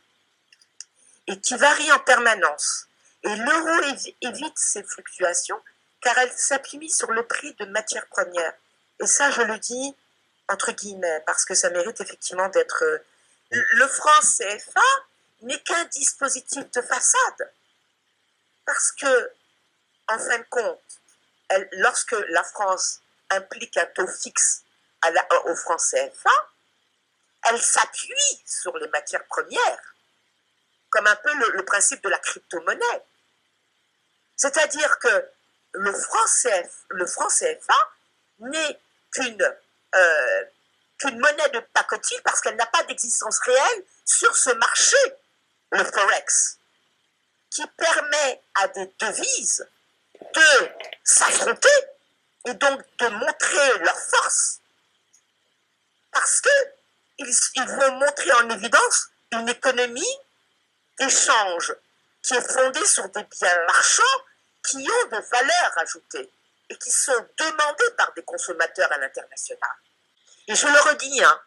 et 1.25 1.39
qui 1.39 1.55
varie 1.55 1.91
en 1.91 1.97
permanence. 1.99 2.86
Et 3.23 3.36
l'euro 3.36 3.97
évite 4.21 4.57
ces 4.57 4.83
fluctuations 4.83 5.60
car 6.01 6.15
elle 6.19 6.31
s'appuie 6.33 6.91
sur 6.91 7.12
le 7.12 7.23
prix 7.23 7.55
de 7.55 7.65
matières 7.65 8.05
premières. 8.07 8.53
Et 9.01 9.07
ça, 9.07 9.31
je 9.31 9.41
le 9.41 9.57
dis 9.57 9.95
entre 10.49 10.71
guillemets, 10.71 11.21
parce 11.25 11.45
que 11.45 11.53
ça 11.53 11.69
mérite 11.69 11.99
effectivement 12.01 12.47
d'être... 12.49 12.83
Euh, 12.83 13.03
le 13.49 13.88
franc 13.88 14.19
CFA 14.21 14.81
n'est 15.41 15.60
qu'un 15.62 15.86
dispositif 15.86 16.69
de 16.71 16.82
façade. 16.82 17.54
Parce 18.65 18.91
que, 18.93 19.32
en 20.10 20.19
fin 20.19 20.38
de 20.39 20.45
compte, 20.50 20.82
lorsque 21.73 22.15
la 22.30 22.43
France 22.43 23.02
implique 23.30 23.78
un 23.78 23.86
taux 23.88 24.08
fixe 24.08 24.63
au 25.45 25.56
franc 25.56 25.78
CFA, 25.78 26.50
elle 27.50 27.62
s'appuie 27.62 28.43
sur 28.45 28.76
les 28.78 28.88
matières 28.89 29.26
premières, 29.26 29.95
comme 30.89 31.08
un 31.08 31.15
peu 31.15 31.34
le, 31.34 31.63
principe 31.65 32.04
de 32.04 32.10
la 32.10 32.19
crypto-monnaie. 32.19 33.04
C'est-à-dire 34.36 35.00
que 35.00 35.30
le 35.73 35.93
franc, 35.93 37.28
CFA 37.30 37.73
n'est 38.39 38.80
qu'une 39.12 39.56
euh, 39.95 40.43
qu'une 41.00 41.19
monnaie 41.19 41.50
de 41.50 41.60
pacotille 41.73 42.19
parce 42.23 42.41
qu'elle 42.41 42.56
n'a 42.56 42.65
pas 42.65 42.84
d'existence 42.84 43.39
réelle 43.39 43.84
sur 44.06 44.36
ce 44.36 44.50
marché, 44.52 44.97
le 45.71 45.84
Forex, 45.84 46.58
qui 47.49 47.65
permet 47.77 48.41
à 48.56 48.67
des 48.69 48.93
devises 48.99 49.67
de 50.34 50.69
s'affronter 51.03 51.69
et 52.45 52.53
donc 52.53 52.82
de 52.99 53.08
montrer 53.08 53.77
leur 53.80 53.97
force. 53.99 54.60
Parce 56.12 56.41
qu'ils 56.41 57.27
ils 57.56 57.65
vont 57.65 57.91
montrer 57.99 58.32
en 58.34 58.49
évidence 58.49 59.08
une 59.32 59.49
économie 59.49 60.17
d'échange 60.99 61.75
qui 62.21 62.34
est 62.34 62.53
fondée 62.53 62.86
sur 62.86 63.08
des 63.10 63.23
biens 63.23 63.65
marchands 63.67 64.03
qui 64.65 64.77
ont 64.77 65.08
de 65.08 65.21
valeur 65.32 65.77
ajoutée 65.77 66.30
et 66.69 66.77
qui 66.77 66.91
sont 66.91 67.27
demandés 67.38 67.91
par 67.97 68.12
des 68.13 68.23
consommateurs 68.23 68.91
à 68.91 68.97
l'international. 68.97 69.75
Et 70.47 70.56
je 70.56 70.67
le 70.67 70.80
redis, 70.80 71.23
hein, 71.23 71.41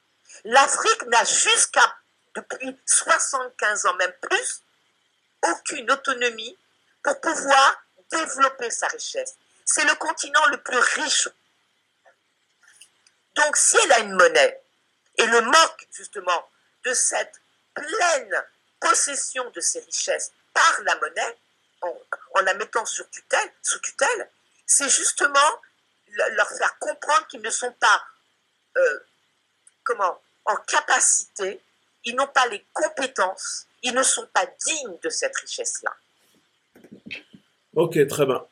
l'Afrique 0.44 1.06
n'a 1.06 1.24
jusqu'à, 1.24 1.96
depuis 2.34 2.76
75 2.86 3.86
ans, 3.86 3.94
même 3.94 4.12
plus, 4.20 4.62
aucune 5.42 5.90
autonomie 5.90 6.56
pour 7.02 7.20
pouvoir 7.20 7.82
développer 8.10 8.70
sa 8.70 8.88
richesse. 8.88 9.36
C'est 9.64 9.84
le 9.84 9.94
continent 9.94 10.44
le 10.46 10.58
plus 10.58 10.78
riche. 10.78 11.28
Donc 13.34 13.56
si 13.56 13.76
elle 13.84 13.92
a 13.92 13.98
une 14.00 14.12
monnaie 14.12 14.60
et 15.16 15.26
le 15.26 15.40
manque 15.42 15.88
justement 15.92 16.50
de 16.84 16.92
cette 16.92 17.40
pleine 17.74 18.44
possession 18.80 19.48
de 19.50 19.60
ses 19.60 19.80
richesses 19.80 20.32
par 20.52 20.80
la 20.82 20.96
monnaie, 20.96 21.38
en, 21.82 22.40
la 22.42 22.54
mettant 22.54 22.84
sur 22.84 23.08
tutelle, 23.10 23.52
sous 23.62 23.78
tutelle, 23.78 24.30
c'est 24.66 24.88
justement 24.88 25.60
leur 26.32 26.48
faire 26.50 26.78
comprendre 26.78 27.26
qu'ils 27.28 27.40
ne 27.40 27.50
sont 27.50 27.72
pas 27.72 28.04
euh, 28.76 29.00
comment, 29.84 30.20
en 30.44 30.56
capacité, 30.56 31.62
ils 32.04 32.14
n'ont 32.14 32.28
pas 32.28 32.46
les 32.48 32.64
compétences, 32.72 33.66
ils 33.82 33.94
ne 33.94 34.02
sont 34.02 34.26
pas 34.32 34.46
dignes 34.66 34.96
de 35.02 35.08
cette 35.08 35.36
richesse-là. 35.36 35.92
Ok, 37.74 38.06
très 38.08 38.26
bien. 38.26 38.44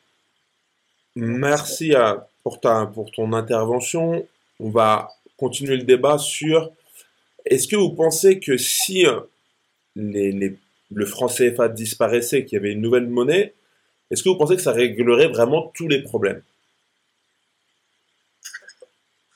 Merci 1.16 1.94
à, 1.94 2.28
pour, 2.42 2.60
pour 2.60 3.10
ton 3.10 3.32
intervention. 3.32 4.26
On 4.60 4.70
va 4.70 5.10
continuer 5.36 5.76
le 5.76 5.82
débat 5.82 6.18
sur 6.18 6.72
est-ce 7.44 7.66
que 7.66 7.76
vous 7.76 7.90
pensez 7.90 8.40
que 8.40 8.56
si 8.56 9.06
euh, 9.06 9.20
le 9.96 11.06
franc 11.06 11.28
CFA 11.28 11.68
disparaissait, 11.68 12.44
qu'il 12.44 12.56
y 12.56 12.58
avait 12.58 12.72
une 12.72 12.80
nouvelle 12.80 13.08
monnaie, 13.08 13.54
est-ce 14.10 14.22
que 14.22 14.28
vous 14.28 14.36
pensez 14.36 14.56
que 14.56 14.62
ça 14.62 14.72
réglerait 14.72 15.28
vraiment 15.28 15.72
tous 15.74 15.88
les 15.88 16.02
problèmes? 16.02 16.42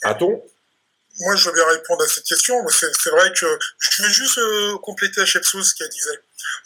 A-t-on? 0.03 0.43
Moi, 1.21 1.37
je 1.37 1.49
veux 1.49 1.55
bien 1.55 1.67
répondre 1.67 2.03
à 2.03 2.09
cette 2.09 2.25
question. 2.25 2.57
C'est 2.69 3.11
vrai 3.11 3.33
que 3.33 3.59
je 3.79 4.03
vais 4.03 4.13
juste 4.13 4.39
euh, 4.39 4.79
compléter 4.79 5.21
à 5.21 5.27
Chepsous 5.27 5.63
ce 5.63 5.75
qu'elle 5.75 5.89
disait. 5.89 6.21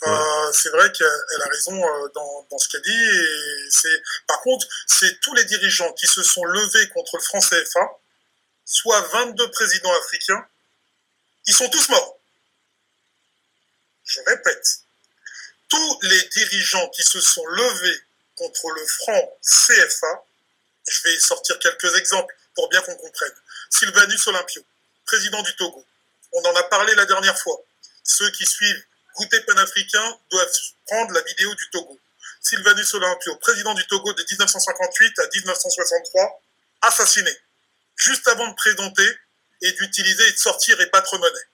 Euh, 0.06 0.52
c'est 0.52 0.68
vrai 0.70 0.90
qu'elle 0.92 1.42
a 1.42 1.48
raison 1.48 1.84
euh, 1.84 2.08
dans, 2.14 2.46
dans, 2.50 2.58
ce 2.58 2.68
qu'elle 2.68 2.82
dit. 2.82 3.04
Et 3.04 3.70
c'est, 3.70 4.02
par 4.26 4.40
contre, 4.42 4.66
c'est 4.86 5.20
tous 5.20 5.34
les 5.34 5.44
dirigeants 5.44 5.92
qui 5.94 6.06
se 6.06 6.22
sont 6.22 6.44
levés 6.44 6.88
contre 6.90 7.16
le 7.16 7.22
franc 7.22 7.40
CFA, 7.40 7.98
soit 8.64 9.00
22 9.00 9.50
présidents 9.50 9.94
africains, 10.00 10.46
ils 11.46 11.54
sont 11.54 11.68
tous 11.68 11.88
morts. 11.88 12.18
Je 14.04 14.20
répète, 14.26 14.80
tous 15.68 15.98
les 16.02 16.22
dirigeants 16.28 16.88
qui 16.90 17.02
se 17.02 17.20
sont 17.20 17.44
levés 17.46 18.00
contre 18.36 18.70
le 18.70 18.86
franc 18.86 19.38
CFA, 19.42 20.24
je 20.88 21.02
vais 21.02 21.18
sortir 21.18 21.58
quelques 21.58 21.96
exemples 21.96 22.34
pour 22.54 22.68
bien 22.68 22.80
qu'on 22.82 22.94
comprenne. 22.96 23.34
Sylvanus 23.70 24.26
Olympio, 24.26 24.62
président 25.04 25.42
du 25.42 25.54
Togo. 25.56 25.84
On 26.32 26.42
en 26.42 26.56
a 26.56 26.62
parlé 26.64 26.94
la 26.94 27.06
dernière 27.06 27.38
fois. 27.38 27.56
Ceux 28.02 28.30
qui 28.30 28.46
suivent 28.46 28.84
Goûter 29.16 29.40
panafricain 29.40 30.18
doivent 30.30 30.52
prendre 30.86 31.12
la 31.12 31.22
vidéo 31.22 31.54
du 31.54 31.70
Togo. 31.70 31.98
Sylvanus 32.40 32.94
Olympio, 32.94 33.34
président 33.36 33.74
du 33.74 33.86
Togo 33.86 34.12
de 34.12 34.22
1958 34.30 35.18
à 35.18 35.26
1963, 35.34 36.42
assassiné, 36.82 37.30
juste 37.96 38.28
avant 38.28 38.46
de 38.48 38.54
présenter 38.54 39.08
et 39.62 39.72
d'utiliser 39.72 40.28
et 40.28 40.32
de 40.32 40.36
sortir 40.36 40.80
et 40.80 40.86
battre 40.86 41.16
monnaie. 41.18 41.48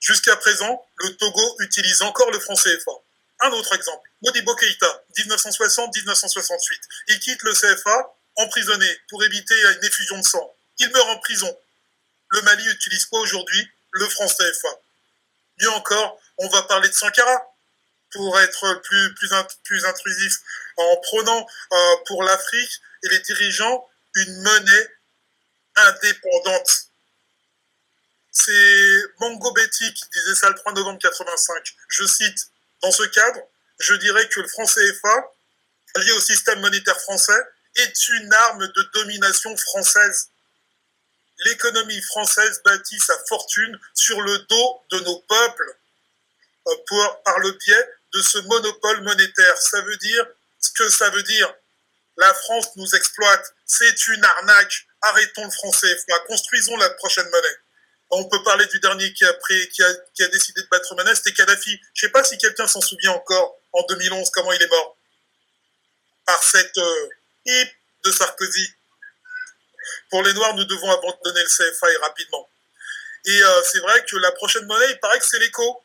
Jusqu'à 0.00 0.36
présent, 0.36 0.86
le 0.96 1.16
Togo 1.16 1.56
utilise 1.60 2.02
encore 2.02 2.30
le 2.30 2.38
franc 2.38 2.54
CFA. 2.54 2.92
Un 3.40 3.50
autre 3.52 3.74
exemple, 3.74 4.08
Modibo 4.22 4.54
Keïta, 4.54 5.04
1960-1968. 5.16 6.80
Il 7.08 7.20
quitte 7.20 7.42
le 7.42 7.52
CFA 7.54 8.14
emprisonné 8.36 8.88
pour 9.08 9.22
éviter 9.24 9.54
une 9.60 9.84
effusion 9.84 10.18
de 10.18 10.24
sang. 10.24 10.54
Il 10.78 10.90
meurt 10.90 11.08
en 11.08 11.18
prison. 11.18 11.58
Le 12.28 12.42
Mali 12.42 12.66
utilise 12.66 13.06
quoi 13.06 13.20
aujourd'hui? 13.20 13.68
Le 13.92 14.08
franc 14.08 14.26
CFA. 14.26 14.80
Mieux 15.60 15.70
encore, 15.70 16.20
on 16.38 16.48
va 16.48 16.62
parler 16.62 16.88
de 16.88 16.94
Sankara 16.94 17.54
pour 18.10 18.38
être 18.40 18.80
plus, 18.82 19.14
plus, 19.14 19.30
plus 19.64 19.84
intrusif 19.84 20.38
en 20.76 20.96
prenant 20.96 21.46
euh, 21.72 21.96
pour 22.06 22.22
l'Afrique 22.22 22.80
et 23.04 23.08
les 23.08 23.20
dirigeants 23.20 23.88
une 24.16 24.42
monnaie 24.42 24.90
indépendante. 25.76 26.88
C'est 28.30 29.02
Mongo 29.20 29.52
Betty 29.52 29.94
qui 29.94 30.08
disait 30.12 30.34
ça 30.34 30.48
le 30.48 30.56
3 30.56 30.72
novembre 30.72 30.98
85. 31.00 31.62
Je 31.88 32.04
cite, 32.04 32.48
dans 32.82 32.90
ce 32.90 33.04
cadre, 33.04 33.40
je 33.78 33.94
dirais 33.94 34.28
que 34.28 34.40
le 34.40 34.48
franc 34.48 34.66
CFA, 34.66 35.30
lié 35.96 36.12
au 36.12 36.20
système 36.20 36.60
monétaire 36.60 37.00
français, 37.00 37.40
est 37.76 38.08
une 38.08 38.32
arme 38.32 38.66
de 38.66 38.82
domination 38.94 39.56
française. 39.56 40.30
L'économie 41.44 42.00
française 42.02 42.62
bâtit 42.64 42.98
sa 43.00 43.14
fortune 43.28 43.78
sur 43.92 44.20
le 44.20 44.38
dos 44.38 44.82
de 44.90 45.00
nos 45.00 45.18
peuples 45.20 45.78
euh, 46.68 46.74
par 47.24 47.38
le 47.40 47.52
biais 47.52 47.88
de 48.14 48.22
ce 48.22 48.38
monopole 48.38 49.02
monétaire. 49.02 49.58
Ça 49.58 49.80
veut 49.82 49.96
dire 49.96 50.26
ce 50.60 50.70
que 50.70 50.88
ça 50.88 51.10
veut 51.10 51.22
dire. 51.22 51.52
La 52.16 52.32
France 52.34 52.68
nous 52.76 52.94
exploite. 52.94 53.54
C'est 53.66 54.06
une 54.06 54.24
arnaque. 54.24 54.86
Arrêtons 55.02 55.44
le 55.44 55.50
français. 55.50 55.96
Construisons 56.28 56.76
la 56.76 56.90
prochaine 56.90 57.28
monnaie. 57.28 57.58
On 58.10 58.24
peut 58.28 58.42
parler 58.44 58.66
du 58.66 58.78
dernier 58.78 59.12
qui 59.12 59.24
a, 59.24 59.30
a, 59.30 59.94
qui 60.14 60.22
a 60.22 60.28
décidé 60.28 60.62
de 60.62 60.68
battre 60.68 60.94
monnaie, 60.94 61.14
c'était 61.14 61.32
Kadhafi. 61.32 61.70
Je 61.94 62.06
ne 62.06 62.08
sais 62.08 62.12
pas 62.12 62.22
si 62.22 62.38
quelqu'un 62.38 62.68
s'en 62.68 62.80
souvient 62.80 63.10
encore, 63.10 63.58
en 63.72 63.82
2011, 63.88 64.30
comment 64.30 64.52
il 64.52 64.62
est 64.62 64.68
mort. 64.68 64.96
Par 66.24 66.42
cette 66.42 66.78
euh, 66.78 67.08
hip 67.46 67.70
de 68.04 68.10
Sarkozy. 68.10 68.74
Pour 70.10 70.22
les 70.22 70.32
Noirs, 70.32 70.54
nous 70.54 70.64
devons 70.64 70.90
abandonner 70.90 71.42
le 71.42 71.48
CFA 71.48 71.86
rapidement. 72.02 72.48
Et 73.26 73.42
euh, 73.42 73.62
c'est 73.70 73.80
vrai 73.80 74.04
que 74.04 74.16
la 74.16 74.32
prochaine 74.32 74.66
monnaie, 74.66 74.90
il 74.90 75.00
paraît 75.00 75.18
que 75.18 75.26
c'est 75.26 75.38
l'écho. 75.38 75.82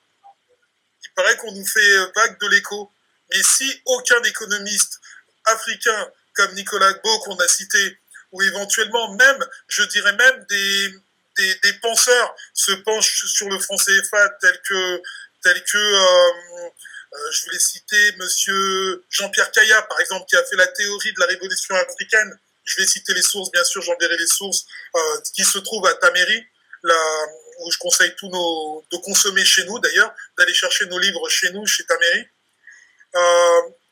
Il 1.03 1.11
paraît 1.15 1.37
qu'on 1.37 1.51
nous 1.51 1.65
fait 1.65 1.93
euh, 1.93 2.11
vague 2.15 2.39
de 2.39 2.47
l'écho. 2.47 2.91
Mais 3.31 3.43
si 3.43 3.81
aucun 3.85 4.21
économiste 4.23 4.99
africain 5.45 6.11
comme 6.33 6.53
Nicolas 6.53 6.93
Gbo 6.93 7.19
qu'on 7.19 7.37
a 7.37 7.47
cité, 7.47 7.97
ou 8.31 8.41
éventuellement 8.41 9.13
même, 9.13 9.45
je 9.67 9.83
dirais 9.83 10.13
même 10.13 10.45
des, 10.49 10.93
penseurs 11.81 12.35
se 12.53 12.71
penchent 12.83 13.25
sur 13.25 13.49
le 13.49 13.57
franc 13.59 13.77
CFA 13.77 14.29
tel 14.41 14.61
que, 14.67 15.01
tel 15.41 15.63
que 15.63 15.77
euh, 15.77 16.69
je 17.11 17.45
voulais 17.45 17.59
citer 17.59 18.11
monsieur 18.17 19.05
Jean-Pierre 19.09 19.51
Caillat, 19.51 19.81
par 19.83 19.99
exemple, 19.99 20.25
qui 20.27 20.35
a 20.35 20.43
fait 20.43 20.55
la 20.55 20.67
théorie 20.67 21.13
de 21.13 21.19
la 21.19 21.25
révolution 21.27 21.75
africaine. 21.75 22.39
Je 22.65 22.81
vais 22.81 22.87
citer 22.87 23.13
les 23.13 23.21
sources, 23.21 23.51
bien 23.51 23.63
sûr, 23.63 23.81
j'enverrai 23.81 24.17
les 24.17 24.27
sources, 24.27 24.65
euh, 24.95 24.99
qui 25.33 25.43
se 25.43 25.57
trouvent 25.59 25.87
à 25.87 25.93
Taméry, 25.95 26.43
là, 26.83 27.25
où 27.61 27.71
je 27.71 27.77
conseille 27.77 28.13
tous 28.15 28.29
nos, 28.29 28.85
de 28.91 28.97
consommer 28.97 29.43
chez 29.43 29.65
nous 29.65 29.79
d'ailleurs, 29.79 30.13
d'aller 30.37 30.53
chercher 30.53 30.85
nos 30.85 30.99
livres 30.99 31.27
chez 31.29 31.51
nous, 31.51 31.65
chez 31.65 31.83
Taméry. 31.85 32.27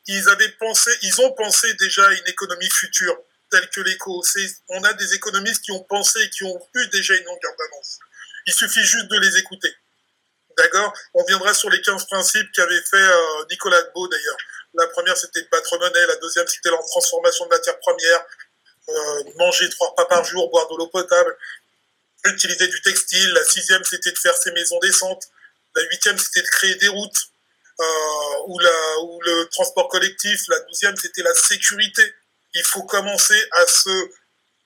ils 0.06 0.28
avaient 0.28 0.52
pensé, 0.52 0.90
ils 1.02 1.20
ont 1.20 1.32
pensé 1.32 1.74
déjà 1.74 2.06
à 2.06 2.12
une 2.12 2.28
économie 2.28 2.70
future 2.70 3.16
tels 3.50 3.68
que 3.70 3.80
l'éco. 3.80 4.22
On 4.68 4.84
a 4.84 4.92
des 4.94 5.14
économistes 5.14 5.62
qui 5.62 5.72
ont 5.72 5.82
pensé 5.84 6.20
et 6.22 6.30
qui 6.30 6.44
ont 6.44 6.68
eu 6.74 6.86
déjà 6.88 7.14
une 7.14 7.24
longueur 7.24 7.52
d'avance. 7.58 7.98
Il 8.46 8.54
suffit 8.54 8.84
juste 8.84 9.08
de 9.08 9.18
les 9.18 9.38
écouter. 9.38 9.74
D'accord 10.58 10.92
On 11.14 11.24
viendra 11.24 11.54
sur 11.54 11.70
les 11.70 11.80
15 11.80 12.06
principes 12.06 12.50
qu'avait 12.52 12.82
fait 12.82 12.96
euh, 12.96 13.44
Nicolas 13.50 13.82
Beau 13.94 14.06
d'ailleurs. 14.08 14.36
La 14.74 14.86
première, 14.88 15.16
c'était 15.16 15.42
battre 15.50 15.78
monnaie. 15.78 16.06
La 16.06 16.16
deuxième, 16.16 16.46
c'était 16.46 16.70
la 16.70 16.78
transformation 16.78 17.46
de 17.46 17.50
matières 17.50 17.78
premières. 17.78 18.24
Euh, 18.88 19.24
manger 19.36 19.68
trois 19.70 19.90
repas 19.90 20.06
par 20.06 20.24
jour, 20.24 20.50
boire 20.50 20.68
de 20.68 20.76
l'eau 20.76 20.86
potable, 20.88 21.36
utiliser 22.24 22.66
du 22.68 22.80
textile. 22.82 23.32
La 23.32 23.44
sixième, 23.44 23.84
c'était 23.84 24.12
de 24.12 24.18
faire 24.18 24.36
ses 24.36 24.50
maisons 24.52 24.78
décentes. 24.80 25.28
La 25.76 25.82
huitième, 25.84 26.18
c'était 26.18 26.42
de 26.42 26.48
créer 26.48 26.74
des 26.76 26.88
routes. 26.88 27.30
Euh, 27.80 27.84
ou 28.48 28.58
le 28.58 29.44
transport 29.50 29.88
collectif. 29.88 30.42
La 30.48 30.58
douzième, 30.60 30.96
c'était 30.96 31.22
la 31.22 31.34
sécurité 31.34 32.02
il 32.54 32.64
faut 32.64 32.82
commencer 32.82 33.40
à 33.52 33.66
se, 33.66 34.10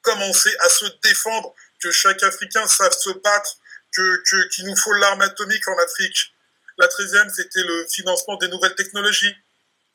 commencer 0.03 0.55
à 0.61 0.68
se 0.68 0.86
défendre, 1.03 1.55
que 1.80 1.90
chaque 1.90 2.22
Africain 2.22 2.66
sache 2.66 2.95
se 2.95 3.11
battre, 3.11 3.57
que, 3.93 4.49
qu'il 4.49 4.66
nous 4.66 4.76
faut 4.76 4.93
l'arme 4.95 5.22
atomique 5.22 5.66
en 5.68 5.78
Afrique. 5.78 6.34
La 6.78 6.88
treizième, 6.88 7.30
c'était 7.30 7.62
le 7.62 7.86
financement 7.88 8.36
des 8.36 8.49
nouvelles 8.49 8.74
technologies. 8.74 9.34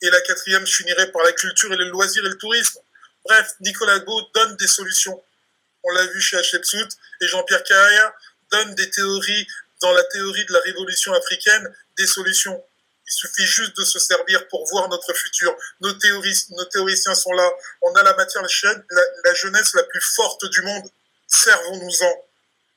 Et 0.01 0.09
la 0.09 0.21
quatrième, 0.21 0.65
je 0.65 0.75
finirais 0.75 1.11
par 1.11 1.23
la 1.23 1.31
culture 1.31 1.73
et 1.73 1.77
les 1.77 1.85
loisirs 1.85 2.25
et 2.25 2.29
le 2.29 2.37
tourisme. 2.37 2.79
Bref, 3.25 3.53
Nicolas 3.61 3.99
Go 3.99 4.21
donne 4.33 4.55
des 4.57 4.67
solutions. 4.67 5.21
On 5.83 5.91
l'a 5.91 6.05
vu 6.07 6.21
chez 6.21 6.37
Hatshepsut 6.37 6.87
et 7.21 7.27
Jean-Pierre 7.27 7.63
Carrière 7.63 8.13
donne 8.51 8.75
des 8.75 8.89
théories 8.89 9.47
dans 9.81 9.91
la 9.91 10.03
théorie 10.05 10.45
de 10.45 10.53
la 10.53 10.59
révolution 10.59 11.13
africaine, 11.13 11.75
des 11.97 12.07
solutions. 12.07 12.63
Il 13.07 13.11
suffit 13.11 13.45
juste 13.45 13.75
de 13.77 13.83
se 13.83 13.99
servir 13.99 14.47
pour 14.49 14.67
voir 14.67 14.89
notre 14.89 15.13
futur. 15.13 15.55
Nos, 15.81 15.93
nos 15.93 16.65
théoriciens 16.65 17.15
sont 17.15 17.31
là. 17.31 17.49
On 17.81 17.93
a 17.95 18.03
la 18.03 18.13
matière, 18.15 18.43
la, 18.43 19.01
la 19.23 19.33
jeunesse 19.33 19.73
la 19.75 19.83
plus 19.83 20.01
forte 20.01 20.45
du 20.49 20.61
monde. 20.61 20.89
Servons-nous-en. 21.27 22.26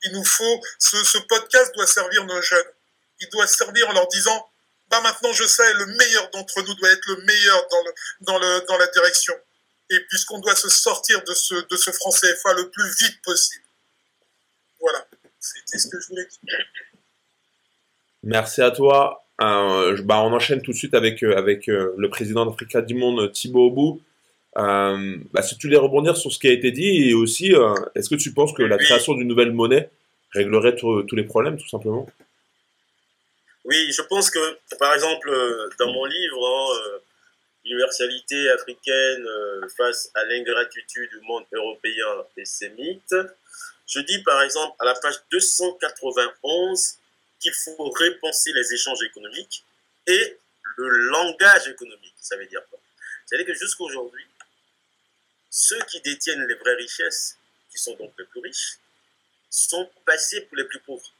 Il 0.02 0.12
nous 0.12 0.24
faut, 0.24 0.60
ce, 0.78 1.18
podcast 1.18 1.74
doit 1.74 1.86
servir 1.86 2.24
nos 2.24 2.40
jeunes. 2.40 2.72
Il 3.20 3.28
doit 3.30 3.46
servir 3.46 3.88
en 3.88 3.92
leur 3.92 4.08
disant, 4.08 4.50
bah 4.90 5.00
maintenant 5.02 5.32
je 5.32 5.44
sais, 5.44 5.74
le 5.74 5.86
meilleur 5.86 6.30
d'entre 6.30 6.62
nous 6.62 6.74
doit 6.74 6.90
être 6.90 7.06
le 7.06 7.22
meilleur 7.22 7.68
dans, 7.70 7.82
le, 7.82 7.92
dans, 8.22 8.38
le, 8.38 8.66
dans 8.66 8.78
la 8.78 8.86
direction. 8.88 9.34
Et 9.90 10.00
puisqu'on 10.08 10.38
doit 10.38 10.56
se 10.56 10.68
sortir 10.68 11.22
de 11.24 11.34
ce, 11.34 11.54
de 11.54 11.76
ce 11.76 11.90
franc 11.90 12.10
CFA 12.10 12.54
le 12.54 12.70
plus 12.70 12.88
vite 12.98 13.20
possible. 13.22 13.64
Voilà. 14.80 15.06
C'était 15.38 15.78
ce 15.78 15.88
que 15.88 16.00
je 16.00 16.08
voulais 16.08 16.26
dire. 16.26 16.58
Merci 18.22 18.62
à 18.62 18.70
toi. 18.70 19.24
Euh, 19.40 20.00
bah, 20.02 20.20
on 20.22 20.32
enchaîne 20.32 20.60
tout 20.60 20.72
de 20.72 20.76
suite 20.76 20.94
avec, 20.94 21.22
euh, 21.22 21.36
avec 21.36 21.68
euh, 21.68 21.94
le 21.96 22.10
président 22.10 22.44
d'Africa 22.44 22.82
du 22.82 22.94
Monde, 22.94 23.32
Thibaut 23.32 23.68
Obou. 23.68 24.02
Euh, 24.56 25.16
bah, 25.32 25.42
si 25.42 25.56
tu 25.56 25.68
voulais 25.68 25.78
rebondir 25.78 26.16
sur 26.16 26.32
ce 26.32 26.38
qui 26.38 26.48
a 26.48 26.52
été 26.52 26.70
dit, 26.72 27.08
et 27.08 27.14
aussi, 27.14 27.52
est-ce 27.94 28.08
que 28.08 28.16
tu 28.16 28.32
penses 28.32 28.52
que 28.52 28.62
la 28.62 28.78
création 28.78 29.14
d'une 29.14 29.28
nouvelle 29.28 29.52
monnaie 29.52 29.90
réglerait 30.32 30.76
tous 30.76 31.14
les 31.14 31.24
problèmes, 31.24 31.56
tout 31.56 31.68
simplement? 31.68 32.08
Oui, 33.64 33.92
je 33.92 34.02
pense 34.02 34.30
que, 34.30 34.58
par 34.78 34.94
exemple, 34.94 35.30
dans 35.78 35.92
mon 35.92 36.04
livre, 36.04 36.46
hein, 36.46 36.98
Universalité 37.64 38.48
africaine 38.50 39.26
face 39.76 40.10
à 40.14 40.24
l'ingratitude 40.24 41.10
du 41.10 41.20
monde 41.20 41.44
européen 41.52 42.06
et 42.36 42.44
sémite, 42.46 43.14
je 43.86 44.00
dis 44.00 44.22
par 44.22 44.40
exemple 44.42 44.74
à 44.78 44.84
la 44.86 44.94
page 44.94 45.16
291 45.30 46.96
qu'il 47.38 47.52
faut 47.52 47.76
repenser 47.76 48.52
les 48.54 48.72
échanges 48.72 49.02
économiques 49.02 49.64
et 50.06 50.38
le 50.76 50.88
langage 50.88 51.68
économique. 51.68 52.14
Ça 52.20 52.36
veut 52.36 52.46
dire 52.46 52.62
quoi? 52.70 52.78
C'est-à-dire 53.26 53.46
que 53.46 53.54
jusqu'à 53.54 53.84
aujourd'hui, 53.84 54.24
ceux 55.50 55.80
qui 55.86 56.00
détiennent 56.00 56.46
les 56.46 56.54
vraies 56.54 56.76
richesses, 56.76 57.36
qui 57.70 57.78
sont 57.78 57.94
donc 57.96 58.14
les 58.18 58.24
plus 58.24 58.40
riches, 58.40 58.78
sont 59.50 59.90
passés 60.06 60.42
pour 60.42 60.56
les 60.56 60.64
plus 60.64 60.80
pauvres. 60.80 61.12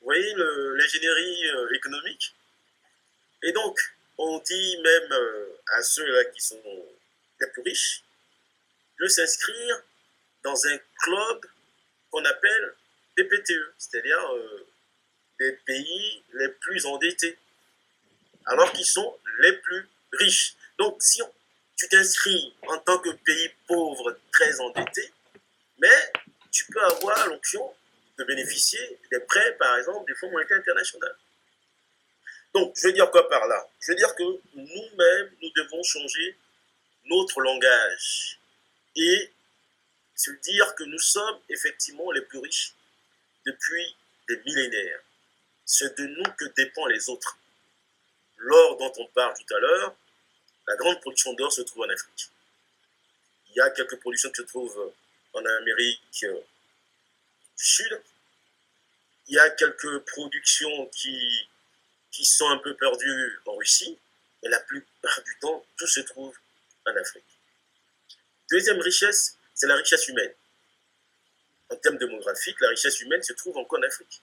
Vous 0.00 0.06
voyez 0.06 0.34
l'ingénierie 0.36 1.48
euh, 1.48 1.74
économique? 1.74 2.34
Et 3.42 3.52
donc, 3.52 3.76
on 4.18 4.38
dit 4.38 4.76
même 4.78 5.12
euh, 5.12 5.46
à 5.74 5.82
ceux-là 5.82 6.24
qui 6.26 6.40
sont 6.40 6.62
les 7.40 7.46
plus 7.48 7.62
riches 7.62 8.02
de 9.00 9.08
s'inscrire 9.08 9.82
dans 10.44 10.66
un 10.66 10.78
club 11.02 11.46
qu'on 12.10 12.24
appelle 12.24 12.74
des 13.16 13.24
PTE, 13.24 13.74
c'est-à-dire 13.78 14.34
euh, 14.34 14.66
des 15.40 15.52
pays 15.66 16.22
les 16.34 16.48
plus 16.48 16.86
endettés, 16.86 17.36
alors 18.46 18.72
qu'ils 18.72 18.86
sont 18.86 19.18
les 19.40 19.52
plus 19.54 19.88
riches. 20.12 20.54
Donc, 20.78 21.02
si 21.02 21.20
tu 21.76 21.88
t'inscris 21.88 22.54
en 22.68 22.78
tant 22.78 22.98
que 22.98 23.10
pays 23.10 23.50
pauvre 23.66 24.18
très 24.32 24.60
endetté, 24.60 25.12
mais 25.78 26.12
tu 26.50 26.64
peux 26.66 26.82
avoir 26.82 27.28
l'option 27.28 27.74
de 28.18 28.24
bénéficier 28.24 28.98
des 29.10 29.20
prêts, 29.20 29.56
par 29.58 29.76
exemple, 29.76 30.10
du 30.10 30.18
Fonds 30.18 30.30
monétaire 30.30 30.58
international. 30.58 31.14
Donc, 32.54 32.74
je 32.76 32.86
veux 32.86 32.92
dire 32.94 33.10
quoi 33.10 33.28
par 33.28 33.46
là? 33.46 33.68
Je 33.80 33.92
veux 33.92 33.96
dire 33.96 34.14
que 34.14 34.22
nous-mêmes, 34.54 35.30
nous 35.42 35.50
devons 35.54 35.82
changer 35.82 36.38
notre 37.04 37.40
langage 37.42 38.40
et 38.96 39.30
se 40.14 40.30
dire 40.30 40.74
que 40.74 40.84
nous 40.84 40.98
sommes 40.98 41.38
effectivement 41.50 42.10
les 42.12 42.22
plus 42.22 42.38
riches 42.38 42.72
depuis 43.44 43.96
des 44.28 44.38
millénaires. 44.46 45.00
C'est 45.66 45.98
de 45.98 46.06
nous 46.06 46.32
que 46.38 46.46
dépendent 46.56 46.90
les 46.90 47.10
autres. 47.10 47.38
L'or 48.38 48.78
dont 48.78 48.92
on 48.96 49.06
parle 49.08 49.34
tout 49.36 49.54
à 49.54 49.58
l'heure, 49.58 49.96
la 50.66 50.76
grande 50.76 51.00
production 51.00 51.32
d'or 51.34 51.52
se 51.52 51.62
trouve 51.62 51.84
en 51.84 51.90
Afrique. 51.90 52.30
Il 53.50 53.56
y 53.56 53.60
a 53.60 53.70
quelques 53.70 53.98
productions 54.00 54.30
qui 54.30 54.42
se 54.42 54.46
trouvent 54.46 54.92
en 55.32 55.44
Amérique 55.44 56.00
du 56.12 56.28
Sud. 57.56 58.00
Il 59.28 59.34
y 59.34 59.38
a 59.38 59.50
quelques 59.50 59.98
productions 60.00 60.86
qui, 60.86 61.48
qui 62.10 62.24
sont 62.24 62.48
un 62.50 62.58
peu 62.58 62.74
perdues 62.74 63.40
en 63.46 63.56
Russie. 63.56 63.98
Et 64.42 64.48
la 64.48 64.60
plupart 64.60 65.22
du 65.22 65.38
temps, 65.40 65.64
tout 65.76 65.86
se 65.86 66.00
trouve 66.00 66.36
en 66.86 66.96
Afrique. 66.96 67.24
Deuxième 68.50 68.80
richesse, 68.80 69.36
c'est 69.54 69.66
la 69.66 69.76
richesse 69.76 70.06
humaine 70.08 70.32
en 71.70 71.76
termes 71.76 71.98
démographiques, 71.98 72.60
la 72.60 72.68
richesse 72.68 73.00
humaine 73.00 73.22
se 73.22 73.32
trouve 73.32 73.56
encore 73.56 73.78
en 73.78 73.82
Afrique. 73.82 74.20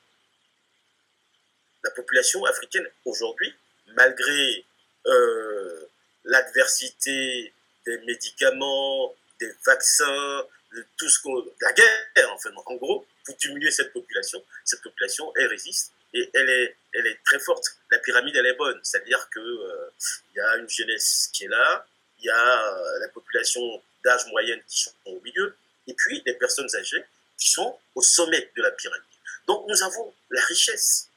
La 1.84 1.92
population 1.92 2.44
africaine 2.46 2.88
aujourd'hui, 3.06 3.54
malgré 3.88 4.66
euh, 5.08 5.88
l'adversité 6.26 7.54
des 7.86 7.98
médicaments, 8.00 9.14
des 9.40 9.52
vaccins, 9.66 10.46
de 10.74 10.86
tout 10.98 11.10
ce 11.10 11.22
qu'on, 11.22 11.44
la 11.62 11.74
guerre, 11.74 12.32
en 12.32 12.38
fait, 12.38 12.50
en 12.66 12.76
gros, 12.76 13.06
pour 13.26 13.36
diminuer 13.36 13.72
cette 13.72 13.94
population, 13.94 14.44
cette 14.66 14.82
population, 14.82 15.32
elle 15.36 15.48
résiste 15.48 15.92
et 16.14 16.30
elle 16.34 16.50
est, 16.50 16.76
elle 16.94 17.08
est 17.08 17.20
très 17.26 17.40
forte. 17.40 17.66
La 17.92 18.00
pyramide, 18.00 18.36
elle 18.36 18.46
est 18.46 18.56
bonne, 18.56 18.80
c'est-à-dire 18.84 19.30
que 19.30 19.40
euh, 19.40 19.90
il 20.34 20.38
y 20.38 20.40
a 20.40 20.58
une 20.58 20.70
jeunesse 20.70 21.30
qui 21.34 21.46
est 21.46 21.50
là, 21.50 21.86
il 22.20 22.26
y 22.26 22.30
a 22.30 22.76
la 23.00 23.08
population 23.10 23.62
d'âge 24.04 24.26
moyenne 24.28 24.62
qui 24.68 24.82
sont 24.82 24.94
au 25.06 25.20
milieu, 25.22 25.56
et 25.88 25.94
puis 25.94 26.22
les 26.26 26.34
personnes 26.34 26.74
âgées 26.76 27.04
qui 27.38 27.50
sont 27.50 27.78
au 27.96 28.02
sommet 28.02 28.52
de 28.56 28.62
la 28.62 28.72
pyramide. 28.72 29.04
Donc 29.48 29.66
nous 29.68 29.84
avons 29.84 30.14
la 30.30 30.42
richesse. 30.46 31.10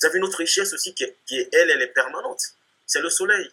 Vous 0.00 0.06
avez 0.06 0.18
une 0.18 0.24
autre 0.24 0.38
richesse 0.38 0.72
aussi 0.72 0.94
qui 0.94 1.04
est, 1.04 1.48
elle, 1.52 1.70
elle 1.70 1.82
est 1.82 1.88
permanente. 1.88 2.40
C'est 2.86 3.00
le 3.00 3.10
soleil. 3.10 3.50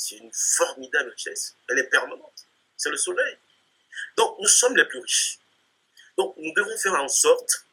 C'est 0.00 0.16
une 0.16 0.32
formidable 0.32 1.10
richesse. 1.10 1.54
Elle 1.68 1.78
est 1.80 1.90
permanente. 1.90 2.46
C'est 2.74 2.88
le 2.88 2.96
soleil. 2.96 3.36
Donc 4.16 4.38
nous 4.40 4.48
sommes 4.48 4.74
les 4.74 4.86
plus 4.86 4.98
riches. 4.98 5.38
Donc 6.16 6.34
nous 6.38 6.54
devons 6.54 6.78
faire 6.78 6.94
en 6.94 7.08
sorte 7.08 7.66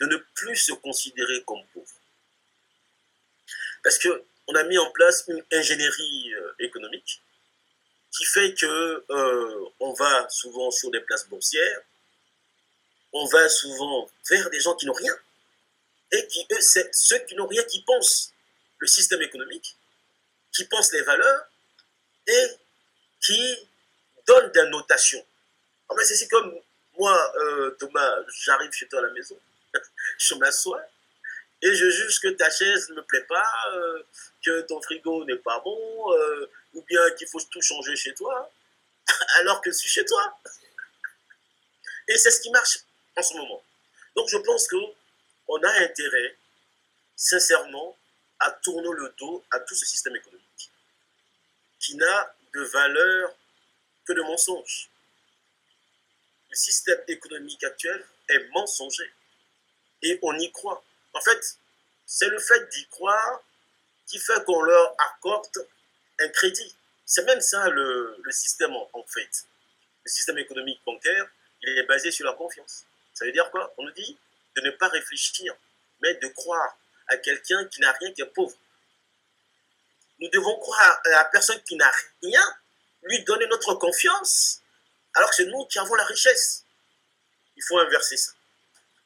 de 0.00 0.06
ne 0.06 0.16
plus 0.16 0.56
se 0.56 0.72
considérer 0.72 1.44
comme 1.44 1.62
pauvres. 1.74 2.00
Parce 3.82 3.98
qu'on 3.98 4.54
a 4.54 4.64
mis 4.64 4.78
en 4.78 4.90
place 4.92 5.24
une 5.28 5.44
ingénierie 5.52 6.32
euh, 6.32 6.54
économique 6.60 7.20
qui 8.10 8.24
fait 8.24 8.54
que 8.54 9.04
euh, 9.10 9.68
on 9.80 9.92
va 9.92 10.26
souvent 10.30 10.70
sur 10.70 10.90
des 10.90 11.00
places 11.00 11.28
boursières, 11.28 11.82
on 13.12 13.26
va 13.26 13.50
souvent 13.50 14.10
vers 14.30 14.48
des 14.48 14.60
gens 14.60 14.74
qui 14.76 14.86
n'ont 14.86 14.94
rien, 14.94 15.14
et 16.10 16.26
qui, 16.28 16.46
eux, 16.52 16.60
c'est 16.60 16.94
ceux 16.94 17.18
qui 17.18 17.34
n'ont 17.34 17.46
rien 17.46 17.62
qui 17.64 17.82
pensent 17.82 18.32
le 18.78 18.86
système 18.86 19.20
économique, 19.20 19.76
qui 20.54 20.64
pensent 20.66 20.92
les 20.92 21.02
valeurs, 21.02 21.46
et 22.26 22.46
qui 23.20 23.68
donnent 24.26 24.52
des 24.52 24.68
notations. 24.68 25.24
Ah 25.90 25.94
ben, 25.94 26.04
c'est 26.04 26.28
comme 26.28 26.58
moi, 26.96 27.32
euh, 27.36 27.70
Thomas, 27.72 28.16
j'arrive 28.44 28.72
chez 28.72 28.86
toi 28.88 29.00
à 29.00 29.02
la 29.02 29.10
maison, 29.10 29.38
je 30.18 30.34
m'assois, 30.36 30.82
et 31.60 31.74
je 31.74 31.90
juge 31.90 32.20
que 32.20 32.28
ta 32.28 32.50
chaise 32.50 32.88
ne 32.90 32.96
me 32.96 33.02
plaît 33.02 33.24
pas, 33.24 33.46
euh, 33.74 34.02
que 34.44 34.60
ton 34.62 34.80
frigo 34.80 35.24
n'est 35.24 35.36
pas 35.36 35.58
bon, 35.60 36.12
euh, 36.12 36.50
ou 36.74 36.82
bien 36.82 37.10
qu'il 37.12 37.26
faut 37.28 37.40
tout 37.40 37.60
changer 37.60 37.96
chez 37.96 38.14
toi, 38.14 38.50
alors 39.40 39.60
que 39.60 39.70
je 39.70 39.76
suis 39.76 39.88
chez 39.88 40.04
toi. 40.04 40.38
Et 42.08 42.16
c'est 42.16 42.30
ce 42.30 42.40
qui 42.40 42.50
marche 42.50 42.78
en 43.16 43.22
ce 43.22 43.34
moment. 43.34 43.64
Donc 44.14 44.28
je 44.28 44.36
pense 44.36 44.68
qu'on 44.68 45.62
a 45.62 45.72
intérêt, 45.80 46.36
sincèrement, 47.16 47.98
à 48.38 48.50
tourner 48.50 48.90
le 48.92 49.14
dos 49.18 49.44
à 49.50 49.60
tout 49.60 49.74
ce 49.74 49.86
système 49.86 50.14
économique 50.16 50.33
qui 51.84 51.96
n'a 51.96 52.34
de 52.54 52.62
valeur 52.62 53.36
que 54.06 54.14
de 54.14 54.22
mensonge. 54.22 54.88
Le 56.48 56.56
système 56.56 57.02
économique 57.08 57.62
actuel 57.62 58.04
est 58.28 58.48
mensonger 58.54 59.12
et 60.02 60.18
on 60.22 60.38
y 60.38 60.50
croit. 60.50 60.82
En 61.12 61.20
fait, 61.20 61.58
c'est 62.06 62.28
le 62.28 62.38
fait 62.38 62.68
d'y 62.70 62.86
croire 62.86 63.42
qui 64.06 64.18
fait 64.18 64.44
qu'on 64.44 64.62
leur 64.62 64.94
accorde 64.98 65.68
un 66.20 66.28
crédit. 66.28 66.74
C'est 67.04 67.24
même 67.24 67.40
ça 67.40 67.68
le, 67.68 68.16
système 68.30 68.74
en, 68.74 69.04
fait. 69.06 69.46
Le 70.04 70.10
système 70.10 70.38
économique 70.38 70.80
bancaire, 70.86 71.28
il 71.62 71.78
est 71.78 71.86
basé 71.86 72.10
sur 72.10 72.26
la 72.26 72.32
confiance. 72.32 72.86
Ça 73.12 73.26
veut 73.26 73.32
dire 73.32 73.50
quoi? 73.50 73.74
On 73.76 73.84
nous 73.84 73.92
dit 73.92 74.18
de 74.56 74.60
ne 74.62 74.70
pas 74.70 74.88
réfléchir, 74.88 75.54
mais 76.00 76.14
de 76.14 76.28
croire 76.28 76.78
à 77.08 77.16
quelqu'un 77.18 77.64
qui 77.66 77.80
n'a 77.80 77.92
rien, 77.92 78.12
qui 78.12 78.22
est 78.22 78.26
pauvre. 78.26 78.56
Nous 80.20 80.28
devons 80.30 80.58
croire 80.58 81.00
à 81.04 81.08
la 81.10 81.24
personne 81.26 81.60
qui 81.62 81.76
n'a 81.76 81.90
rien, 82.22 82.56
lui 83.02 83.22
donner 83.24 83.46
notre 83.46 83.74
confiance, 83.74 84.60
alors 85.14 85.30
que 85.30 85.36
c'est 85.36 85.46
nous 85.46 85.66
qui 85.66 85.78
avons 85.78 85.94
la 85.94 86.04
richesse. 86.04 86.64
Il 87.56 87.62
faut 87.62 87.78
inverser 87.78 88.16
ça 88.16 88.32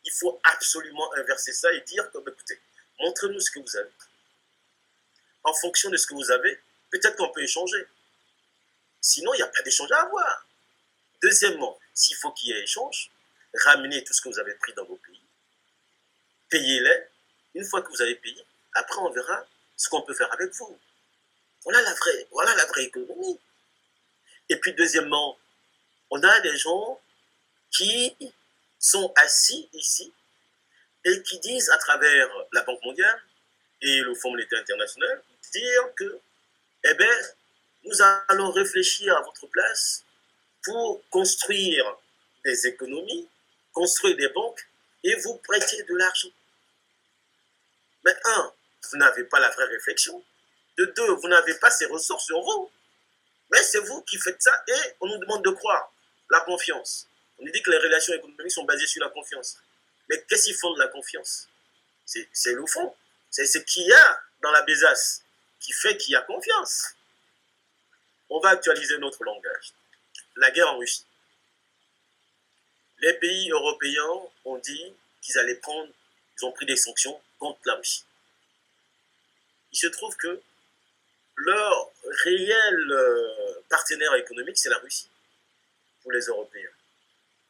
il 0.08 0.12
faut 0.12 0.40
absolument 0.44 1.12
inverser 1.14 1.52
ça 1.52 1.70
et 1.72 1.82
dire 1.82 2.08
écoutez, 2.14 2.58
montrez-nous 2.98 3.40
ce 3.40 3.50
que 3.50 3.60
vous 3.60 3.76
avez. 3.76 3.90
En 5.44 5.52
fonction 5.52 5.90
de 5.90 5.98
ce 5.98 6.06
que 6.06 6.14
vous 6.14 6.30
avez, 6.30 6.58
peut-être 6.90 7.16
qu'on 7.16 7.28
peut 7.28 7.42
échanger. 7.42 7.86
Sinon, 9.02 9.34
il 9.34 9.36
n'y 9.36 9.42
a 9.42 9.48
pas 9.48 9.62
d'échange 9.62 9.92
à 9.92 10.00
avoir. 10.00 10.46
Deuxièmement, 11.22 11.78
s'il 11.92 12.16
faut 12.16 12.32
qu'il 12.32 12.50
y 12.50 12.52
ait 12.52 12.62
échange, 12.62 13.10
ramenez 13.64 14.02
tout 14.02 14.14
ce 14.14 14.22
que 14.22 14.30
vous 14.30 14.38
avez 14.38 14.54
pris 14.54 14.72
dans 14.72 14.84
vos 14.84 14.96
pays, 14.96 15.20
payez-les. 16.48 17.08
Une 17.54 17.64
fois 17.64 17.82
que 17.82 17.88
vous 17.88 18.00
avez 18.00 18.14
payé, 18.14 18.42
après 18.74 18.98
on 18.98 19.10
verra 19.10 19.44
ce 19.76 19.88
qu'on 19.88 20.02
peut 20.02 20.14
faire 20.14 20.32
avec 20.32 20.52
vous. 20.54 20.78
Voilà 21.68 21.82
la 21.82 21.92
vraie, 21.92 22.26
voilà 22.30 22.54
la 22.54 22.64
vraie 22.64 22.84
économie. 22.84 23.38
Et 24.48 24.56
puis 24.56 24.72
deuxièmement, 24.72 25.38
on 26.10 26.22
a 26.22 26.40
des 26.40 26.56
gens 26.56 26.98
qui 27.70 28.16
sont 28.78 29.12
assis 29.16 29.68
ici 29.74 30.10
et 31.04 31.22
qui 31.24 31.38
disent 31.40 31.68
à 31.68 31.76
travers 31.76 32.26
la 32.52 32.62
Banque 32.62 32.82
mondiale 32.82 33.20
et 33.82 34.00
le 34.00 34.14
Fonds 34.14 34.30
monétaire 34.30 34.60
international, 34.60 35.22
dire 35.52 35.94
que, 35.94 36.18
eh 36.84 36.94
bien, 36.94 37.14
nous 37.84 38.00
allons 38.30 38.50
réfléchir 38.50 39.14
à 39.14 39.20
votre 39.20 39.46
place 39.48 40.04
pour 40.62 41.06
construire 41.10 41.98
des 42.46 42.66
économies, 42.66 43.28
construire 43.74 44.16
des 44.16 44.28
banques 44.30 44.66
et 45.04 45.14
vous 45.16 45.36
prêter 45.36 45.82
de 45.82 45.96
l'argent. 45.96 46.30
Mais 48.06 48.16
un, 48.24 48.54
vous 48.90 48.96
n'avez 48.96 49.24
pas 49.24 49.38
la 49.38 49.50
vraie 49.50 49.66
réflexion. 49.66 50.24
De 50.78 50.84
deux, 50.84 51.12
vous 51.14 51.28
n'avez 51.28 51.54
pas 51.54 51.70
ces 51.70 51.86
ressources 51.86 52.24
sur 52.24 52.40
vous. 52.40 52.70
Mais 53.50 53.62
c'est 53.62 53.80
vous 53.80 54.02
qui 54.02 54.16
faites 54.18 54.40
ça 54.40 54.62
et 54.68 54.94
on 55.00 55.08
nous 55.08 55.18
demande 55.18 55.44
de 55.44 55.50
croire 55.50 55.92
la 56.30 56.40
confiance. 56.40 57.08
On 57.38 57.44
nous 57.44 57.50
dit 57.50 57.62
que 57.62 57.70
les 57.70 57.78
relations 57.78 58.14
économiques 58.14 58.52
sont 58.52 58.64
basées 58.64 58.86
sur 58.86 59.02
la 59.02 59.10
confiance. 59.10 59.58
Mais 60.08 60.22
qu'est-ce 60.28 60.44
qui 60.44 60.54
fonde 60.54 60.78
la 60.78 60.88
confiance? 60.88 61.48
C'est 62.04 62.52
le 62.52 62.64
fond. 62.66 62.94
C'est 63.30 63.46
ce 63.46 63.58
qu'il 63.58 63.86
y 63.86 63.92
a 63.92 64.20
dans 64.40 64.50
la 64.50 64.62
besace 64.62 65.22
qui 65.60 65.72
fait 65.72 65.96
qu'il 65.96 66.12
y 66.12 66.16
a 66.16 66.22
confiance. 66.22 66.94
On 68.30 68.40
va 68.40 68.50
actualiser 68.50 68.98
notre 68.98 69.24
langage. 69.24 69.72
La 70.36 70.50
guerre 70.50 70.68
en 70.68 70.78
Russie. 70.78 71.04
Les 73.00 73.14
pays 73.14 73.50
européens 73.50 74.28
ont 74.44 74.58
dit 74.58 74.94
qu'ils 75.22 75.38
allaient 75.38 75.56
prendre, 75.56 75.90
ils 76.36 76.44
ont 76.44 76.52
pris 76.52 76.66
des 76.66 76.76
sanctions 76.76 77.20
contre 77.38 77.60
la 77.64 77.74
Russie. 77.74 78.04
Il 79.72 79.78
se 79.78 79.86
trouve 79.88 80.16
que 80.16 80.40
leur 81.38 81.92
réel 82.24 82.92
euh, 82.92 83.60
partenaire 83.68 84.14
économique, 84.14 84.58
c'est 84.58 84.70
la 84.70 84.78
Russie, 84.78 85.10
pour 86.02 86.12
les 86.12 86.24
Européens 86.26 86.70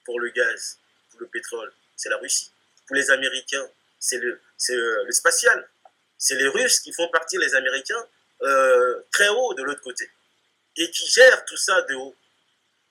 pour 0.08 0.20
le 0.20 0.30
gaz, 0.30 0.78
pour 1.10 1.20
le 1.20 1.26
pétrole, 1.26 1.70
c'est 1.94 2.08
la 2.08 2.16
Russie. 2.16 2.50
Pour 2.86 2.96
les 2.96 3.10
Américains, 3.10 3.68
c'est 4.00 4.16
le, 4.16 4.40
euh, 4.70 5.04
le, 5.04 5.12
spatial. 5.12 5.68
C'est 6.16 6.36
les 6.36 6.48
Russes 6.48 6.80
qui 6.80 6.94
font 6.94 7.08
partir 7.08 7.38
les 7.40 7.54
Américains 7.54 8.06
euh, 8.40 9.02
très 9.12 9.28
haut 9.28 9.52
de 9.52 9.62
l'autre 9.62 9.82
côté 9.82 10.10
et 10.78 10.90
qui 10.90 11.06
gèrent 11.08 11.44
tout 11.44 11.58
ça 11.58 11.82
de 11.82 11.94
haut. 11.94 12.16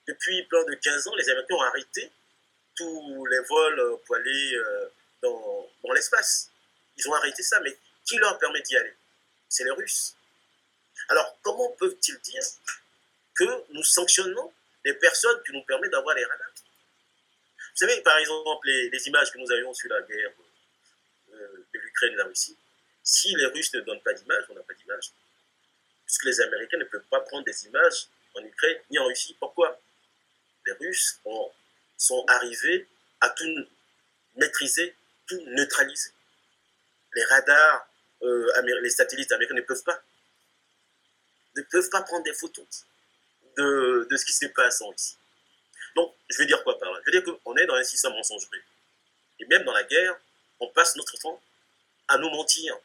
Depuis 0.07 0.43
plus 0.43 0.63
de 0.65 0.75
15 0.75 1.07
ans, 1.07 1.15
les 1.15 1.27
Américains 1.27 1.55
ont 1.55 1.61
arrêté 1.61 2.11
tous 2.75 3.25
les 3.25 3.39
vols 3.39 3.99
pour 4.05 4.15
aller 4.15 4.61
dans, 5.23 5.69
dans 5.83 5.93
l'espace. 5.93 6.51
Ils 6.97 7.09
ont 7.09 7.15
arrêté 7.15 7.41
ça, 7.41 7.59
mais 7.61 7.75
qui 8.05 8.17
leur 8.17 8.37
permet 8.37 8.61
d'y 8.61 8.77
aller? 8.77 8.93
C'est 9.49 9.63
les 9.63 9.71
Russes. 9.71 10.16
Alors, 11.09 11.37
comment 11.41 11.71
peuvent-ils 11.71 12.19
dire 12.19 12.43
que 13.35 13.73
nous 13.73 13.83
sanctionnons 13.83 14.53
les 14.83 14.93
personnes 14.93 15.41
qui 15.45 15.53
nous 15.53 15.63
permettent 15.63 15.91
d'avoir 15.91 16.15
les 16.15 16.25
radars? 16.25 16.47
Vous 16.57 17.85
savez, 17.85 18.01
par 18.01 18.17
exemple, 18.17 18.67
les, 18.67 19.07
images 19.07 19.31
que 19.31 19.37
nous 19.37 19.51
avions 19.51 19.73
sur 19.73 19.89
la 19.89 20.01
guerre 20.01 20.31
euh, 21.33 21.65
de 21.73 21.79
l'Ukraine 21.79 22.09
et 22.09 22.13
de 22.13 22.17
la 22.17 22.25
Russie, 22.25 22.57
si 23.03 23.35
les 23.35 23.45
Russes 23.45 23.73
ne 23.73 23.81
donnent 23.81 24.01
pas 24.01 24.13
d'image, 24.13 24.45
on 24.49 24.55
n'a 24.55 24.63
pas 24.63 24.73
d'image. 24.73 25.11
Puisque 26.05 26.25
les 26.25 26.41
Américains 26.41 26.77
ne 26.77 26.85
peuvent 26.85 27.05
pas 27.09 27.21
prendre 27.21 27.45
des 27.45 27.65
images 27.67 28.07
en 28.35 28.43
Ukraine 28.43 28.77
ni 28.89 28.97
en 28.99 29.05
Russie. 29.05 29.35
Pourquoi? 29.39 29.79
Les 30.65 30.73
Russes 30.73 31.19
sont 31.97 32.25
arrivés 32.27 32.87
à 33.21 33.29
tout 33.29 33.67
maîtriser, 34.35 34.95
tout 35.27 35.39
neutraliser. 35.47 36.11
Les 37.13 37.23
radars, 37.25 37.87
euh, 38.23 38.61
les 38.81 38.89
satellites 38.89 39.31
américains 39.31 39.55
ne 39.55 39.61
peuvent 39.61 39.83
pas. 39.83 40.03
Ne 41.57 41.63
peuvent 41.63 41.89
pas 41.89 42.01
prendre 42.03 42.23
des 42.23 42.33
photos 42.33 42.65
de, 43.57 44.07
de 44.09 44.17
ce 44.17 44.25
qui 44.25 44.33
se 44.33 44.45
passe 44.47 44.81
en 44.81 44.89
Russie. 44.89 45.17
Donc, 45.95 46.13
je 46.29 46.37
veux 46.37 46.45
dire 46.45 46.63
quoi 46.63 46.77
par 46.77 46.91
là? 46.91 46.99
Je 47.05 47.11
veux 47.11 47.21
dire 47.21 47.39
qu'on 47.43 47.55
est 47.55 47.65
dans 47.65 47.73
un 47.75 47.83
système 47.83 48.13
mensonger. 48.13 48.47
Et 49.39 49.45
même 49.47 49.63
dans 49.63 49.73
la 49.73 49.83
guerre, 49.83 50.15
on 50.59 50.69
passe 50.69 50.95
notre 50.95 51.17
temps 51.17 51.41
à 52.07 52.17
nous 52.17 52.29
mentir. 52.29 52.77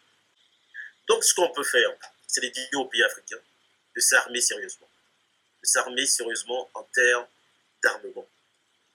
Donc, 1.07 1.23
ce 1.23 1.35
qu'on 1.35 1.51
peut 1.51 1.65
faire, 1.65 1.91
c'est 2.27 2.41
de 2.41 2.49
dire 2.49 2.81
aux 2.81 2.87
pays 2.87 3.03
africains 3.03 3.41
de 3.95 4.01
s'armer 4.01 4.41
sérieusement. 4.41 4.89
De 5.63 5.67
s'armer 5.67 6.07
sérieusement 6.07 6.71
en 6.75 6.83
termes 6.85 7.27
d'armement. 7.83 8.27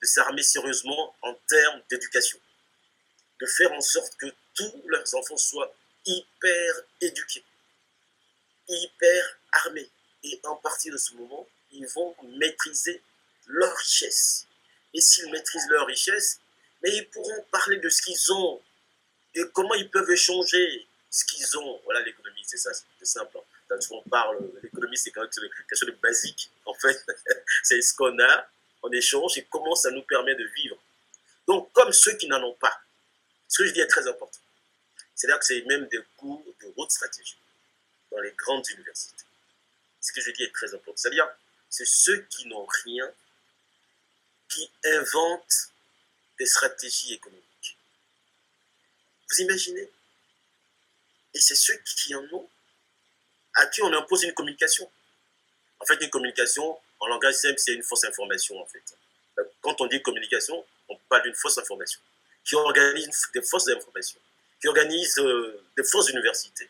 De 0.01 0.07
s'armer 0.07 0.43
sérieusement 0.43 1.15
en 1.21 1.33
termes 1.47 1.81
d'éducation. 1.89 2.39
De 3.39 3.45
faire 3.45 3.71
en 3.73 3.81
sorte 3.81 4.15
que 4.17 4.27
tous 4.55 4.83
leurs 4.87 5.13
enfants 5.15 5.37
soient 5.37 5.71
hyper 6.05 6.73
éduqués, 7.01 7.43
hyper 8.67 9.39
armés. 9.51 9.89
Et 10.23 10.39
en 10.43 10.55
partir 10.55 10.93
de 10.93 10.97
ce 10.97 11.13
moment, 11.13 11.47
ils 11.71 11.87
vont 11.87 12.15
maîtriser 12.37 13.01
leur 13.47 13.75
richesse. 13.77 14.45
Et 14.93 15.01
s'ils 15.01 15.29
maîtrisent 15.31 15.69
leur 15.69 15.85
richesse, 15.85 16.39
mais 16.81 16.95
ils 16.95 17.07
pourront 17.09 17.45
parler 17.51 17.77
de 17.77 17.89
ce 17.89 18.01
qu'ils 18.01 18.31
ont 18.31 18.61
et 19.35 19.43
comment 19.53 19.73
ils 19.75 19.89
peuvent 19.89 20.09
échanger 20.09 20.87
ce 21.09 21.25
qu'ils 21.25 21.57
ont. 21.57 21.81
Voilà 21.85 22.01
l'économie, 22.01 22.43
c'est 22.45 22.57
ça, 22.57 22.71
c'est 22.73 23.05
simple. 23.05 23.37
on 23.91 24.09
parle, 24.09 24.49
l'économie, 24.63 24.97
c'est 24.97 25.11
quand 25.11 25.21
même 25.21 25.29
quelque 25.29 25.75
chose 25.75 25.89
de 25.89 25.95
basique. 26.01 26.51
En 26.65 26.73
fait, 26.73 27.05
c'est 27.63 27.81
ce 27.81 27.93
qu'on 27.93 28.17
a 28.19 28.49
en 28.81 28.91
échange 28.91 29.37
et 29.37 29.47
comment 29.49 29.75
ça 29.75 29.91
nous 29.91 30.03
permet 30.03 30.35
de 30.35 30.45
vivre. 30.55 30.77
Donc, 31.47 31.71
comme 31.71 31.93
ceux 31.93 32.15
qui 32.17 32.27
n'en 32.27 32.43
ont 32.43 32.55
pas, 32.55 32.81
ce 33.47 33.59
que 33.59 33.67
je 33.67 33.73
dis 33.73 33.79
est 33.79 33.87
très 33.87 34.07
important. 34.07 34.39
C'est-à-dire 35.15 35.39
que 35.39 35.45
c'est 35.45 35.61
même 35.63 35.87
des 35.87 35.99
cours 36.17 36.43
de 36.61 36.73
haute 36.75 36.91
stratégie 36.91 37.37
dans 38.11 38.19
les 38.19 38.31
grandes 38.31 38.67
universités. 38.69 39.25
Ce 40.01 40.11
que 40.11 40.21
je 40.21 40.31
dis 40.31 40.43
est 40.43 40.53
très 40.53 40.73
important. 40.73 40.93
C'est-à-dire, 40.95 41.27
c'est 41.69 41.85
ceux 41.85 42.21
qui 42.29 42.47
n'ont 42.47 42.65
rien 42.85 43.11
qui 44.49 44.69
inventent 44.85 45.71
des 46.39 46.45
stratégies 46.45 47.13
économiques. 47.13 47.77
Vous 49.29 49.41
imaginez? 49.41 49.89
Et 51.33 51.39
c'est 51.39 51.55
ceux 51.55 51.77
qui 51.77 52.15
en 52.15 52.23
ont 52.31 52.49
à 53.55 53.65
qui 53.67 53.81
on 53.81 53.91
impose 53.91 54.23
une 54.23 54.33
communication. 54.33 54.89
En 55.79 55.85
fait, 55.85 56.01
une 56.01 56.09
communication, 56.09 56.79
en 56.99 57.07
langage 57.07 57.35
simple, 57.35 57.59
c'est 57.59 57.73
une 57.73 57.83
fausse 57.83 58.03
information, 58.05 58.59
en 58.59 58.65
fait. 58.65 58.83
Quand 59.61 59.81
on 59.81 59.87
dit 59.87 60.01
communication, 60.01 60.65
on 60.89 60.95
parle 61.09 61.23
d'une 61.23 61.35
fausse 61.35 61.57
information, 61.57 61.99
qui 62.43 62.55
organise 62.55 63.27
des 63.33 63.41
fausses 63.41 63.67
informations, 63.67 64.19
qui 64.61 64.67
organise 64.67 65.17
euh, 65.19 65.63
des 65.75 65.83
fausses 65.83 66.09
universités, 66.09 66.69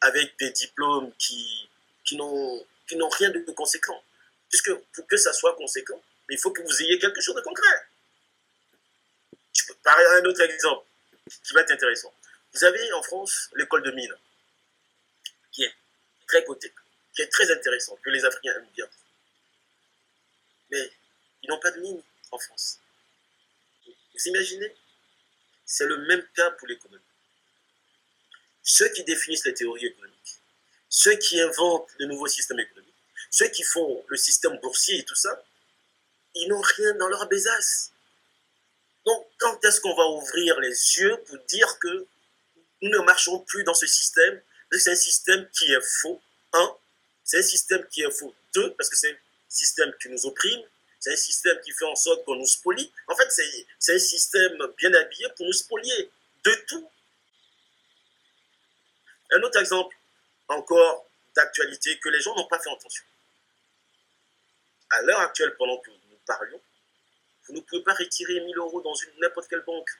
avec 0.00 0.38
des 0.38 0.50
diplômes 0.50 1.12
qui, 1.18 1.68
qui 2.04 2.16
n'ont 2.16 2.64
rien 2.90 3.30
de 3.30 3.52
conséquent. 3.52 4.02
Puisque 4.48 4.72
pour 4.74 5.06
que 5.06 5.16
ça 5.16 5.32
soit 5.32 5.54
conséquent, 5.56 6.02
il 6.30 6.38
faut 6.38 6.50
que 6.50 6.62
vous 6.62 6.82
ayez 6.82 6.98
quelque 6.98 7.20
chose 7.20 7.34
de 7.34 7.40
concret. 7.40 7.86
Je 9.54 9.66
peux 9.66 9.74
parler 9.82 10.04
un 10.20 10.24
autre 10.24 10.40
exemple 10.42 10.86
qui 11.44 11.54
va 11.54 11.60
être 11.62 11.72
intéressant. 11.72 12.14
Vous 12.52 12.64
avez 12.64 12.92
en 12.92 13.02
France 13.02 13.50
l'école 13.54 13.82
de 13.82 13.90
mine, 13.92 14.14
qui 15.52 15.64
est 15.64 15.74
très 16.26 16.44
cotée, 16.44 16.72
qui 17.14 17.22
est 17.22 17.28
très 17.28 17.50
intéressant, 17.50 17.96
que 17.96 18.10
les 18.10 18.24
Africains 18.24 18.54
aiment 18.54 18.70
bien. 18.74 18.88
Mais 20.70 20.90
ils 21.42 21.48
n'ont 21.48 21.60
pas 21.60 21.70
de 21.70 21.80
mine 21.80 22.02
en 22.30 22.38
France. 22.38 22.78
Vous 23.86 24.28
imaginez 24.28 24.74
C'est 25.64 25.86
le 25.86 25.98
même 26.06 26.26
cas 26.34 26.50
pour 26.52 26.68
l'économie. 26.68 27.02
Ceux 28.70 28.90
qui 28.90 29.02
définissent 29.02 29.46
les 29.46 29.54
théories 29.54 29.86
économiques, 29.86 30.40
ceux 30.90 31.14
qui 31.14 31.40
inventent 31.40 31.88
le 31.98 32.04
nouveau 32.04 32.26
système 32.26 32.60
économique, 32.60 32.94
ceux 33.30 33.48
qui 33.48 33.62
font 33.62 34.04
le 34.08 34.16
système 34.18 34.58
boursier 34.58 34.98
et 34.98 35.04
tout 35.06 35.14
ça, 35.14 35.42
ils 36.34 36.48
n'ont 36.48 36.60
rien 36.60 36.92
dans 36.96 37.08
leur 37.08 37.26
besace. 37.30 37.92
Donc, 39.06 39.26
quand 39.38 39.64
est-ce 39.64 39.80
qu'on 39.80 39.94
va 39.96 40.06
ouvrir 40.08 40.60
les 40.60 40.98
yeux 40.98 41.16
pour 41.26 41.38
dire 41.48 41.78
que 41.78 42.06
nous 42.82 42.90
ne 42.90 42.98
marchons 42.98 43.38
plus 43.40 43.64
dans 43.64 43.72
ce 43.72 43.86
système 43.86 44.38
C'est 44.70 44.90
un 44.90 44.96
système 44.96 45.48
qui 45.48 45.72
est 45.72 45.80
faux. 46.02 46.20
Un, 46.52 46.76
c'est 47.24 47.38
un 47.38 47.42
système 47.42 47.86
qui 47.90 48.02
est 48.02 48.10
faux. 48.10 48.34
Deux, 48.54 48.74
parce 48.74 48.90
que 48.90 48.96
c'est 48.96 49.12
un 49.12 49.16
système 49.48 49.94
qui 50.02 50.10
nous 50.10 50.26
opprime. 50.26 50.60
C'est 51.00 51.12
un 51.14 51.16
système 51.16 51.58
qui 51.64 51.72
fait 51.72 51.86
en 51.86 51.96
sorte 51.96 52.22
qu'on 52.26 52.36
nous 52.36 52.46
spolie. 52.46 52.92
En 53.06 53.16
fait, 53.16 53.30
c'est 53.78 53.94
un 53.94 53.98
système 53.98 54.58
bien 54.76 54.92
habillé 54.92 55.26
pour 55.38 55.46
nous 55.46 55.54
spolier 55.54 56.10
de 56.44 56.52
tout. 56.68 56.90
Un 59.30 59.42
autre 59.42 59.58
exemple 59.58 59.96
encore 60.48 61.06
d'actualité 61.34 61.98
que 61.98 62.08
les 62.08 62.20
gens 62.20 62.34
n'ont 62.34 62.46
pas 62.46 62.58
fait 62.58 62.70
attention. 62.70 63.04
À 64.90 65.02
l'heure 65.02 65.20
actuelle, 65.20 65.54
pendant 65.56 65.78
que 65.78 65.90
parlions, 66.26 66.60
vous 67.46 67.54
ne 67.54 67.60
pouvez 67.60 67.82
pas 67.82 67.94
retirer 67.94 68.40
1000 68.40 68.56
euros 68.58 68.80
dans 68.82 68.94
n'importe 69.20 69.48
quelle 69.48 69.62
banque 69.62 69.90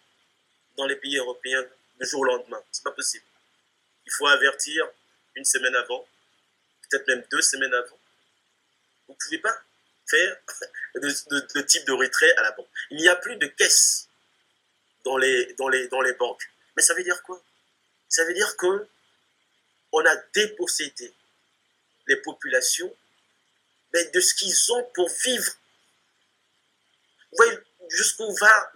dans 0.77 0.87
les 0.87 0.97
pays 0.97 1.17
européens 1.17 1.65
le 1.99 2.07
jour 2.07 2.21
au 2.21 2.25
lendemain. 2.25 2.63
C'est 2.71 2.85
pas 2.85 2.93
possible. 2.93 3.25
Il 4.07 4.13
faut 4.13 4.27
avertir 4.27 4.89
une 5.35 5.45
semaine 5.45 5.75
avant, 5.75 6.07
peut-être 6.83 7.07
même 7.09 7.25
deux 7.31 7.43
semaines 7.43 7.75
avant. 7.75 7.99
Vous 9.07 9.15
ne 9.15 9.19
pouvez 9.19 9.39
pas 9.39 9.63
faire 10.07 10.37
de, 10.97 11.61
type 11.63 11.87
de 11.87 11.93
retrait 11.93 12.33
à 12.37 12.43
la 12.43 12.53
banque. 12.53 12.69
Il 12.91 12.99
n'y 12.99 13.09
a 13.09 13.17
plus 13.17 13.37
de 13.37 13.47
caisse 13.47 14.09
dans, 15.05 15.17
les, 15.17 15.53
dans 15.55 15.69
les 15.69 16.13
banques. 16.15 16.51
Mais 16.77 16.83
ça 16.83 16.95
veut 16.95 17.03
dire 17.03 17.23
quoi? 17.23 17.43
Ça 18.09 18.25
veut 18.25 18.35
dire 18.35 18.57
que 18.57 18.89
on 19.93 20.05
a 20.05 20.17
dépossédé 20.35 21.13
les 22.07 22.17
populations 22.17 22.95
de 23.93 24.21
ce 24.21 24.35
qu'ils 24.35 24.73
ont 24.73 24.85
pour 24.95 25.09
vivre 25.25 25.53
vous 27.31 27.37
voyez 27.37 27.59
jusqu'où 27.91 28.33
va 28.35 28.73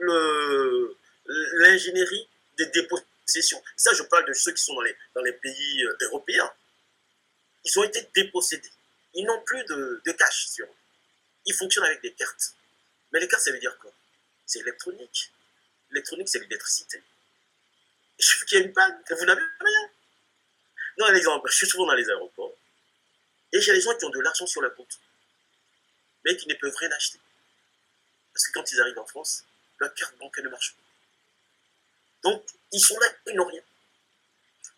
l'ingénierie 1.27 2.29
des 2.59 2.67
dépossessions? 2.67 3.63
Ça, 3.77 3.93
je 3.95 4.03
parle 4.05 4.27
de 4.27 4.33
ceux 4.33 4.53
qui 4.53 4.63
sont 4.63 4.75
dans 4.75 5.23
les, 5.23 5.33
pays 5.33 5.85
euh, 5.85 5.97
européens. 6.03 6.51
Ils 7.65 7.79
ont 7.79 7.85
été 7.85 8.07
dépossédés. 8.15 8.71
Ils 9.15 9.25
n'ont 9.25 9.41
plus 9.43 9.65
de, 9.65 10.13
cash 10.19 10.49
sur 10.49 10.67
eux. 10.67 10.77
Ils 11.47 11.55
fonctionnent 11.55 11.85
avec 11.85 12.03
des 12.03 12.13
cartes. 12.13 12.55
Mais 13.13 13.21
les 13.21 13.29
cartes, 13.29 13.43
ça 13.43 13.53
veut 13.53 13.59
dire 13.59 13.77
quoi? 13.79 13.93
C'est 14.47 14.61
électronique. 14.61 15.33
L'électronique, 15.91 16.29
c'est 16.29 16.41
l'électricité. 16.41 17.03
Il 18.19 18.25
suffit 18.25 18.47
qu'il 18.47 18.59
y 18.59 18.61
ait 18.61 18.65
une 18.65 18.73
panne, 18.73 19.03
vous 19.11 19.25
n'avez 19.25 19.41
rien. 19.41 19.91
Non, 20.99 21.07
un 21.07 21.15
exemple, 21.15 21.51
je 21.51 21.57
suis 21.57 21.67
souvent 21.67 21.87
dans 21.87 21.95
les 21.95 22.09
aéroports. 22.09 22.57
Et 23.53 23.61
j'ai 23.61 23.73
des 23.73 23.81
gens 23.81 23.97
qui 23.97 24.05
ont 24.05 24.11
de 24.11 24.21
l'argent 24.21 24.47
sur 24.47 24.63
la 24.63 24.71
compte, 24.71 24.99
mais 26.25 26.37
qui 26.37 26.49
ne 26.49 26.55
peuvent 26.55 26.75
rien 26.77 26.91
acheter. 26.93 27.21
Parce 28.33 28.47
que 28.47 28.53
quand 28.53 28.73
ils 28.73 28.81
arrivent 28.81 28.99
en 28.99 29.07
France, 29.07 29.45
leur 29.79 29.93
carte 29.95 30.17
bancaire 30.17 30.45
ne 30.45 30.49
marche 30.49 30.75
pas. 30.75 32.31
Donc, 32.31 32.45
ils 32.73 32.81
sont 32.81 32.99
là, 32.99 33.07
ils 33.27 33.35
n'ont 33.35 33.47
rien. 33.47 33.63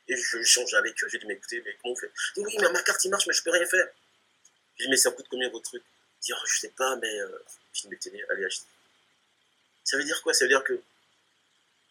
Et 0.08 0.16
je 0.16 0.42
change 0.42 0.74
avec 0.74 1.02
eux, 1.02 1.08
j'ai 1.08 1.18
dit, 1.18 1.26
mais 1.26 1.34
écoutez, 1.34 1.62
mais 1.64 1.76
comment 1.80 1.94
on 1.94 1.96
fait 1.96 2.10
Oui, 2.36 2.56
mais 2.60 2.70
ma 2.70 2.82
carte, 2.82 3.04
il 3.04 3.10
marche, 3.10 3.26
mais 3.26 3.34
je 3.34 3.42
peux 3.42 3.50
rien 3.50 3.66
faire. 3.66 3.88
J'ai 4.76 4.84
dit, 4.84 4.90
mais 4.90 4.96
ça 4.96 5.10
coûte 5.12 5.26
combien 5.30 5.48
votre 5.50 5.64
truc? 5.64 5.82
Je 6.20 6.26
dis, 6.26 6.32
oh, 6.32 6.46
je 6.46 6.58
sais 6.58 6.70
pas, 6.70 6.96
mais 6.96 7.20
euh... 7.20 7.44
je 7.72 7.82
dis, 7.82 7.88
mais 7.88 7.96
tenez, 7.96 8.22
allez 8.30 8.44
acheter. 8.44 8.66
Ça 9.84 9.96
veut 9.96 10.04
dire 10.04 10.20
quoi? 10.22 10.34
Ça 10.34 10.44
veut 10.44 10.48
dire 10.48 10.64
que 10.64 10.80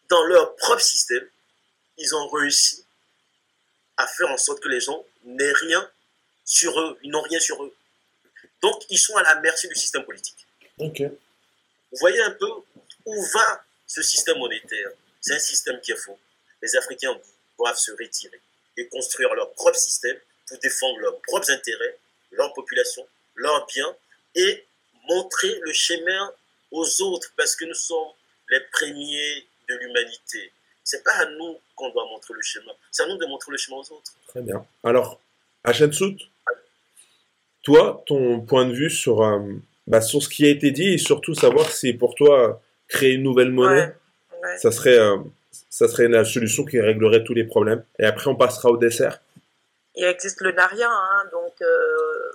dans 0.08 0.24
leur 0.24 0.54
propre 0.56 0.82
système, 0.82 1.28
ils 1.96 2.14
ont 2.14 2.28
réussi 2.28 2.83
à 3.96 4.06
faire 4.06 4.28
en 4.28 4.36
sorte 4.36 4.60
que 4.60 4.68
les 4.68 4.80
gens 4.80 5.04
n'aient 5.24 5.52
rien 5.52 5.90
sur 6.44 6.78
eux, 6.80 6.98
ils 7.02 7.10
n'ont 7.10 7.22
rien 7.22 7.40
sur 7.40 7.62
eux. 7.62 7.74
Donc, 8.62 8.82
ils 8.90 8.98
sont 8.98 9.16
à 9.16 9.22
la 9.22 9.40
merci 9.40 9.68
du 9.68 9.74
système 9.74 10.04
politique. 10.04 10.46
Vous 10.78 11.98
voyez 12.00 12.20
un 12.20 12.32
peu 12.32 12.50
où 13.06 13.22
va 13.34 13.64
ce 13.86 14.02
système 14.02 14.38
monétaire. 14.38 14.90
C'est 15.20 15.34
un 15.34 15.38
système 15.38 15.80
qui 15.80 15.92
est 15.92 15.96
faux. 15.96 16.18
Les 16.62 16.76
Africains 16.76 17.18
doivent 17.58 17.78
se 17.78 17.92
retirer 17.92 18.40
et 18.76 18.88
construire 18.88 19.32
leur 19.34 19.52
propre 19.52 19.78
système 19.78 20.18
pour 20.48 20.58
défendre 20.58 20.98
leurs 20.98 21.20
propres 21.22 21.50
intérêts, 21.50 21.98
leur 22.32 22.52
population, 22.52 23.06
leurs 23.34 23.66
biens 23.66 23.96
et 24.34 24.66
montrer 25.08 25.58
le 25.62 25.72
chemin 25.72 26.32
aux 26.70 27.02
autres 27.02 27.32
parce 27.36 27.54
que 27.54 27.64
nous 27.64 27.74
sommes 27.74 28.12
les 28.50 28.60
premiers 28.72 29.46
de 29.68 29.74
l'humanité. 29.76 30.52
C'est 30.84 31.02
pas 31.02 31.12
à 31.12 31.26
nous 31.26 31.56
qu'on 31.74 31.90
doit 31.90 32.04
montrer 32.04 32.34
le 32.34 32.42
chemin, 32.42 32.72
c'est 32.90 33.02
à 33.02 33.06
nous 33.06 33.16
de 33.16 33.26
montrer 33.26 33.50
le 33.52 33.58
chemin 33.58 33.78
aux 33.78 33.92
autres. 33.92 34.12
Très 34.28 34.42
bien. 34.42 34.64
Alors, 34.84 35.18
Hachensout, 35.64 36.16
toi, 37.62 38.02
ton 38.06 38.40
point 38.42 38.66
de 38.66 38.72
vue 38.72 38.90
sur 38.90 39.22
euh, 39.22 39.40
bah, 39.86 40.00
sur 40.00 40.22
ce 40.22 40.28
qui 40.28 40.44
a 40.44 40.50
été 40.50 40.70
dit 40.70 40.94
et 40.94 40.98
surtout 40.98 41.34
savoir 41.34 41.70
si 41.70 41.92
pour 41.92 42.14
toi 42.14 42.60
créer 42.88 43.14
une 43.14 43.22
nouvelle 43.22 43.50
monnaie, 43.50 43.94
ça 44.58 44.70
serait 44.70 44.98
euh, 44.98 45.16
ça 45.70 45.88
serait 45.88 46.06
une 46.06 46.24
solution 46.24 46.64
qui 46.64 46.80
réglerait 46.80 47.24
tous 47.24 47.34
les 47.34 47.44
problèmes. 47.44 47.84
Et 47.98 48.04
après, 48.04 48.28
on 48.28 48.36
passera 48.36 48.70
au 48.70 48.76
dessert. 48.76 49.20
Il 49.96 50.04
existe 50.04 50.40
le 50.40 50.52
Naria, 50.52 50.88
hein, 50.88 51.24
donc 51.32 51.52
euh, 51.62 52.30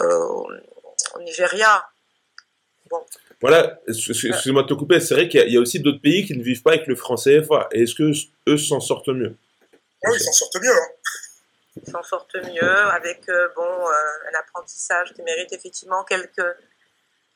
euh, 0.00 0.42
au 1.14 1.20
Nigeria. 1.20 1.86
Bon. 2.90 3.04
Voilà, 3.40 3.80
excuse-moi 3.86 4.62
de 4.62 4.68
te 4.68 4.74
couper, 4.74 4.98
c'est 5.00 5.14
vrai 5.14 5.28
qu'il 5.28 5.48
y, 5.48 5.56
a 5.56 5.60
aussi 5.60 5.78
d'autres 5.78 6.00
pays 6.00 6.26
qui 6.26 6.36
ne 6.36 6.42
vivent 6.42 6.62
pas 6.62 6.72
avec 6.72 6.86
le 6.86 6.96
franc 6.96 7.14
CFA. 7.14 7.68
Et 7.72 7.82
est-ce 7.82 7.94
que 7.94 8.12
eux 8.48 8.58
s'en 8.58 8.80
sortent 8.80 9.08
mieux? 9.08 9.36
Oui, 10.04 10.12
ils 10.14 10.20
s'en 10.20 10.32
sortent 10.32 10.60
mieux. 10.60 10.72
Hein 10.72 10.98
s'en 11.86 12.02
sortent 12.02 12.36
mieux 12.36 12.76
avec 12.90 13.28
euh, 13.28 13.48
bon, 13.54 13.62
euh, 13.62 14.30
un 14.30 14.38
apprentissage 14.38 15.12
qui 15.14 15.22
mérite 15.22 15.52
effectivement 15.52 16.04
quelques, 16.04 16.56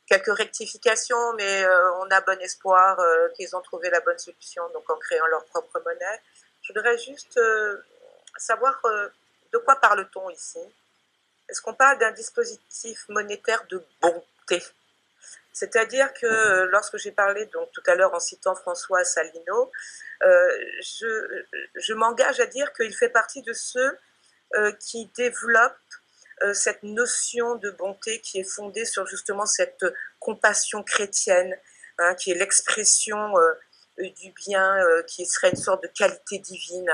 quelques 0.06 0.36
rectifications, 0.36 1.32
mais 1.34 1.64
euh, 1.64 1.94
on 2.00 2.10
a 2.10 2.20
bon 2.20 2.40
espoir 2.40 2.98
qu'ils 3.36 3.54
ont 3.56 3.62
trouvé 3.62 3.90
la 3.90 4.00
bonne 4.00 4.18
solution 4.18 4.62
donc 4.72 4.88
en 4.90 4.96
créant 4.96 5.26
leur 5.26 5.44
propre 5.46 5.80
monnaie. 5.84 6.20
Je 6.62 6.72
voudrais 6.72 6.98
juste 6.98 7.40
savoir 8.36 8.80
de 9.52 9.58
quoi 9.58 9.76
parle-t-on 9.76 10.30
ici? 10.30 10.60
Est-ce 11.48 11.60
qu'on 11.60 11.74
parle 11.74 11.98
d'un 11.98 12.12
dispositif 12.12 13.04
monétaire 13.08 13.64
de 13.68 13.82
bonté? 14.00 14.62
C'est-à-dire 15.52 16.12
que 16.14 16.64
lorsque 16.70 16.96
j'ai 16.96 17.12
parlé 17.12 17.46
donc 17.46 17.70
tout 17.72 17.82
à 17.86 17.94
l'heure 17.94 18.14
en 18.14 18.20
citant 18.20 18.54
François 18.54 19.04
Salino, 19.04 19.70
je, 20.22 21.44
je 21.74 21.94
m'engage 21.94 22.40
à 22.40 22.46
dire 22.46 22.72
qu'il 22.72 22.94
fait 22.94 23.10
partie 23.10 23.42
de 23.42 23.52
ceux 23.52 23.98
euh, 24.56 24.70
qui 24.72 25.06
développe 25.16 25.78
euh, 26.42 26.52
cette 26.52 26.82
notion 26.82 27.54
de 27.54 27.70
bonté 27.70 28.20
qui 28.20 28.40
est 28.40 28.44
fondée 28.44 28.84
sur 28.84 29.06
justement 29.06 29.46
cette 29.46 29.82
compassion 30.18 30.82
chrétienne, 30.82 31.56
hein, 31.96 32.14
qui 32.16 32.32
est 32.32 32.34
l'expression 32.34 33.38
euh, 33.38 33.52
du 33.96 34.30
bien, 34.32 34.76
qui 35.06 35.24
serait 35.24 35.50
une 35.50 35.56
sorte 35.56 35.82
de 35.82 35.88
qualité 35.88 36.38
divine. 36.38 36.90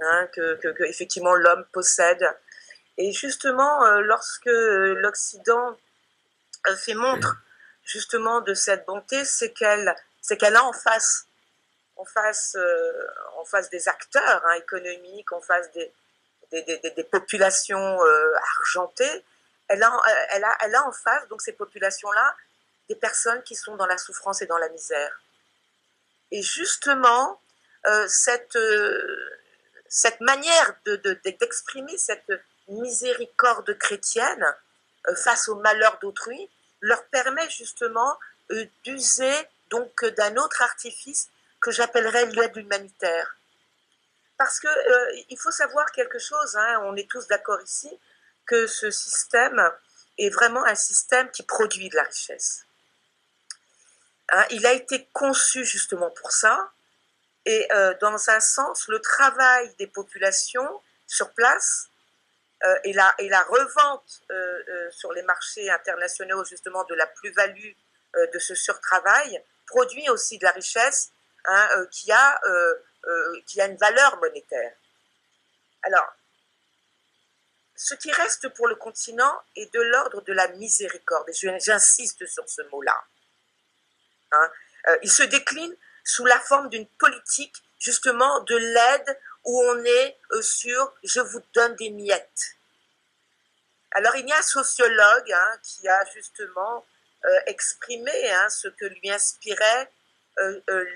hein, 0.00 0.28
que, 0.34 0.84
effectivement 0.84 1.34
l'homme 1.34 1.64
possède. 1.72 2.26
Et 2.98 3.12
justement, 3.12 3.82
lorsque 4.00 4.46
l'Occident 4.46 5.76
fait 6.76 6.94
montre 6.94 7.42
justement 7.90 8.40
de 8.40 8.54
cette 8.54 8.86
bonté, 8.86 9.24
c'est 9.24 9.52
qu'elle 9.52 9.94
c'est 10.22 10.36
qu'elle 10.36 10.56
a 10.56 10.64
en 10.64 10.72
face 10.72 11.26
en 11.96 12.04
face, 12.04 12.56
en 13.36 13.44
face 13.44 13.68
des 13.68 13.86
acteurs 13.86 14.42
hein, 14.46 14.52
économiques, 14.54 15.32
en 15.32 15.40
face 15.42 15.70
des, 15.72 15.92
populations 17.10 17.98
argentées, 18.58 19.24
elle 19.68 19.82
a, 19.82 19.92
elle, 20.30 20.44
a, 20.44 20.56
elle 20.62 20.74
a 20.74 20.86
en 20.86 20.92
face, 20.92 21.28
donc 21.28 21.42
ces 21.42 21.52
populations-là, 21.52 22.34
des 22.88 22.96
personnes 22.96 23.42
qui 23.42 23.54
sont 23.54 23.76
dans 23.76 23.86
la 23.86 23.98
souffrance 23.98 24.42
et 24.42 24.46
dans 24.46 24.58
la 24.58 24.68
misère. 24.70 25.20
Et 26.32 26.42
justement, 26.42 27.40
euh, 27.86 28.06
cette, 28.08 28.56
euh, 28.56 29.38
cette 29.88 30.20
manière 30.20 30.74
d'exprimer 31.24 31.92
de, 31.92 31.98
cette 31.98 32.32
miséricorde 32.68 33.78
chrétienne 33.78 34.44
euh, 35.08 35.14
face 35.14 35.48
au 35.48 35.54
malheur 35.56 35.98
d'autrui 36.02 36.50
leur 36.80 37.04
permet 37.06 37.48
justement 37.50 38.18
d'user 38.84 39.34
donc 39.70 40.04
d'un 40.04 40.36
autre 40.36 40.62
artifice 40.62 41.28
que 41.60 41.70
j'appellerais 41.70 42.26
l'aide 42.26 42.56
humanitaire. 42.56 43.36
Parce 44.38 44.58
que 44.58 44.68
il 45.28 45.38
faut 45.38 45.50
savoir 45.50 45.92
quelque 45.92 46.18
chose, 46.18 46.56
hein, 46.56 46.80
on 46.84 46.96
est 46.96 47.08
tous 47.08 47.26
d'accord 47.28 47.60
ici, 47.60 47.90
que 48.46 48.66
ce 48.66 48.90
système 48.90 49.70
est 50.18 50.30
vraiment 50.30 50.64
un 50.64 50.74
système 50.74 51.30
qui 51.30 51.42
produit 51.42 51.88
de 51.88 51.96
la 51.96 52.02
richesse. 52.02 52.64
Hein, 54.30 54.44
il 54.50 54.66
a 54.66 54.72
été 54.72 55.08
conçu 55.12 55.64
justement 55.64 56.10
pour 56.10 56.32
ça, 56.32 56.70
et 57.46 57.66
euh, 57.72 57.94
dans 58.00 58.30
un 58.30 58.40
sens, 58.40 58.88
le 58.88 59.00
travail 59.00 59.74
des 59.78 59.86
populations 59.86 60.82
sur 61.06 61.30
place 61.32 61.86
euh, 61.86 61.89
et, 62.84 62.92
la, 62.92 63.14
et, 63.18 63.28
la, 63.28 63.42
revente 63.44 64.22
euh, 64.30 64.90
sur 64.90 65.12
les 65.12 65.22
marchés 65.22 65.70
internationaux 65.70 66.44
justement 66.44 66.84
de 66.84 66.94
la 66.94 67.06
plus-value 67.06 67.72
de 68.14 68.38
ce 68.38 68.54
surtravail 68.54 69.42
produit 69.66 70.08
aussi 70.10 70.36
de 70.38 70.44
la 70.44 70.50
richesse 70.50 71.12
hein, 71.44 71.86
qui, 71.92 72.10
a, 72.10 72.40
qui 73.46 73.60
a 73.60 73.66
une 73.66 73.76
valeur 73.76 74.18
monétaire. 74.18 74.72
Alors, 75.82 76.12
ce 77.82 77.94
qui 77.94 78.12
reste 78.12 78.48
pour 78.50 78.68
le 78.68 78.74
continent 78.74 79.40
est 79.56 79.72
de 79.72 79.80
l'ordre 79.80 80.20
de 80.20 80.34
la 80.34 80.48
miséricorde, 80.48 81.26
et 81.30 81.32
j'insiste 81.32 82.26
sur 82.26 82.46
ce 82.46 82.60
mot-là. 82.70 82.96
Hein. 84.32 84.50
Euh, 84.88 84.98
il 85.02 85.10
se 85.10 85.22
décline 85.22 85.74
sous 86.04 86.26
la 86.26 86.38
forme 86.40 86.68
d'une 86.68 86.86
politique 86.86 87.56
justement 87.78 88.40
de 88.40 88.56
l'aide 88.56 89.18
où 89.44 89.62
on 89.62 89.84
est 89.84 90.18
euh, 90.32 90.42
sur 90.42 90.92
je 91.02 91.20
vous 91.20 91.40
donne 91.54 91.74
des 91.76 91.90
miettes. 91.90 92.56
Alors 93.92 94.14
il 94.16 94.28
y 94.28 94.32
a 94.32 94.38
un 94.38 94.42
sociologue 94.42 95.32
hein, 95.32 95.52
qui 95.62 95.88
a 95.88 96.04
justement 96.14 96.84
euh, 97.24 97.40
exprimé 97.46 98.12
hein, 98.30 98.48
ce 98.48 98.68
que 98.68 98.86
lui 98.86 99.10
inspirait 99.10 99.90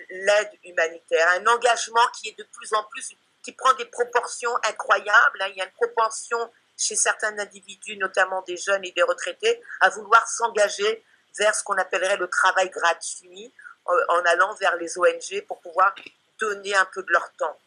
l'aide 0.09 0.51
humanitaire, 0.65 1.29
un 1.37 1.47
engagement 1.49 2.07
qui 2.19 2.31
est 2.31 2.39
de 2.39 2.45
plus 2.45 2.73
en 2.73 2.83
plus, 2.85 3.13
qui 3.43 3.53
prend 3.53 3.75
des 3.75 3.85
proportions 3.85 4.55
incroyables. 4.65 5.45
Il 5.51 5.57
y 5.57 5.61
a 5.61 5.67
une 5.67 5.71
proportion 5.73 6.51
chez 6.79 6.97
certains 6.97 7.39
individus, 7.39 7.99
notamment 7.99 8.41
des 8.43 8.57
jeunes 8.57 8.83
et 8.87 8.93
des 8.93 9.03
retraités, 9.03 9.61
à 9.81 9.91
vouloir 9.91 10.27
s'engager 10.27 11.05
vers 11.37 11.55
ce 11.55 11.63
qu'on 11.63 11.77
appellerait 11.77 12.17
le 12.17 12.29
travail 12.29 12.71
gratuit, 12.71 13.53
en 13.87 14.25
allant 14.27 14.55
vers 14.55 14.77
les 14.77 14.97
ONG 14.99 15.43
pour 15.47 15.61
pouvoir 15.61 15.95
donner 16.39 16.75
un 16.75 16.87
peu 16.87 17.03
de 17.03 17.13
leur 17.13 17.31
temps. 17.33 17.59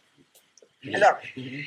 Alors, 0.86 1.18
euh, 1.38 1.64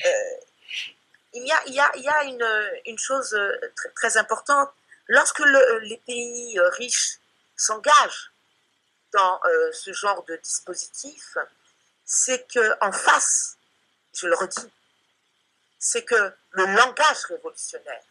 il 1.33 1.47
y 1.47 1.53
a, 1.53 1.63
il 1.67 1.75
y 1.75 1.81
a, 1.81 1.91
il 1.97 2.03
y 2.03 2.09
a 2.09 2.25
une, 2.25 2.81
une, 2.87 2.99
chose 2.99 3.35
euh, 3.35 3.73
très, 3.97 4.17
importante. 4.17 4.71
Lorsque 5.09 5.41
le, 5.41 5.79
les 5.81 5.99
pays 5.99 6.59
euh, 6.59 6.69
riches 6.71 7.19
s'engagent 7.57 8.31
dans 9.13 9.41
ce 9.73 9.93
genre 9.93 10.23
de 10.25 10.37
dispositif, 10.37 11.37
c'est 12.05 12.47
qu'en 12.53 12.93
face, 12.93 13.57
je 14.15 14.29
le 14.29 14.37
redis, 14.37 14.71
c'est 15.81 16.05
que 16.05 16.33
le 16.53 16.65
langage 16.77 17.25
révolutionnaire, 17.29 18.05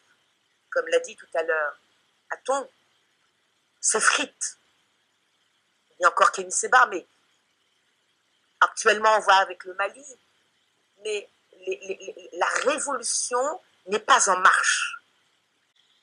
comme 0.69 0.85
l'a 0.87 0.99
dit 0.99 1.15
tout 1.15 1.27
à 1.35 1.43
l'heure 1.43 1.79
Aton, 2.31 2.69
s'effrite. 3.79 4.57
Il 5.91 6.03
y 6.03 6.05
a 6.05 6.09
encore 6.09 6.33
Kenny 6.33 6.51
Seba, 6.51 6.85
mais 6.87 7.05
actuellement 8.59 9.15
on 9.15 9.21
voit 9.21 9.35
avec 9.35 9.63
le 9.63 9.73
Mali, 9.75 10.05
mais 11.03 11.29
la 12.33 12.47
révolution 12.65 13.61
n'est 13.87 13.99
pas 13.99 14.29
en 14.29 14.39
marche. 14.39 14.95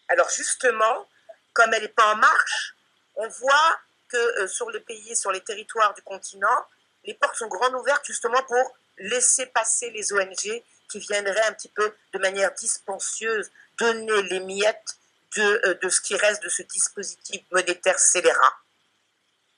Alors 0.09 0.29
justement, 0.31 1.09
comme 1.53 1.73
elle 1.75 1.83
n'est 1.83 1.89
pas 1.89 2.13
en 2.13 2.17
marche, 2.17 2.75
on 3.17 3.29
voit 3.29 3.79
que 4.09 4.17
euh, 4.17 4.47
sur 4.47 4.71
le 4.71 4.81
pays, 4.81 5.17
sur 5.17 5.33
les 5.33 5.41
territoires 5.41 5.95
du 5.95 6.03
continent, 6.03 6.67
les 7.05 7.15
portes 7.15 7.37
sont 7.37 7.49
grandes 7.49 7.75
ouvertes 7.75 8.05
justement 8.05 8.43
pour 8.45 8.77
laisser 8.99 9.47
passer 9.47 9.91
les 9.91 10.13
ONG 10.13 10.63
qui 10.89 10.99
viendrait 11.01 11.47
un 11.47 11.53
petit 11.53 11.69
peu 11.69 11.95
de 12.13 12.19
manière 12.19 12.53
dispenseuse 12.55 13.51
donner 13.79 14.23
les 14.23 14.41
miettes 14.41 14.97
de, 15.37 15.61
euh, 15.67 15.75
de 15.75 15.89
ce 15.89 16.01
qui 16.01 16.17
reste 16.17 16.43
de 16.43 16.49
ce 16.49 16.63
dispositif 16.63 17.43
monétaire 17.51 17.99
scélérat. 17.99 18.55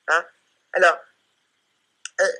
Hein? 0.07 0.25
Alors, 0.73 0.97
euh, 2.21 2.31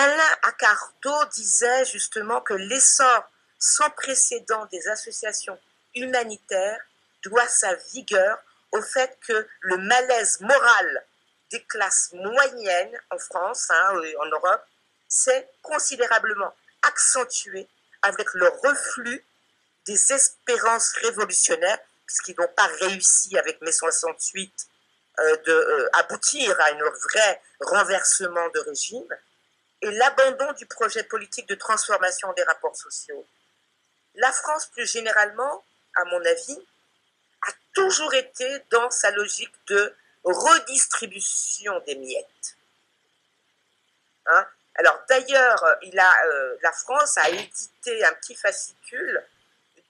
Alain 0.00 0.36
Accardo 0.42 1.24
disait 1.32 1.84
justement 1.86 2.40
que 2.40 2.54
l'essor 2.54 3.28
sans 3.58 3.90
précédent 3.90 4.64
des 4.66 4.86
associations 4.86 5.58
humanitaires 5.96 6.80
doit 7.24 7.48
sa 7.48 7.74
vigueur 7.92 8.38
au 8.70 8.80
fait 8.80 9.18
que 9.26 9.48
le 9.60 9.76
malaise 9.78 10.40
moral 10.40 11.04
des 11.50 11.64
classes 11.64 12.10
moyennes 12.12 12.96
en 13.10 13.18
France, 13.18 13.68
hein, 13.70 14.00
en 14.20 14.26
Europe, 14.26 14.64
s'est 15.08 15.50
considérablement 15.62 16.54
accentué 16.82 17.66
avec 18.02 18.32
le 18.34 18.48
reflux 18.62 19.24
des 19.84 20.12
espérances 20.12 20.92
révolutionnaires, 21.02 21.80
puisqu'ils 22.06 22.36
n'ont 22.38 22.54
pas 22.54 22.70
réussi 22.82 23.36
avec 23.36 23.60
mai 23.62 23.72
68 23.72 24.68
euh, 25.18 25.90
d'aboutir 25.92 26.50
euh, 26.52 26.62
à 26.62 26.68
un 26.68 26.90
vrai 27.08 27.42
renversement 27.62 28.48
de 28.50 28.60
régime, 28.60 29.08
et 29.82 29.90
l'abandon 29.90 30.52
du 30.54 30.66
projet 30.66 31.04
politique 31.04 31.48
de 31.48 31.54
transformation 31.54 32.32
des 32.34 32.42
rapports 32.42 32.76
sociaux. 32.76 33.26
La 34.14 34.32
France, 34.32 34.66
plus 34.66 34.90
généralement, 34.90 35.64
à 35.96 36.04
mon 36.06 36.24
avis, 36.24 36.58
a 37.46 37.52
toujours 37.74 38.14
été 38.14 38.64
dans 38.70 38.90
sa 38.90 39.10
logique 39.12 39.54
de 39.68 39.94
redistribution 40.24 41.78
des 41.86 41.94
miettes. 41.94 42.56
Hein? 44.26 44.46
Alors 44.74 45.00
d'ailleurs, 45.08 45.64
euh, 45.64 46.56
la 46.62 46.72
France 46.72 47.16
a 47.18 47.28
édité 47.30 48.04
un 48.04 48.12
petit 48.14 48.34
fascicule 48.34 49.24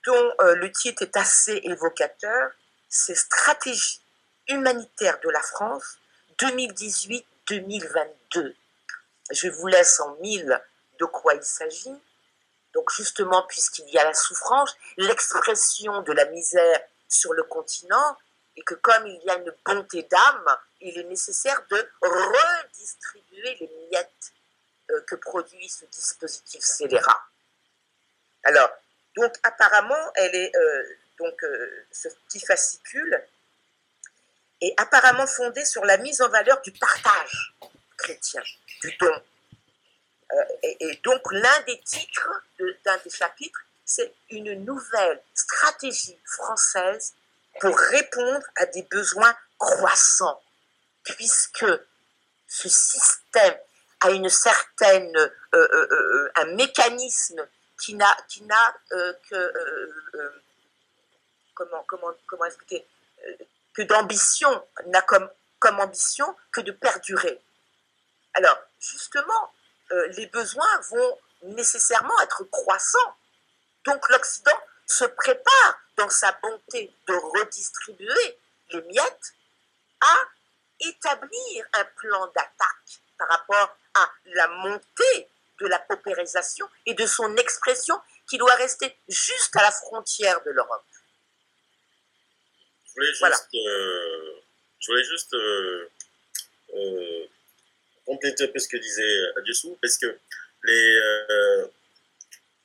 dont 0.07 0.35
euh, 0.41 0.55
le 0.55 0.71
titre 0.73 1.03
est 1.03 1.17
assez 1.17 1.61
évocateur, 1.65 2.51
c'est 2.89 3.15
Stratégie 3.15 4.01
humanitaire 4.49 5.21
de 5.21 5.29
la 5.29 5.43
France 5.43 5.99
2018-2022. 6.39 8.55
Je 9.31 9.49
vous 9.49 9.67
laisse 9.67 10.01
en 10.01 10.17
mille 10.17 10.61
de 10.99 11.05
quoi 11.05 11.35
il 11.35 11.43
s'agit. 11.43 11.95
Donc 12.75 12.91
justement, 12.93 13.43
puisqu'il 13.49 13.89
y 13.91 13.99
a 13.99 14.05
la 14.05 14.15
souffrance, 14.15 14.77
l'expression 14.97 16.03
de 16.03 16.13
la 16.13 16.27
misère 16.27 16.81
sur 17.09 17.33
le 17.33 17.43
continent, 17.45 18.17
et 18.57 18.63
que 18.63 18.75
comme 18.75 19.07
il 19.07 19.21
y 19.25 19.31
a 19.31 19.37
une 19.37 19.55
bonté 19.65 20.03
d'âme, 20.03 20.57
il 20.81 20.99
est 20.99 21.05
nécessaire 21.05 21.63
de 21.71 21.91
redistribuer 22.03 23.57
les 23.61 23.71
miettes 23.91 24.33
euh, 24.91 25.01
que 25.03 25.15
produit 25.15 25.69
ce 25.69 25.85
dispositif 25.87 26.63
scélérat. 26.63 27.23
Alors, 28.45 28.71
donc 29.17 29.35
apparemment, 29.43 30.13
elle 30.15 30.35
est 30.35 30.57
euh, 30.57 30.83
donc 31.19 31.43
euh, 31.45 31.87
ce 31.93 32.09
petit 32.09 32.41
fascicule 32.41 33.23
est 34.61 34.75
apparemment 34.77 35.27
fondé 35.27 35.65
sur 35.65 35.85
la 35.85 35.99
mise 35.99 36.21
en 36.21 36.29
valeur 36.29 36.61
du 36.63 36.73
partage 36.73 37.55
chrétien, 37.97 38.43
du 38.83 38.97
don. 38.99 39.23
et, 40.63 41.01
donc 41.05 41.21
l'un 41.31 41.61
des 41.67 41.81
titres 41.81 42.43
d'un 42.85 42.99
des 42.99 43.11
chapitres, 43.11 43.61
c'est 43.85 44.15
une 44.31 44.65
nouvelle 44.65 45.23
stratégie 45.35 46.19
française 46.25 47.15
pour 47.61 47.77
répondre 47.77 48.45
à 48.57 48.67
des 48.67 48.83
besoins 48.83 49.35
croissants, 49.59 50.41
puisque 51.05 51.67
ce 52.47 52.69
système 52.69 53.57
à 54.01 54.11
une 54.11 54.29
certaine 54.29 55.17
euh, 55.17 55.29
euh, 55.55 55.89
euh, 55.91 56.33
un 56.37 56.47
mécanisme 56.55 57.47
qui 57.81 57.95
n'a 57.95 58.17
qui 58.29 58.43
n'a 58.43 58.75
que 58.91 59.53
comment 61.55 61.83
comment 61.87 62.13
comment 62.27 62.45
expliquer 62.45 62.87
que 63.75 63.83
d'ambition 63.83 64.65
n'a 64.87 65.03
comme 65.03 65.29
comme 65.59 65.81
ambition 65.81 66.37
que 66.53 66.61
de 66.61 66.73
perdurer. 66.73 67.41
Alors 68.35 68.59
justement, 68.81 69.53
les 70.17 70.27
besoins 70.27 70.81
vont 70.91 71.19
nécessairement 71.43 72.21
être 72.23 72.45
croissant. 72.45 73.17
Donc 73.85 74.09
l'Occident 74.11 74.59
se 74.87 75.05
prépare 75.05 75.81
dans 75.97 76.09
sa 76.09 76.33
bonté 76.43 76.93
de 77.07 77.15
redistribuer 77.15 78.39
les 78.71 78.83
miettes 78.83 79.35
à 80.01 80.15
établir 80.81 81.67
un 81.75 81.85
plan 81.97 82.27
d'attaque 82.29 83.01
par 83.19 83.29
rapport 83.29 83.77
à 83.95 84.11
la 84.27 84.49
montée 84.49 85.29
de 85.61 85.67
la 85.67 85.79
paupérisation 85.81 86.69
et 86.87 86.95
de 86.95 87.07
son 87.07 87.37
expression 87.37 88.01
qui 88.29 88.39
doit 88.39 88.55
rester 88.55 88.97
juste 89.09 89.57
à 89.57 89.63
la 89.63 89.71
frontière 89.71 90.41
de 90.45 90.51
l'Europe. 90.51 90.85
Je 92.87 92.93
voulais 92.95 93.13
juste, 93.13 93.55
euh, 93.55 94.41
je 94.79 94.91
voulais 94.91 95.05
juste 95.05 95.35
euh, 95.35 95.91
euh, 96.75 97.27
compléter 98.09 98.45
un 98.45 98.49
peu 98.49 98.59
ce 98.59 98.69
que 98.69 98.79
disait 98.79 99.17
Adjessou, 99.37 99.77
parce 99.83 99.99
que 99.99 100.09
les, 100.65 100.99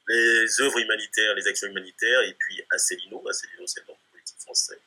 les 0.07 0.61
œuvres 0.61 0.79
humanitaires, 0.79 1.35
les 1.35 1.47
actions 1.47 1.67
humanitaires, 1.67 2.21
et 2.23 2.33
puis 2.33 2.61
Asselineau, 2.71 3.21
Asselineau 3.27 3.67
c'est 3.67 3.81
le 3.81 3.87
nom 3.87 3.97
politique 4.11 4.39
français, 4.39 4.79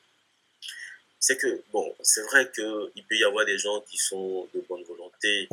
c'est 1.19 1.37
que, 1.37 1.61
bon, 1.71 1.95
c'est 2.01 2.23
vrai 2.29 2.51
qu'il 2.51 3.05
peut 3.07 3.15
y 3.15 3.23
avoir 3.23 3.45
des 3.45 3.57
gens 3.57 3.81
qui 3.81 3.97
sont 3.97 4.49
de 4.53 4.61
bonne 4.67 4.83
volonté, 4.83 5.47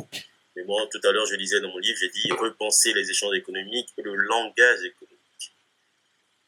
mais 0.55 0.63
moi, 0.63 0.87
tout 0.91 1.01
à 1.03 1.11
l'heure, 1.11 1.25
je 1.25 1.35
disais 1.35 1.59
dans 1.59 1.69
mon 1.69 1.79
livre, 1.79 1.97
j'ai 1.99 2.09
dit 2.09 2.31
repenser 2.31 2.93
les 2.93 3.09
échanges 3.09 3.35
économiques 3.35 3.89
et 3.97 4.01
le 4.01 4.15
langage 4.15 4.83
économique. 4.83 5.53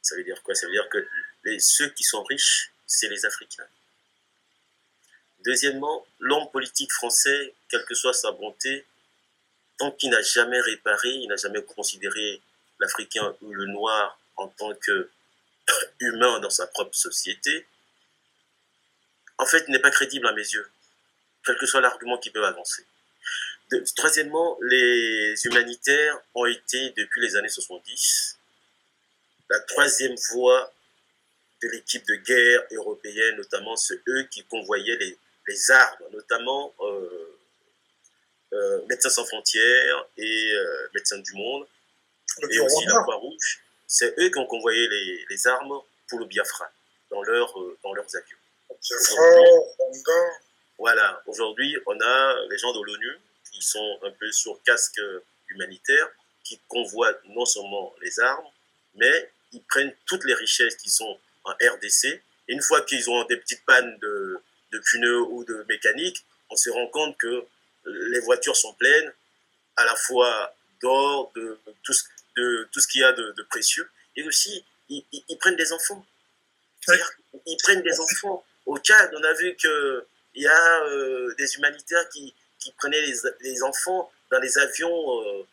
Ça 0.01 0.15
veut 0.15 0.23
dire 0.23 0.41
quoi? 0.43 0.55
Ça 0.55 0.65
veut 0.67 0.71
dire 0.71 0.87
que 0.89 1.05
ceux 1.59 1.89
qui 1.89 2.03
sont 2.03 2.23
riches, 2.23 2.71
c'est 2.85 3.09
les 3.09 3.25
Africains. 3.25 3.67
Deuxièmement, 5.45 6.05
l'homme 6.19 6.49
politique 6.51 6.91
français, 6.91 7.53
quelle 7.69 7.85
que 7.85 7.95
soit 7.95 8.13
sa 8.13 8.31
bonté, 8.31 8.85
tant 9.77 9.91
qu'il 9.91 10.09
n'a 10.09 10.21
jamais 10.21 10.59
réparé, 10.59 11.09
il 11.09 11.27
n'a 11.27 11.35
jamais 11.35 11.61
considéré 11.63 12.41
l'Africain 12.79 13.35
ou 13.41 13.53
le 13.53 13.65
Noir 13.65 14.19
en 14.35 14.47
tant 14.47 14.73
que 14.75 15.09
humain 15.99 16.39
dans 16.39 16.49
sa 16.49 16.67
propre 16.67 16.95
société, 16.95 17.65
en 19.37 19.45
fait, 19.45 19.67
n'est 19.69 19.79
pas 19.79 19.91
crédible 19.91 20.27
à 20.27 20.33
mes 20.33 20.41
yeux, 20.41 20.67
quel 21.45 21.57
que 21.57 21.65
soit 21.65 21.81
l'argument 21.81 22.17
qu'il 22.17 22.31
peut 22.31 22.45
avancer. 22.45 22.85
troisièmement, 23.95 24.57
les 24.61 25.35
humanitaires 25.45 26.19
ont 26.33 26.45
été, 26.45 26.91
depuis 26.97 27.21
les 27.21 27.35
années 27.35 27.49
70, 27.49 28.37
la 29.49 29.59
troisième 29.61 30.15
voie 30.31 30.73
de 31.61 31.67
l'équipe 31.69 32.05
de 32.07 32.15
guerre 32.15 32.63
européenne, 32.71 33.35
notamment 33.35 33.75
ceux 33.75 34.01
eux 34.07 34.23
qui 34.23 34.43
convoyaient 34.43 34.97
les, 34.97 35.17
les 35.47 35.71
armes, 35.71 36.03
notamment 36.11 36.73
euh, 36.81 37.37
euh, 38.53 38.85
Médecins 38.87 39.09
sans 39.09 39.25
frontières 39.25 40.07
et 40.17 40.51
euh, 40.53 40.89
Médecins 40.93 41.19
du 41.19 41.33
monde, 41.33 41.67
et 42.49 42.59
aussi 42.59 42.85
la 42.85 43.01
Croix-Rouge. 43.01 43.61
C'est 43.87 44.13
eux 44.19 44.29
qui 44.29 44.37
ont 44.37 44.45
convoyé 44.45 44.87
les, 44.87 45.25
les, 45.29 45.47
armes 45.47 45.79
pour 46.09 46.19
le 46.19 46.25
Biafra 46.25 46.69
dans, 47.09 47.23
leur, 47.23 47.53
dans 47.83 47.93
leurs 47.93 48.15
avions. 48.15 48.37
Voilà, 50.77 51.23
aujourd'hui, 51.25 51.77
on 51.85 51.99
a 51.99 52.35
les 52.49 52.57
gens 52.57 52.73
de 52.73 52.83
l'ONU 52.83 53.17
qui 53.51 53.61
sont 53.61 53.99
un 54.03 54.11
peu 54.11 54.31
sur 54.31 54.61
casque 54.63 55.01
humanitaire, 55.47 56.09
qui 56.43 56.59
convoient 56.67 57.13
non 57.29 57.45
seulement 57.45 57.95
les 58.01 58.19
armes, 58.19 58.45
mais 58.95 59.31
ils 59.53 59.63
prennent 59.63 59.93
toutes 60.05 60.25
les 60.25 60.33
richesses 60.33 60.75
qui 60.75 60.89
sont 60.89 61.17
en 61.45 61.51
RDC. 61.51 62.05
Et 62.49 62.53
une 62.53 62.61
fois 62.61 62.81
qu'ils 62.81 63.09
ont 63.09 63.23
des 63.25 63.37
petites 63.37 63.65
pannes 63.65 63.97
de, 63.99 64.41
de 64.71 64.79
pneus 64.79 65.21
ou 65.21 65.43
de 65.43 65.65
mécanique, 65.67 66.25
on 66.49 66.55
se 66.55 66.69
rend 66.69 66.87
compte 66.87 67.17
que 67.17 67.45
les 67.85 68.19
voitures 68.19 68.55
sont 68.55 68.73
pleines, 68.73 69.13
à 69.75 69.85
la 69.85 69.95
fois 69.95 70.55
d'or, 70.81 71.31
de, 71.35 71.59
tout 71.83 71.93
ce, 71.93 72.03
de 72.35 72.67
tout 72.71 72.79
ce 72.79 72.87
qu'il 72.87 73.01
y 73.01 73.03
a 73.03 73.13
de, 73.13 73.43
précieux, 73.49 73.89
et 74.15 74.23
aussi 74.23 74.63
ils, 74.89 75.03
prennent 75.39 75.55
des 75.55 75.71
enfants. 75.71 76.05
Ils 77.45 77.57
prennent 77.63 77.83
des 77.83 77.99
enfants. 77.99 78.45
Au 78.65 78.77
Tchad, 78.77 79.13
on 79.13 79.23
a 79.23 79.33
vu 79.33 79.55
qu'il 79.55 80.03
y 80.35 80.47
a 80.47 80.83
euh, 80.85 81.33
des 81.37 81.55
humanitaires 81.55 82.07
qui, 82.09 82.33
qui 82.59 82.71
prenaient 82.73 83.01
les, 83.01 83.15
les, 83.41 83.63
enfants 83.63 84.11
dans 84.31 84.39
des 84.39 84.57
avions 84.57 85.21
euh, 85.21 85.47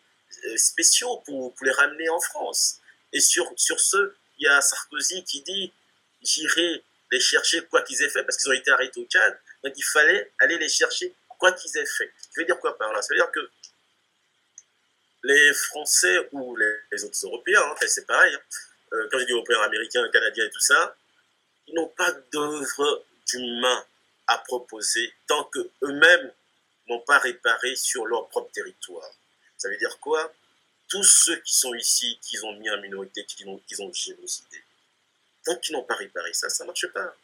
euh, 0.45 0.57
spéciaux 0.57 1.17
pour, 1.25 1.53
pour, 1.53 1.65
les 1.65 1.71
ramener 1.71 2.09
en 2.09 2.19
France. 2.19 2.79
Et 3.13 3.19
sur, 3.19 3.51
sur 3.55 3.79
ce, 3.79 4.13
il 4.37 4.45
y 4.45 4.47
a 4.47 4.59
Sarkozy 4.61 5.23
qui 5.23 5.41
dit 5.41 5.71
J'irai 6.21 6.83
les 7.11 7.19
chercher 7.19 7.65
quoi 7.65 7.81
qu'ils 7.81 8.01
aient 8.01 8.09
fait, 8.09 8.23
parce 8.23 8.37
qu'ils 8.37 8.49
ont 8.49 8.53
été 8.53 8.71
arrêtés 8.71 8.99
au 8.99 9.05
Tchad. 9.05 9.39
Donc 9.63 9.73
il 9.75 9.83
fallait 9.83 10.31
aller 10.39 10.57
les 10.57 10.69
chercher 10.69 11.15
quoi 11.27 11.51
qu'ils 11.51 11.77
aient 11.77 11.85
fait. 11.85 12.11
Je 12.33 12.41
veux 12.41 12.45
dire 12.45 12.59
quoi 12.59 12.77
par 12.77 12.91
là? 12.93 13.01
Ça 13.01 13.13
veut 13.13 13.19
dire 13.19 13.31
que 13.31 13.49
les 15.23 15.53
Français 15.53 16.29
ou 16.31 16.55
les, 16.55 17.03
autres 17.03 17.17
Européens, 17.25 17.61
hein, 17.63 17.75
c'est 17.87 18.05
pareil, 18.05 18.33
hein, 18.33 18.39
euh, 18.93 19.07
quand 19.11 19.19
je 19.19 19.25
dis 19.25 19.31
Européens, 19.31 19.61
Américains, 19.61 20.07
Canadiens 20.11 20.45
et 20.45 20.51
tout 20.51 20.59
ça, 20.59 20.95
ils 21.67 21.73
n'ont 21.73 21.87
pas 21.89 22.11
d'œuvre 22.31 23.05
d'humain 23.27 23.85
à 24.27 24.37
proposer 24.39 25.13
tant 25.27 25.43
qu'eux-mêmes 25.45 26.31
n'ont 26.87 26.99
pas 27.01 27.17
réparé 27.17 27.75
sur 27.75 28.05
leur 28.05 28.29
propre 28.29 28.51
territoire. 28.51 29.09
Ça 29.57 29.69
veut 29.69 29.77
dire 29.77 29.97
quoi? 29.99 30.31
Tous 30.87 31.03
ceux 31.03 31.37
qui 31.37 31.53
sont 31.53 31.73
ici, 31.73 32.19
qui 32.21 32.37
ont 32.43 32.53
mis 32.53 32.69
en 32.69 32.79
minorité, 32.79 33.25
qui 33.25 33.45
ont, 33.47 33.57
qui 33.67 33.81
ont 33.81 33.91
génocidé, 33.91 34.63
tant 35.45 35.55
qu'ils 35.57 35.73
n'ont 35.73 35.83
pas 35.83 35.95
réparé 35.95 36.33
ça, 36.33 36.49
ça 36.49 36.63
ne 36.63 36.67
marche 36.67 36.87
pas. 36.87 37.15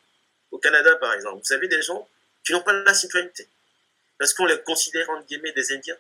Au 0.52 0.58
Canada, 0.60 0.96
par 0.98 1.14
exemple, 1.14 1.42
vous 1.44 1.54
avez 1.54 1.68
des 1.68 1.82
gens 1.82 2.08
qui 2.46 2.54
n'ont 2.54 2.62
pas 2.62 2.74
la 2.74 2.94
citoyenneté. 2.94 3.48
Parce 4.18 4.34
qu'on 4.34 4.46
les 4.46 4.62
considère, 4.62 5.10
entre 5.10 5.26
guillemets, 5.26 5.52
des 5.54 5.72
Indiens, 5.74 5.98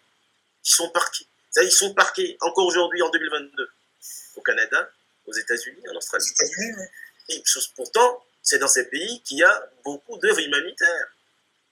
qui 0.63 0.71
sont 0.71 0.89
parqués. 0.89 1.25
Ils 1.57 1.71
sont 1.71 1.93
parqués 1.93 2.37
encore 2.41 2.65
aujourd'hui, 2.65 3.01
en 3.01 3.09
2022. 3.09 3.69
Au 4.35 4.41
Canada, 4.41 4.89
aux 5.25 5.33
États-Unis, 5.33 5.81
en 5.89 5.95
Australie. 5.95 6.25
Et 7.29 7.43
pourtant, 7.75 8.23
c'est 8.41 8.59
dans 8.59 8.67
ces 8.67 8.89
pays 8.89 9.21
qu'il 9.21 9.37
y 9.37 9.43
a 9.43 9.69
beaucoup 9.83 10.17
d'œuvres 10.17 10.39
humanitaires 10.39 11.07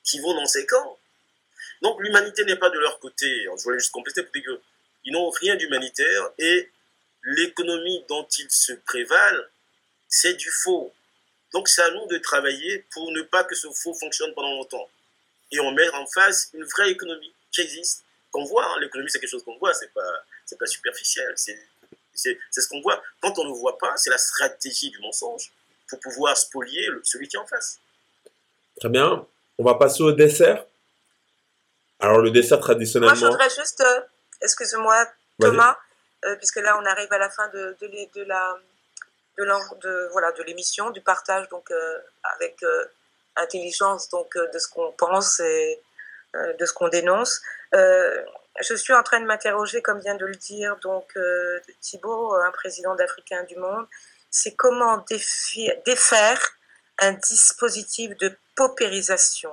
qui 0.03 0.19
vont 0.19 0.33
dans 0.33 0.45
ces 0.45 0.65
camps. 0.65 0.99
Donc 1.81 2.01
l'humanité 2.01 2.43
n'est 2.45 2.57
pas 2.57 2.69
de 2.69 2.79
leur 2.79 2.99
côté. 2.99 3.43
Je 3.43 3.63
voulais 3.63 3.79
juste 3.79 3.91
compléter 3.91 4.23
pour 4.23 4.31
dire 4.33 4.43
qu'ils 5.03 5.13
n'ont 5.13 5.29
rien 5.29 5.55
d'humanitaire 5.55 6.31
et 6.37 6.71
l'économie 7.23 8.03
dont 8.09 8.27
ils 8.37 8.51
se 8.51 8.73
prévalent, 8.73 9.43
c'est 10.09 10.33
du 10.33 10.49
faux. 10.51 10.93
Donc 11.53 11.67
c'est 11.67 11.81
à 11.81 11.91
nous 11.91 12.07
de 12.07 12.17
travailler 12.17 12.85
pour 12.91 13.11
ne 13.11 13.21
pas 13.21 13.43
que 13.43 13.55
ce 13.55 13.67
faux 13.71 13.93
fonctionne 13.93 14.33
pendant 14.33 14.51
longtemps. 14.51 14.89
Et 15.51 15.59
on 15.59 15.71
met 15.71 15.89
en 15.89 16.05
face 16.07 16.49
une 16.53 16.63
vraie 16.65 16.91
économie 16.91 17.33
qui 17.51 17.61
existe, 17.61 18.03
qu'on 18.31 18.43
voit. 18.45 18.65
Hein. 18.65 18.79
L'économie, 18.79 19.09
c'est 19.09 19.19
quelque 19.19 19.31
chose 19.31 19.43
qu'on 19.43 19.57
voit, 19.57 19.73
c'est 19.73 19.91
pas, 19.93 20.23
c'est 20.45 20.57
pas 20.57 20.67
superficiel. 20.67 21.33
C'est, 21.35 21.57
c'est, 22.13 22.37
ce 22.51 22.67
qu'on 22.67 22.81
voit. 22.81 23.01
Quand 23.21 23.37
on 23.39 23.45
ne 23.45 23.49
le 23.49 23.55
voit 23.55 23.77
pas, 23.77 23.95
c'est 23.97 24.09
la 24.09 24.17
stratégie 24.17 24.91
du 24.91 24.99
mensonge 24.99 25.51
pour 25.87 25.99
pouvoir 25.99 26.37
spolier 26.37 26.87
celui 27.03 27.27
qui 27.27 27.37
est 27.37 27.39
en 27.39 27.47
face. 27.47 27.79
Très 28.79 28.89
bien. 28.89 29.25
On 29.57 29.63
va 29.63 29.75
passer 29.75 30.03
au 30.03 30.11
dessert. 30.11 30.65
Alors 31.99 32.19
le 32.19 32.31
dessert 32.31 32.59
traditionnellement. 32.59 33.15
Moi, 33.15 33.27
je 33.27 33.31
voudrais 33.31 33.49
juste, 33.49 33.81
euh, 33.81 34.01
excuse-moi 34.41 35.07
Thomas, 35.39 35.77
euh, 36.25 36.35
puisque 36.35 36.57
là 36.57 36.79
on 36.79 36.85
arrive 36.85 37.11
à 37.11 37.17
la 37.17 37.29
fin 37.29 37.47
de, 37.49 37.75
de, 37.81 38.19
de 38.19 38.23
la 38.23 38.57
de, 39.45 40.09
voilà, 40.11 40.31
de 40.31 40.43
l'émission, 40.43 40.89
du 40.89 41.01
partage 41.01 41.47
donc 41.49 41.71
euh, 41.71 41.99
avec 42.23 42.61
euh, 42.63 42.85
intelligence 43.35 44.09
donc 44.09 44.35
euh, 44.35 44.47
de 44.53 44.59
ce 44.59 44.67
qu'on 44.67 44.91
pense 44.91 45.39
et 45.39 45.81
de 46.33 46.63
ce 46.63 46.73
qu'on 46.73 46.89
dénonce. 46.89 47.41
je 47.73 48.75
suis 48.75 48.93
en 48.93 49.01
train 49.01 49.19
de 49.19 49.25
m'interroger, 49.25 49.81
comme 49.81 49.99
vient 49.99 50.13
de 50.13 50.27
le 50.27 50.35
dire 50.35 50.75
donc 50.83 51.17
Thibault, 51.81 52.35
un 52.35 52.51
président 52.51 52.93
d'Africain 52.93 53.43
du 53.45 53.55
Monde, 53.55 53.87
c'est 54.29 54.53
comment 54.53 55.03
défaire 55.85 56.39
un 56.99 57.13
dispositif 57.13 58.15
de 58.17 58.31
paupérisation? 58.55 59.51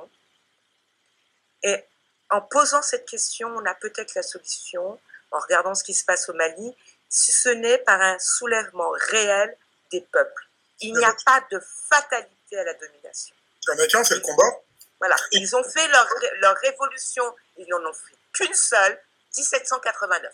Et 1.62 1.82
en 2.28 2.42
posant 2.42 2.82
cette 2.82 3.08
question, 3.08 3.48
on 3.56 3.64
a 3.64 3.74
peut-être 3.74 4.14
la 4.14 4.22
solution, 4.22 5.00
en 5.30 5.38
regardant 5.38 5.74
ce 5.74 5.82
qui 5.82 5.94
se 5.94 6.04
passe 6.04 6.28
au 6.28 6.34
Mali, 6.34 6.76
si 7.08 7.32
ce 7.32 7.48
n'est 7.48 7.78
par 7.78 8.02
un 8.02 8.18
soulèvement 8.18 8.90
réel 9.08 9.56
des 9.90 10.00
peuples. 10.00 10.46
Il 10.80 10.94
n'y 10.94 11.04
a 11.04 11.14
pas 11.24 11.42
de 11.50 11.60
fatalité 11.88 12.58
à 12.58 12.64
la 12.64 12.74
domination. 12.74 13.34
Les 13.78 13.88
c'est 13.88 14.14
le 14.14 14.20
combat. 14.20 14.60
Voilà, 14.98 15.16
ils 15.32 15.56
ont 15.56 15.64
fait 15.64 15.86
leur, 15.88 16.08
leur 16.40 16.56
révolution, 16.58 17.24
ils 17.58 17.68
n'en 17.68 17.84
ont 17.84 17.92
fait 17.92 18.16
qu'une 18.32 18.54
seule, 18.54 19.00
1789. 19.36 20.32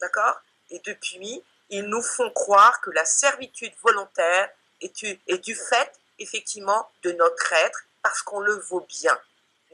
D'accord? 0.00 0.40
Et 0.70 0.78
depuis, 0.80 1.42
ils 1.70 1.82
nous 1.82 2.02
font 2.02 2.30
croire 2.30 2.80
que 2.80 2.90
la 2.90 3.04
servitude 3.04 3.72
volontaire 3.82 4.50
est, 4.80 5.02
est 5.26 5.38
du 5.38 5.54
fait, 5.54 5.92
effectivement, 6.18 6.90
de 7.02 7.12
notre 7.12 7.52
être, 7.52 7.84
parce 8.02 8.22
qu'on 8.22 8.40
le 8.40 8.54
vaut 8.54 8.86
bien. 8.88 9.18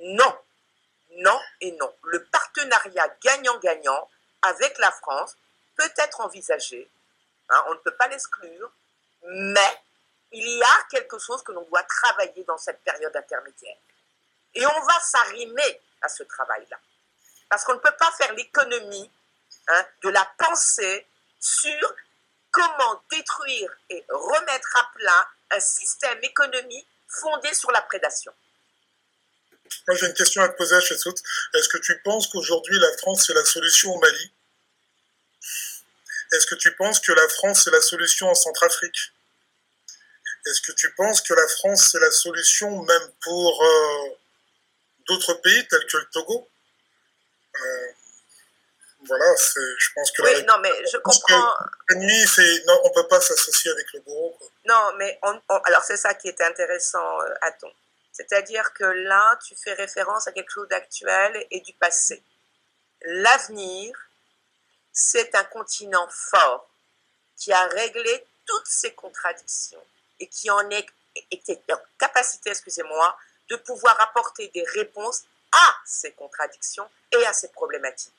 Non, 0.03 0.39
non 1.17 1.41
et 1.61 1.73
non. 1.73 1.93
Le 2.05 2.23
partenariat 2.25 3.09
gagnant-gagnant 3.23 4.09
avec 4.43 4.79
la 4.79 4.93
France 4.93 5.37
peut 5.77 5.93
être 5.97 6.21
envisagé, 6.21 6.89
Hein, 7.51 7.65
on 7.69 7.75
ne 7.75 7.79
peut 7.79 7.95
pas 7.95 8.09
l'exclure, 8.09 8.71
mais 9.23 9.81
il 10.33 10.49
y 10.49 10.63
a 10.63 10.87
quelque 10.91 11.19
chose 11.19 11.43
que 11.43 11.53
l'on 11.53 11.63
doit 11.63 11.83
travailler 11.85 12.45
dans 12.45 12.59
cette 12.59 12.83
période 12.83 13.15
intermédiaire. 13.17 13.77
Et 14.55 14.67
on 14.67 14.81
va 14.81 15.01
s'arrimer 15.01 15.81
à 16.03 16.09
ce 16.09 16.23
travail-là. 16.23 16.79
Parce 17.49 17.65
qu'on 17.65 17.75
ne 17.75 17.81
peut 17.81 17.97
pas 17.99 18.13
faire 18.13 18.33
l'économie 18.35 19.11
hein, 19.69 19.87
de 20.03 20.11
la 20.11 20.31
pensée 20.39 21.07
sur 21.41 21.95
comment 22.51 23.03
détruire 23.11 23.71
et 23.89 24.05
remettre 24.09 24.77
à 24.77 24.91
plat 24.95 25.29
un 25.51 25.61
système 25.61 26.19
économique 26.23 26.87
fondé 27.09 27.53
sur 27.55 27.71
la 27.71 27.81
prédation. 27.83 28.33
Moi, 29.87 29.97
j'ai 29.97 30.07
une 30.07 30.15
question 30.15 30.43
à 30.43 30.49
te 30.49 30.57
poser 30.57 30.81
Chessout. 30.81 31.15
Est-ce 31.55 31.69
que 31.69 31.79
tu 31.79 31.99
penses 32.03 32.27
qu'aujourd'hui, 32.29 32.79
la 32.79 32.97
France, 32.99 33.27
c'est 33.27 33.35
la 33.35 33.45
solution 33.45 33.95
au 33.95 33.99
Mali? 33.99 34.33
Est-ce 36.33 36.47
que 36.47 36.55
tu 36.57 36.75
penses 36.77 37.01
que 37.01 37.13
la 37.13 37.29
France, 37.29 37.65
c'est 37.65 37.71
la 37.71 37.81
solution 37.81 38.29
en 38.29 38.35
Centrafrique? 38.35 39.13
Est-ce 40.47 40.61
que 40.63 40.73
tu 40.73 40.93
penses 40.95 41.21
que 41.21 41.35
la 41.35 41.49
France, 41.49 41.89
c'est 41.93 42.01
la 42.01 42.11
solution 42.11 42.83
même 42.83 43.13
pour 43.23 43.63
euh, 43.63 44.09
d'autres 45.09 45.35
pays 45.35 45.67
tels 45.69 45.87
que 45.87 45.97
le 45.97 46.07
Togo? 46.13 46.49
Euh, 47.55 47.89
Voilà, 49.07 49.35
je 49.37 49.89
pense 49.95 50.11
que... 50.11 50.23
Oui, 50.23 50.45
non, 50.45 50.59
mais 50.59 50.73
je 50.93 50.99
comprends... 50.99 51.55
La 51.89 51.97
nuit, 51.97 52.25
non, 52.67 52.81
on 52.85 52.89
ne 52.89 52.95
peut 52.95 53.09
pas 53.09 53.21
s'associer 53.21 53.71
avec 53.71 53.93
le 53.95 54.01
bourreau. 54.01 54.39
Non, 54.67 54.93
mais 54.97 55.19
alors 55.65 55.85
c'est 55.85 55.97
ça 55.97 56.15
qui 56.15 56.29
est 56.29 56.41
intéressant, 56.41 57.21
euh, 57.23 57.35
Aton. 57.43 57.73
C'est-à-dire 58.13 58.73
que 58.75 58.85
là, 58.85 59.39
tu 59.47 59.55
fais 59.55 59.75
référence 59.75 60.27
à 60.27 60.33
quelque 60.33 60.51
chose 60.51 60.69
d'actuel 60.69 61.47
et 61.51 61.61
du 61.61 61.73
passé. 61.75 62.23
L'avenir, 63.03 63.95
c'est 65.01 65.33
un 65.37 65.45
continent 65.45 66.09
fort 66.11 66.69
qui 67.37 67.53
a 67.53 67.67
réglé 67.69 68.27
toutes 68.45 68.67
ces 68.67 68.93
contradictions 68.95 69.83
et 70.19 70.27
qui 70.27 70.51
en 70.51 70.69
est 70.71 70.87
était 71.31 71.63
en 71.73 71.79
capacité, 71.99 72.51
excusez-moi, 72.51 73.17
de 73.49 73.57
pouvoir 73.57 74.01
apporter 74.01 74.49
des 74.49 74.65
réponses 74.75 75.23
à 75.53 75.77
ces 75.87 76.13
contradictions 76.13 76.89
et 77.13 77.25
à 77.27 77.33
ces 77.33 77.49
problématiques. 77.49 78.13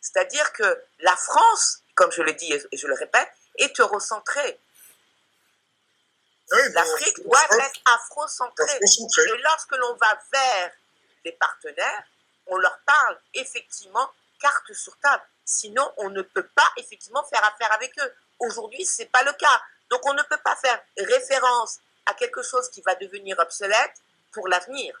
C'est-à-dire 0.00 0.52
que 0.52 0.84
la 1.00 1.16
France, 1.16 1.82
comme 1.96 2.12
je 2.12 2.22
le 2.22 2.32
dis 2.32 2.52
et 2.52 2.76
je 2.76 2.86
le 2.86 2.94
répète, 2.94 3.30
est 3.58 3.78
eurocentrée. 3.80 4.60
L'Afrique 6.50 7.24
doit 7.24 7.44
être 7.58 7.80
afrocentrée. 7.86 8.76
Et 8.76 9.38
lorsque 9.42 9.72
l'on 9.72 9.94
va 9.96 10.20
vers 10.32 10.72
les 11.24 11.32
partenaires, 11.32 12.04
on 12.46 12.56
leur 12.56 12.78
parle 12.80 13.20
effectivement 13.34 14.10
carte 14.40 14.72
sur 14.72 14.96
table. 14.98 15.22
Sinon, 15.44 15.92
on 15.98 16.10
ne 16.10 16.22
peut 16.22 16.46
pas 16.54 16.68
effectivement 16.76 17.24
faire 17.24 17.44
affaire 17.44 17.72
avec 17.72 17.96
eux. 17.98 18.12
Aujourd'hui, 18.40 18.84
ce 18.84 19.02
n'est 19.02 19.08
pas 19.08 19.22
le 19.22 19.32
cas. 19.32 19.62
Donc, 19.90 20.04
on 20.06 20.14
ne 20.14 20.22
peut 20.22 20.40
pas 20.44 20.56
faire 20.56 20.80
référence 20.96 21.78
à 22.06 22.14
quelque 22.14 22.42
chose 22.42 22.70
qui 22.70 22.82
va 22.82 22.94
devenir 22.94 23.38
obsolète 23.38 23.94
pour 24.32 24.48
l'avenir. 24.48 25.00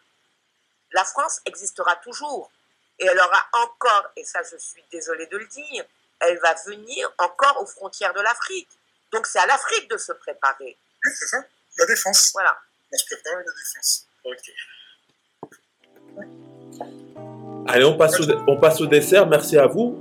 La 0.92 1.04
France 1.04 1.40
existera 1.44 1.96
toujours. 1.96 2.50
Et 2.98 3.06
elle 3.06 3.18
aura 3.18 3.46
encore, 3.52 4.10
et 4.16 4.24
ça 4.24 4.42
je 4.42 4.56
suis 4.58 4.84
désolée 4.92 5.26
de 5.26 5.38
le 5.38 5.46
dire, 5.46 5.84
elle 6.20 6.38
va 6.38 6.54
venir 6.66 7.10
encore 7.18 7.62
aux 7.62 7.66
frontières 7.66 8.12
de 8.12 8.20
l'Afrique. 8.20 8.68
Donc 9.10 9.26
c'est 9.26 9.38
à 9.38 9.46
l'Afrique 9.46 9.88
de 9.88 9.96
se 9.96 10.12
préparer. 10.12 10.76
Oui, 11.04 11.12
c'est 11.18 11.26
ça. 11.26 11.42
La 11.78 11.86
défense. 11.86 12.30
Voilà. 12.34 12.60
On 12.92 12.98
se 12.98 13.04
prépare 13.06 13.36
la 13.36 13.42
défense. 13.42 14.06
Ok. 14.24 14.52
Allez, 17.66 17.84
on 17.84 17.96
passe, 17.96 18.80
au, 18.80 18.86
dessert. 18.86 19.26
Merci 19.26 19.58
à 19.58 19.66
vous. 19.66 19.98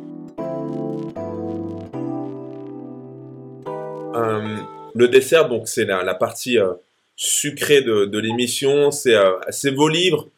Euh, 4.16 4.58
le 4.96 5.08
dessert, 5.08 5.48
donc, 5.50 5.68
c'est 5.68 5.86
la, 5.86 6.16
partie 6.16 6.58
euh, 6.58 6.74
sucrée 7.16 7.82
de, 7.82 8.20
l'émission. 8.20 8.92
C'est 8.92 9.16
euh, 9.16 9.72
vos 9.76 9.88
livres 9.88 10.30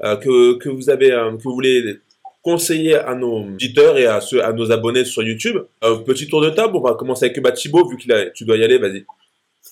que, 0.00 0.58
que, 0.58 0.68
vous 0.68 0.90
avez, 0.90 1.10
que 1.10 1.42
vous 1.42 1.52
voulez 1.52 2.00
conseiller 2.42 2.94
à 2.96 3.14
nos 3.14 3.44
auditeurs 3.44 3.98
et 3.98 4.06
à, 4.06 4.20
nos 4.52 4.72
abonnés 4.72 5.04
sur 5.04 5.22
YouTube. 5.22 5.58
petit 6.06 6.28
tour 6.28 6.40
de 6.40 6.50
table. 6.50 6.76
On 6.76 6.80
va 6.80 6.94
commencer 6.94 7.26
avec 7.26 7.40
Bachibo, 7.40 7.88
vu 7.88 7.98
que 7.98 8.30
tu 8.30 8.44
dois 8.44 8.56
y 8.56 8.64
aller. 8.64 8.78
Vas-y. 8.78 9.04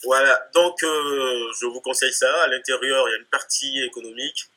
Voilà, 0.05 0.39
donc 0.55 0.77
je 0.81 1.67
vous 1.67 1.81
conseille 1.81 2.13
ça. 2.13 2.31
À 2.45 2.49
l'intérieur, 2.49 3.05
il 3.09 3.13
y 3.13 3.15
a 3.15 3.19
une 3.19 3.31
partie 3.31 3.81
économique 3.85 4.49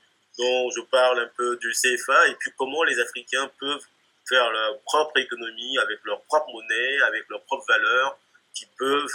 dont 0.42 0.70
je 0.72 0.82
parle 0.82 1.20
un 1.20 1.30
peu 1.38 1.58
du 1.58 1.72
CFA 1.72 2.28
et 2.30 2.36
puis 2.40 2.52
comment 2.58 2.84
les 2.84 3.00
Africains 3.00 3.50
peuvent 3.60 3.86
faire 4.28 4.50
leur 4.52 4.80
propre 4.82 5.18
économie 5.18 5.78
avec 5.80 6.00
leur 6.06 6.22
propre 6.24 6.48
monnaie, 6.54 7.02
avec 7.08 7.24
leurs 7.30 7.44
propres 7.44 7.66
valeurs, 7.68 8.18
qui 8.54 8.66
peuvent 8.78 9.10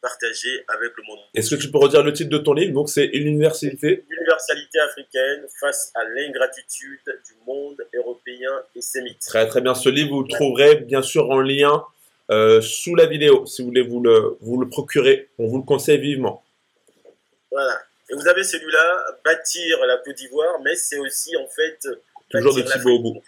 partager 0.00 0.64
avec 0.68 0.92
le 0.96 1.02
monde. 1.06 1.18
Est-ce 1.34 1.54
que 1.54 1.60
tu 1.60 1.70
peux 1.70 1.78
redire 1.78 2.02
le 2.02 2.12
titre 2.12 2.30
de 2.30 2.38
ton 2.38 2.54
livre? 2.54 2.72
Donc 2.72 2.88
c'est 2.88 3.04
Universalité 3.04 4.04
Universalité 4.10 4.78
africaine 4.80 5.46
face 5.60 5.92
à 5.94 6.04
l'ingratitude 6.04 7.04
du 7.26 7.34
monde 7.46 7.76
européen 7.94 8.50
et 8.74 8.80
sémite. 8.80 9.20
Très 9.20 9.46
très 9.46 9.60
bien. 9.60 9.74
Ce 9.74 9.88
livre, 9.88 10.10
vous 10.10 10.22
le 10.22 10.28
trouverez 10.28 10.76
bien 10.76 11.02
sûr 11.02 11.30
en 11.30 11.40
lien 11.40 11.84
euh, 12.30 12.60
sous 12.60 12.94
la 12.94 13.06
vidéo, 13.06 13.44
si 13.44 13.60
vous 13.60 13.68
voulez 13.68 13.82
vous 13.82 14.00
le, 14.00 14.38
vous 14.40 14.58
le 14.58 14.68
procurer. 14.68 15.28
On 15.38 15.48
vous 15.48 15.58
le 15.58 15.64
conseille 15.64 15.98
vivement. 15.98 16.42
Voilà. 17.50 17.78
Et 18.10 18.14
vous 18.14 18.26
avez 18.26 18.42
celui-là, 18.42 19.04
bâtir 19.24 19.78
la 19.86 19.96
Côte 19.98 20.16
d'Ivoire, 20.16 20.60
mais 20.64 20.74
c'est 20.74 20.98
aussi 20.98 21.36
en 21.36 21.46
fait. 21.46 21.88
Toujours 22.30 22.54
de 22.54 22.62
Thibaut 22.62 22.90
au 22.90 22.98
bout. 22.98 23.22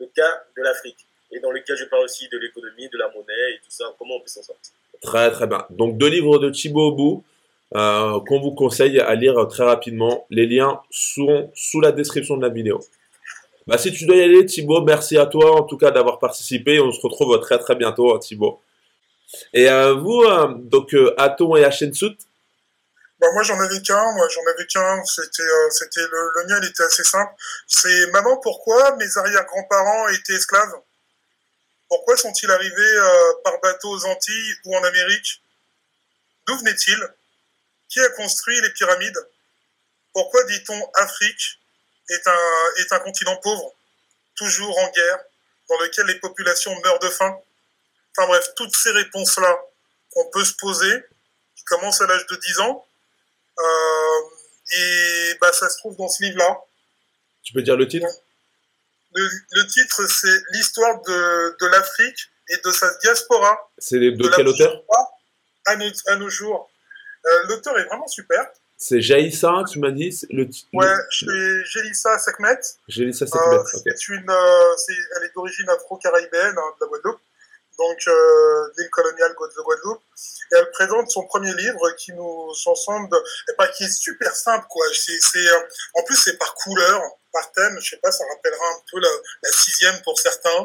Le 0.00 0.06
cas 0.06 0.44
de 0.56 0.62
l'Afrique. 0.62 1.06
Et 1.30 1.40
dans 1.40 1.50
lequel 1.50 1.76
je 1.76 1.84
parle 1.84 2.04
aussi 2.04 2.28
de 2.28 2.38
l'économie, 2.38 2.88
de 2.88 2.98
la 2.98 3.08
monnaie 3.08 3.54
et 3.54 3.58
tout 3.58 3.70
ça, 3.70 3.84
comment 3.98 4.16
on 4.16 4.20
peut 4.20 4.28
s'en 4.28 4.42
sortir? 4.42 4.72
Très 5.02 5.30
très 5.30 5.46
bien. 5.46 5.66
Donc 5.70 5.98
deux 5.98 6.08
livres 6.08 6.38
de 6.38 6.50
Thibaut 6.50 6.88
au 6.88 6.92
bout 6.92 7.24
euh, 7.76 8.18
qu'on 8.26 8.40
vous 8.40 8.52
conseille 8.52 8.98
à 8.98 9.14
lire 9.14 9.46
très 9.48 9.64
rapidement. 9.64 10.26
Les 10.30 10.46
liens 10.46 10.80
sont 10.90 11.50
sous 11.54 11.80
la 11.80 11.92
description 11.92 12.36
de 12.36 12.42
la 12.42 12.48
vidéo. 12.48 12.80
Bah, 13.66 13.76
si 13.76 13.92
tu 13.92 14.06
dois 14.06 14.16
y 14.16 14.22
aller, 14.22 14.46
Thibaut, 14.46 14.80
merci 14.80 15.18
à 15.18 15.26
toi 15.26 15.60
en 15.60 15.62
tout 15.62 15.76
cas 15.76 15.90
d'avoir 15.90 16.18
participé. 16.18 16.80
On 16.80 16.90
se 16.90 17.00
retrouve 17.02 17.38
très 17.40 17.58
très 17.58 17.74
bientôt, 17.74 18.14
hein, 18.14 18.18
Thibaut. 18.18 18.60
Et 19.52 19.68
euh, 19.68 19.92
vous, 19.94 20.22
euh, 20.22 20.54
donc 20.54 20.94
euh, 20.94 21.14
Aton 21.18 21.54
et 21.54 21.64
Hachensut 21.64 22.16
bah, 23.18 23.28
Moi 23.32 23.42
j'en 23.42 23.58
avais 23.60 23.80
qu'un, 23.82 24.12
moi 24.12 24.28
j'en 24.28 24.46
avais 24.46 24.66
qu'un. 24.66 25.04
C'était, 25.04 25.42
euh, 25.42 25.70
c'était 25.70 26.06
le, 26.10 26.32
le, 26.36 26.46
mien, 26.46 26.62
était 26.62 26.82
assez 26.82 27.04
simple. 27.04 27.32
C'est 27.66 28.06
maman, 28.12 28.36
pourquoi 28.38 28.96
mes 28.96 29.18
arrière-grands-parents 29.18 30.08
étaient 30.08 30.34
esclaves? 30.34 30.74
Pourquoi 31.88 32.16
sont-ils 32.16 32.50
arrivés 32.50 32.98
par 33.44 33.58
bateau 33.60 33.88
aux 33.88 34.04
Antilles 34.04 34.54
ou 34.66 34.76
en 34.76 34.84
Amérique? 34.84 35.42
D'où 36.46 36.58
venaient-ils? 36.58 37.08
Qui 37.88 38.00
a 38.00 38.08
construit 38.10 38.60
les 38.60 38.70
pyramides? 38.70 39.18
Pourquoi 40.12 40.44
dit-on 40.44 40.90
Afrique 40.94 41.60
est 42.10 42.26
un, 42.26 42.74
est 42.78 42.92
un 42.92 42.98
continent 43.00 43.36
pauvre, 43.36 43.72
toujours 44.34 44.78
en 44.78 44.90
guerre, 44.90 45.18
dans 45.68 45.78
lequel 45.80 46.06
les 46.06 46.16
populations 46.16 46.74
meurent 46.80 46.98
de 46.98 47.08
faim? 47.08 47.38
Enfin 48.16 48.26
bref, 48.26 48.48
toutes 48.56 48.74
ces 48.74 48.90
réponses-là 48.90 49.58
qu'on 50.10 50.28
peut 50.30 50.44
se 50.44 50.54
poser, 50.54 51.04
qui 51.54 51.64
commencent 51.64 52.00
à 52.00 52.06
l'âge 52.06 52.26
de 52.26 52.36
10 52.36 52.60
ans, 52.60 52.84
euh, 52.84 52.87
et 54.72 55.34
bah, 55.40 55.52
ça 55.52 55.68
se 55.68 55.78
trouve 55.78 55.96
dans 55.96 56.08
ce 56.08 56.22
livre-là. 56.22 56.58
Tu 57.42 57.52
peux 57.52 57.62
dire 57.62 57.76
le 57.76 57.88
titre? 57.88 58.06
Le, 59.14 59.28
le, 59.52 59.66
titre, 59.66 60.06
c'est 60.06 60.42
l'histoire 60.52 61.00
de, 61.02 61.56
de 61.58 61.66
l'Afrique 61.66 62.30
et 62.50 62.56
de 62.64 62.70
sa 62.70 62.94
diaspora. 62.98 63.70
C'est 63.78 63.98
de, 63.98 64.10
de, 64.10 64.28
quel 64.28 64.46
auteur? 64.46 64.82
à 65.66 65.76
nos, 65.76 65.90
à 66.06 66.16
nos 66.16 66.28
jours. 66.28 66.70
Euh, 67.26 67.46
L'auteur 67.48 67.78
est 67.78 67.84
vraiment 67.84 68.06
super. 68.06 68.46
C'est 68.76 69.00
Jaïssa, 69.00 69.64
tu 69.70 69.80
m'as 69.80 69.90
dit 69.90 70.16
le, 70.30 70.48
Ouais, 70.72 70.86
c'est 71.10 71.64
Jélissa 71.64 72.16
Sekmet. 72.18 72.60
Jélissa 72.86 73.26
Sekmet, 73.26 73.56
euh, 73.56 73.92
une, 74.10 74.30
euh, 74.30 74.94
elle 75.16 75.24
est 75.24 75.34
d'origine 75.34 75.68
afro-caribéenne, 75.68 76.54
hein, 76.56 76.74
de 76.80 76.84
la 76.84 76.86
Guadeloupe, 76.86 77.20
donc 77.78 77.98
euh, 78.08 78.72
l'île 78.76 78.90
coloniale 78.90 79.32
de 79.32 79.62
Guadeloupe. 79.62 80.02
Et 80.52 80.56
elle 80.56 80.70
présente 80.70 81.10
son 81.10 81.24
premier 81.26 81.52
livre 81.54 81.90
qui 81.98 82.12
nous 82.12 82.54
semble, 82.54 83.16
et 83.50 83.54
pas 83.54 83.68
qui 83.68 83.84
est 83.84 83.90
super 83.90 84.34
simple, 84.34 84.66
quoi. 84.68 84.86
C'est, 84.94 85.20
c'est, 85.20 85.46
en 85.94 86.02
plus, 86.04 86.16
c'est 86.16 86.38
par 86.38 86.54
couleur, 86.54 87.02
par 87.32 87.52
thème. 87.52 87.78
Je 87.80 87.90
sais 87.90 88.00
pas, 88.02 88.10
ça 88.10 88.24
rappellera 88.34 88.66
un 88.66 88.80
peu 88.90 89.00
la, 89.00 89.10
la 89.42 89.52
sixième 89.52 90.00
pour 90.02 90.18
certains. 90.18 90.64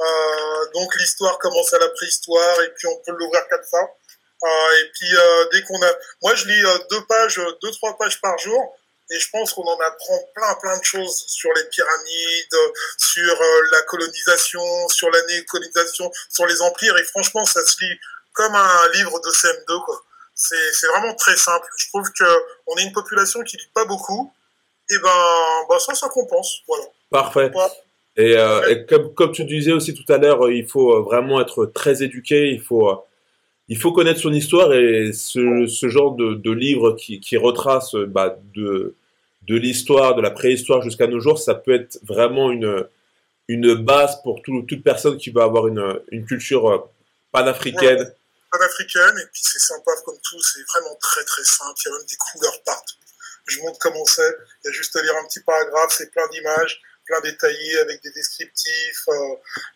Euh, 0.00 0.66
donc 0.74 0.94
l'histoire 0.96 1.38
commence 1.38 1.74
à 1.74 1.78
la 1.78 1.88
préhistoire 1.90 2.62
et 2.62 2.70
puis 2.74 2.88
on 2.88 2.96
peut 3.04 3.12
l'ouvrir 3.12 3.46
comme 3.48 3.64
ça. 3.64 3.78
Euh, 4.42 4.82
et 4.82 4.90
puis 4.94 5.16
euh, 5.16 5.48
dès 5.52 5.62
qu'on 5.62 5.82
a, 5.82 5.92
moi 6.22 6.34
je 6.34 6.46
lis 6.46 6.64
euh, 6.64 6.78
deux 6.90 7.04
pages, 7.06 7.40
deux 7.62 7.70
trois 7.72 7.98
pages 7.98 8.20
par 8.20 8.38
jour, 8.38 8.74
et 9.10 9.18
je 9.18 9.28
pense 9.30 9.52
qu'on 9.52 9.64
en 9.64 9.78
apprend 9.80 10.18
plein 10.34 10.54
plein 10.60 10.78
de 10.78 10.84
choses 10.84 11.24
sur 11.26 11.50
les 11.54 11.64
pyramides, 11.64 12.74
sur 12.96 13.38
la 13.72 13.82
colonisation, 13.82 14.88
sur 14.88 15.10
la 15.10 15.20
néocolonisation, 15.26 16.10
sur 16.28 16.46
les 16.46 16.62
empires. 16.62 16.96
Et 16.96 17.04
franchement, 17.04 17.44
ça 17.44 17.64
se 17.64 17.84
lit 17.84 17.98
comme 18.32 18.54
un 18.54 18.88
livre 18.94 19.18
de 19.20 19.30
CM2 19.30 19.84
quoi. 19.84 20.02
C'est 20.34 20.86
vraiment 20.86 21.14
très 21.14 21.36
simple. 21.36 21.66
Je 21.76 21.88
trouve 21.88 22.08
que 22.18 22.24
on 22.66 22.76
est 22.76 22.84
une 22.84 22.92
population 22.92 23.42
qui 23.42 23.56
lit 23.56 23.70
pas 23.74 23.84
beaucoup. 23.84 24.32
Et 24.90 24.98
ben, 24.98 25.66
ben 25.68 25.78
ça 25.78 25.94
ça 25.94 26.08
compense. 26.08 26.62
Voilà. 26.66 26.84
Parfait. 27.10 27.50
Et, 28.16 28.36
euh, 28.36 28.68
et 28.68 28.86
comme, 28.86 29.14
comme 29.14 29.32
tu 29.32 29.44
disais 29.44 29.72
aussi 29.72 29.94
tout 29.94 30.10
à 30.12 30.18
l'heure, 30.18 30.50
il 30.50 30.66
faut 30.66 31.02
vraiment 31.02 31.40
être 31.40 31.66
très 31.66 32.02
éduqué. 32.02 32.50
Il 32.50 32.62
faut 32.62 33.04
il 33.70 33.78
faut 33.78 33.92
connaître 33.92 34.20
son 34.20 34.32
histoire 34.32 34.74
et 34.74 35.12
ce, 35.12 35.66
ce 35.66 35.88
genre 35.88 36.16
de, 36.16 36.34
de, 36.34 36.50
livre 36.50 36.96
qui, 36.96 37.20
qui 37.20 37.36
retrace 37.36 37.94
bah, 37.94 38.36
de, 38.52 38.96
de 39.50 39.56
l'histoire, 39.56 40.14
de 40.14 40.22
la 40.22 40.30
préhistoire 40.30 40.80
jusqu'à 40.80 41.08
nos 41.08 41.18
jours, 41.18 41.40
ça 41.40 41.56
peut 41.56 41.74
être 41.74 41.98
vraiment 42.04 42.52
une, 42.52 42.86
une 43.48 43.74
base 43.74 44.22
pour 44.22 44.42
toute 44.42 44.84
personne 44.84 45.18
qui 45.18 45.30
veut 45.30 45.42
avoir 45.42 45.66
une, 45.66 46.00
une 46.12 46.24
culture 46.24 46.70
euh, 46.70 46.78
panafricaine. 47.32 48.14
panafricaine, 48.52 49.18
et 49.18 49.26
puis 49.32 49.42
c'est 49.42 49.58
sympa 49.58 49.90
comme 50.04 50.18
tout, 50.22 50.40
c'est 50.40 50.62
vraiment 50.72 50.94
très 51.00 51.24
très 51.24 51.42
simple, 51.42 51.74
il 51.84 51.88
y 51.88 51.92
a 51.92 51.98
même 51.98 52.06
des 52.06 52.16
couleurs 52.16 52.62
partout. 52.64 52.94
Je 53.46 53.58
montre 53.62 53.78
comment 53.80 54.04
c'est, 54.04 54.36
il 54.62 54.68
y 54.68 54.70
a 54.70 54.72
juste 54.72 54.94
à 54.94 55.02
lire 55.02 55.16
un 55.20 55.26
petit 55.26 55.40
paragraphe, 55.40 55.94
c'est 55.98 56.12
plein 56.12 56.28
d'images, 56.28 56.80
plein 57.10 57.20
détaillé 57.20 57.78
avec 57.80 58.02
des 58.02 58.10
descriptifs. 58.12 59.04
Euh, 59.08 59.12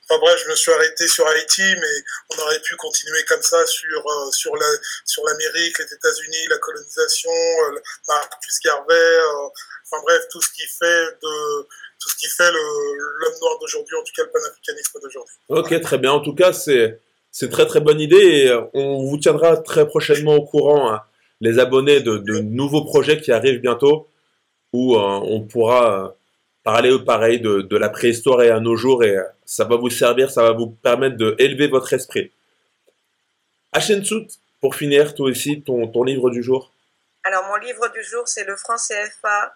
enfin 0.04 0.20
bref, 0.20 0.40
je 0.44 0.50
me 0.50 0.54
suis 0.54 0.72
arrêté 0.72 1.08
sur 1.08 1.26
Haïti, 1.26 1.62
mais 1.62 1.96
on 2.30 2.42
aurait 2.42 2.60
pu 2.60 2.76
continuer 2.76 3.24
comme 3.28 3.42
ça 3.42 3.66
sur 3.66 3.98
euh, 3.98 4.30
sur 4.30 4.54
la 4.56 4.66
sur 5.04 5.24
l'Amérique, 5.24 5.78
les 5.78 5.92
États-Unis, 5.92 6.46
la 6.48 6.58
colonisation, 6.58 7.30
euh, 7.30 7.80
Marcus 8.08 8.58
Garvey. 8.64 9.18
enfin 9.84 10.02
bref, 10.04 10.22
tout 10.30 10.40
ce 10.40 10.50
qui 10.50 10.66
fait 10.66 11.06
de 11.22 11.66
tout 12.00 12.08
ce 12.08 12.16
qui 12.16 12.26
fait 12.26 12.50
l'homme 12.50 13.38
noir 13.40 13.58
d'aujourd'hui, 13.60 13.96
en 13.96 14.02
tout 14.02 14.12
cas 14.16 14.22
le 14.22 14.30
panafricanisme 14.30 15.00
d'aujourd'hui. 15.00 15.34
Ok, 15.48 15.80
très 15.80 15.98
bien. 15.98 16.12
En 16.12 16.20
tout 16.20 16.34
cas, 16.34 16.52
c'est 16.52 17.00
c'est 17.32 17.50
très 17.50 17.66
très 17.66 17.80
bonne 17.80 18.00
idée 18.00 18.16
et 18.16 18.52
on 18.74 19.04
vous 19.04 19.18
tiendra 19.18 19.56
très 19.56 19.86
prochainement 19.86 20.36
au 20.36 20.44
courant, 20.44 20.92
hein, 20.92 21.02
les 21.40 21.58
abonnés 21.58 22.00
de, 22.00 22.18
de, 22.18 22.38
nouveaux 22.38 22.84
projets 22.84 23.20
qui 23.20 23.32
arrivent 23.32 23.60
bientôt, 23.60 24.08
où 24.72 24.96
on 24.96 25.40
pourra 25.42 26.14
parler 26.64 26.98
pareil 27.04 27.40
de, 27.40 27.60
de, 27.60 27.76
la 27.76 27.90
préhistoire 27.90 28.42
et 28.42 28.50
à 28.50 28.58
nos 28.58 28.74
jours 28.74 29.04
et 29.04 29.16
ça 29.44 29.64
va 29.64 29.76
vous 29.76 29.90
servir, 29.90 30.30
ça 30.30 30.42
va 30.42 30.52
vous 30.52 30.70
permettre 30.70 31.16
de 31.16 31.36
élever 31.38 31.68
votre 31.68 31.92
esprit. 31.92 32.32
Hachensut, 33.72 34.28
pour 34.60 34.76
finir, 34.76 35.14
toi 35.14 35.28
aussi, 35.28 35.62
ton, 35.62 35.86
ton 35.88 36.04
livre 36.04 36.30
du 36.30 36.42
jour 36.42 36.72
Alors, 37.24 37.44
mon 37.48 37.56
livre 37.56 37.86
du 37.88 38.02
jour, 38.02 38.26
c'est 38.26 38.44
le 38.44 38.56
franc 38.56 38.76
CFA 38.76 39.54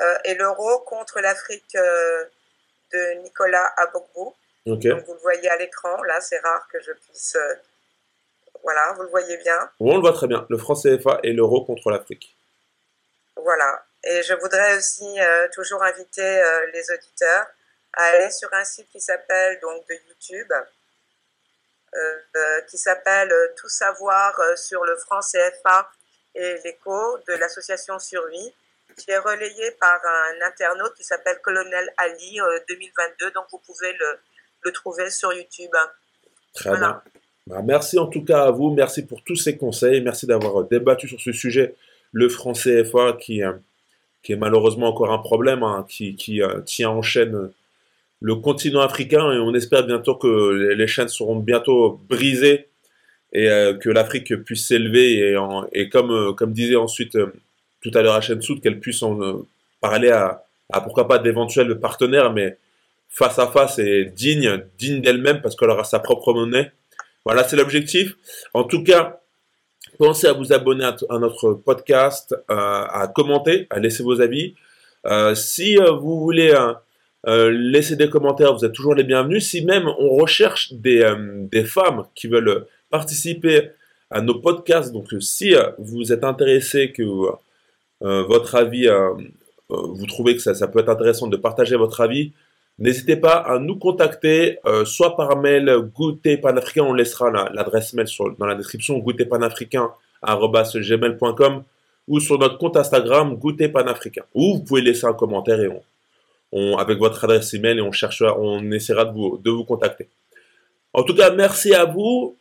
euh, 0.00 0.18
et 0.24 0.34
l'euro 0.34 0.80
contre 0.80 1.20
l'Afrique 1.20 1.74
euh, 1.76 2.24
de 2.92 3.22
Nicolas 3.22 3.72
Abogbo. 3.76 4.34
Donc, 4.66 4.82
vous 4.82 5.14
le 5.14 5.20
voyez 5.20 5.48
à 5.48 5.56
l'écran, 5.56 6.02
là, 6.02 6.20
c'est 6.20 6.40
rare 6.40 6.66
que 6.70 6.80
je 6.80 6.92
puisse. 6.92 7.36
Euh, 7.36 7.54
voilà, 8.62 8.92
vous 8.96 9.02
le 9.02 9.08
voyez 9.08 9.36
bien. 9.38 9.70
On 9.78 9.94
le 9.94 10.00
voit 10.00 10.12
très 10.12 10.26
bien, 10.26 10.46
le 10.50 10.58
franc 10.58 10.74
CFA 10.74 11.20
et 11.22 11.32
l'euro 11.32 11.64
contre 11.64 11.90
l'Afrique. 11.90 12.36
Voilà, 13.36 13.84
et 14.06 14.22
je 14.22 14.34
voudrais 14.34 14.76
aussi 14.76 15.04
euh, 15.18 15.48
toujours 15.52 15.82
inviter 15.82 16.22
euh, 16.22 16.70
les 16.72 16.90
auditeurs 16.90 17.46
à 17.94 18.04
aller 18.04 18.30
sur 18.30 18.52
un 18.52 18.64
site 18.64 18.88
qui 18.90 19.00
s'appelle 19.00 19.58
donc 19.62 19.86
de 19.88 19.94
YouTube, 20.08 20.52
euh, 21.94 22.60
qui 22.68 22.76
s'appelle 22.76 23.32
Tout 23.56 23.68
savoir 23.68 24.38
sur 24.56 24.84
le 24.84 24.96
franc 24.96 25.20
CFA 25.20 25.90
et 26.34 26.56
l'écho 26.64 27.18
de 27.28 27.34
l'association 27.34 27.98
Survie, 27.98 28.52
qui 28.98 29.10
est 29.10 29.18
relayé 29.18 29.70
par 29.80 30.00
un 30.04 30.46
internaute 30.46 30.92
qui 30.94 31.04
s'appelle 31.04 31.38
Colonel 31.40 31.92
Ali 31.96 32.40
2022. 32.68 33.30
Donc 33.30 33.46
vous 33.52 33.60
pouvez 33.64 33.92
le, 33.92 34.18
le 34.62 34.72
trouver 34.72 35.08
sur 35.10 35.32
YouTube. 35.32 35.70
Très 36.52 36.76
bien. 36.76 37.00
Bah, 37.46 37.60
merci 37.62 37.98
en 37.98 38.08
tout 38.08 38.24
cas 38.24 38.44
à 38.44 38.50
vous, 38.50 38.70
merci 38.70 39.06
pour 39.06 39.22
tous 39.22 39.36
ces 39.36 39.56
conseils, 39.56 40.00
merci 40.00 40.26
d'avoir 40.26 40.64
débattu 40.64 41.06
sur 41.06 41.20
ce 41.20 41.30
sujet, 41.30 41.76
le 42.10 42.28
franc 42.28 42.54
CFA 42.54 43.16
qui 43.20 43.42
qui 44.24 44.32
est 44.32 44.36
malheureusement 44.36 44.88
encore 44.88 45.12
un 45.12 45.18
problème, 45.18 45.62
hein, 45.62 45.86
qui, 45.88 46.42
euh, 46.42 46.60
tient 46.62 46.90
en 46.90 47.02
chaîne 47.02 47.50
le 48.20 48.34
continent 48.36 48.80
africain 48.80 49.30
et 49.32 49.38
on 49.38 49.54
espère 49.54 49.86
bientôt 49.86 50.14
que 50.16 50.72
les 50.74 50.86
chaînes 50.86 51.08
seront 51.08 51.36
bientôt 51.36 52.00
brisées 52.08 52.68
et 53.34 53.48
euh, 53.50 53.74
que 53.74 53.90
l'Afrique 53.90 54.34
puisse 54.44 54.66
s'élever 54.66 55.36
et, 55.72 55.88
comme, 55.90 56.10
euh, 56.10 56.46
disait 56.46 56.76
ensuite 56.76 57.18
tout 57.82 57.90
à 57.92 58.00
l'heure 58.00 58.20
chaîne 58.22 58.40
Soud, 58.40 58.62
qu'elle 58.62 58.80
puisse 58.80 59.02
en 59.02 59.44
parler 59.82 60.10
à, 60.10 60.42
à, 60.72 60.80
pourquoi 60.80 61.06
pas 61.06 61.18
d'éventuels 61.18 61.78
partenaires, 61.78 62.32
mais 62.32 62.56
face 63.10 63.38
à 63.38 63.46
face 63.48 63.78
et 63.78 64.06
digne, 64.06 64.62
digne 64.78 65.02
d'elle-même 65.02 65.42
parce 65.42 65.54
qu'elle 65.54 65.68
aura 65.68 65.84
sa 65.84 65.98
propre 65.98 66.32
monnaie. 66.32 66.72
Voilà, 67.26 67.44
c'est 67.44 67.56
l'objectif. 67.56 68.16
En 68.54 68.64
tout 68.64 68.82
cas, 68.82 69.20
Pensez 69.98 70.26
à 70.26 70.32
vous 70.32 70.52
abonner 70.52 70.84
à, 70.84 71.18
notre 71.18 71.52
podcast, 71.52 72.34
euh, 72.50 72.54
à 72.54 73.10
commenter, 73.14 73.66
à 73.70 73.78
laisser 73.78 74.02
vos 74.02 74.20
avis. 74.20 74.54
Euh, 75.06 75.34
si 75.34 75.78
euh, 75.78 75.92
vous 75.92 76.20
voulez 76.20 76.52
laisser 77.26 77.96
des 77.96 78.10
commentaires, 78.10 78.54
vous 78.54 78.64
êtes 78.64 78.72
toujours 78.72 78.94
les 78.94 79.04
bienvenus. 79.04 79.48
Si 79.48 79.64
même 79.64 79.86
on 79.98 80.10
recherche 80.16 80.72
des, 80.74 81.10
des 81.50 81.64
femmes 81.64 82.04
qui 82.14 82.26
veulent 82.26 82.66
participer 82.90 83.70
à 84.10 84.20
nos 84.20 84.34
podcasts, 84.34 84.92
donc 84.92 85.08
si 85.20 85.54
vous 85.78 86.12
êtes 86.12 86.22
intéressé, 86.22 86.92
que 86.92 87.02
votre 88.00 88.54
avis, 88.56 88.86
vous 89.70 90.06
trouvez 90.06 90.36
que 90.36 90.42
ça, 90.42 90.54
ça 90.54 90.68
peut 90.68 90.80
être 90.80 90.90
intéressant 90.90 91.26
de 91.26 91.38
partager 91.38 91.76
votre 91.76 92.02
avis, 92.02 92.32
N'hésitez 92.78 93.16
pas 93.16 93.36
à 93.36 93.58
nous 93.60 93.78
contacter, 93.78 94.58
euh, 94.66 94.84
soit 94.84 95.16
par 95.16 95.36
mail 95.36 95.72
goûter 95.94 96.36
panafricain, 96.36 96.82
on 96.82 96.92
laissera 96.92 97.30
l'adresse 97.30 97.92
mail 97.92 98.08
dans 98.38 98.46
la 98.46 98.56
description, 98.56 98.98
goûterpanafricain.gmail.com 98.98 101.62
ou 102.08 102.20
sur 102.20 102.38
notre 102.38 102.58
compte 102.58 102.76
Instagram 102.76 103.36
goûter 103.36 103.68
panafricain. 103.68 104.24
Ou 104.34 104.56
vous 104.56 104.64
pouvez 104.64 104.82
laisser 104.82 105.06
un 105.06 105.14
commentaire 105.14 105.60
et 105.60 105.68
on, 106.52 106.76
avec 106.76 106.98
votre 106.98 107.24
adresse 107.24 107.54
email 107.54 107.78
et 107.78 107.82
on 107.82 107.92
cherchera, 107.92 108.38
on 108.38 108.70
essaiera 108.72 109.04
de 109.04 109.12
vous, 109.12 109.38
de 109.38 109.50
vous 109.50 109.64
contacter. 109.64 110.08
En 110.92 111.02
tout 111.02 111.14
cas, 111.14 111.30
merci 111.30 111.74
à 111.74 111.84
vous. 111.84 112.36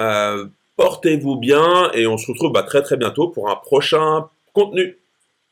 Euh, 0.00 0.46
portez-vous 0.76 1.36
bien 1.36 1.90
et 1.92 2.06
on 2.06 2.16
se 2.16 2.30
retrouve 2.30 2.52
bah, 2.52 2.62
très 2.62 2.82
très 2.82 2.96
bientôt 2.96 3.28
pour 3.28 3.50
un 3.50 3.56
prochain 3.56 4.28
contenu. 4.52 4.96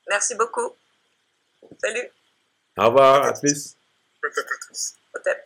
Merci 0.09 0.35
beaucoup. 0.37 0.71
Salut. 1.79 2.09
Au 2.79 2.87
revoir, 2.87 3.25
à 3.25 3.33
plus. 3.33 3.76
Peut-être. 4.35 4.97
Peut-être. 5.13 5.46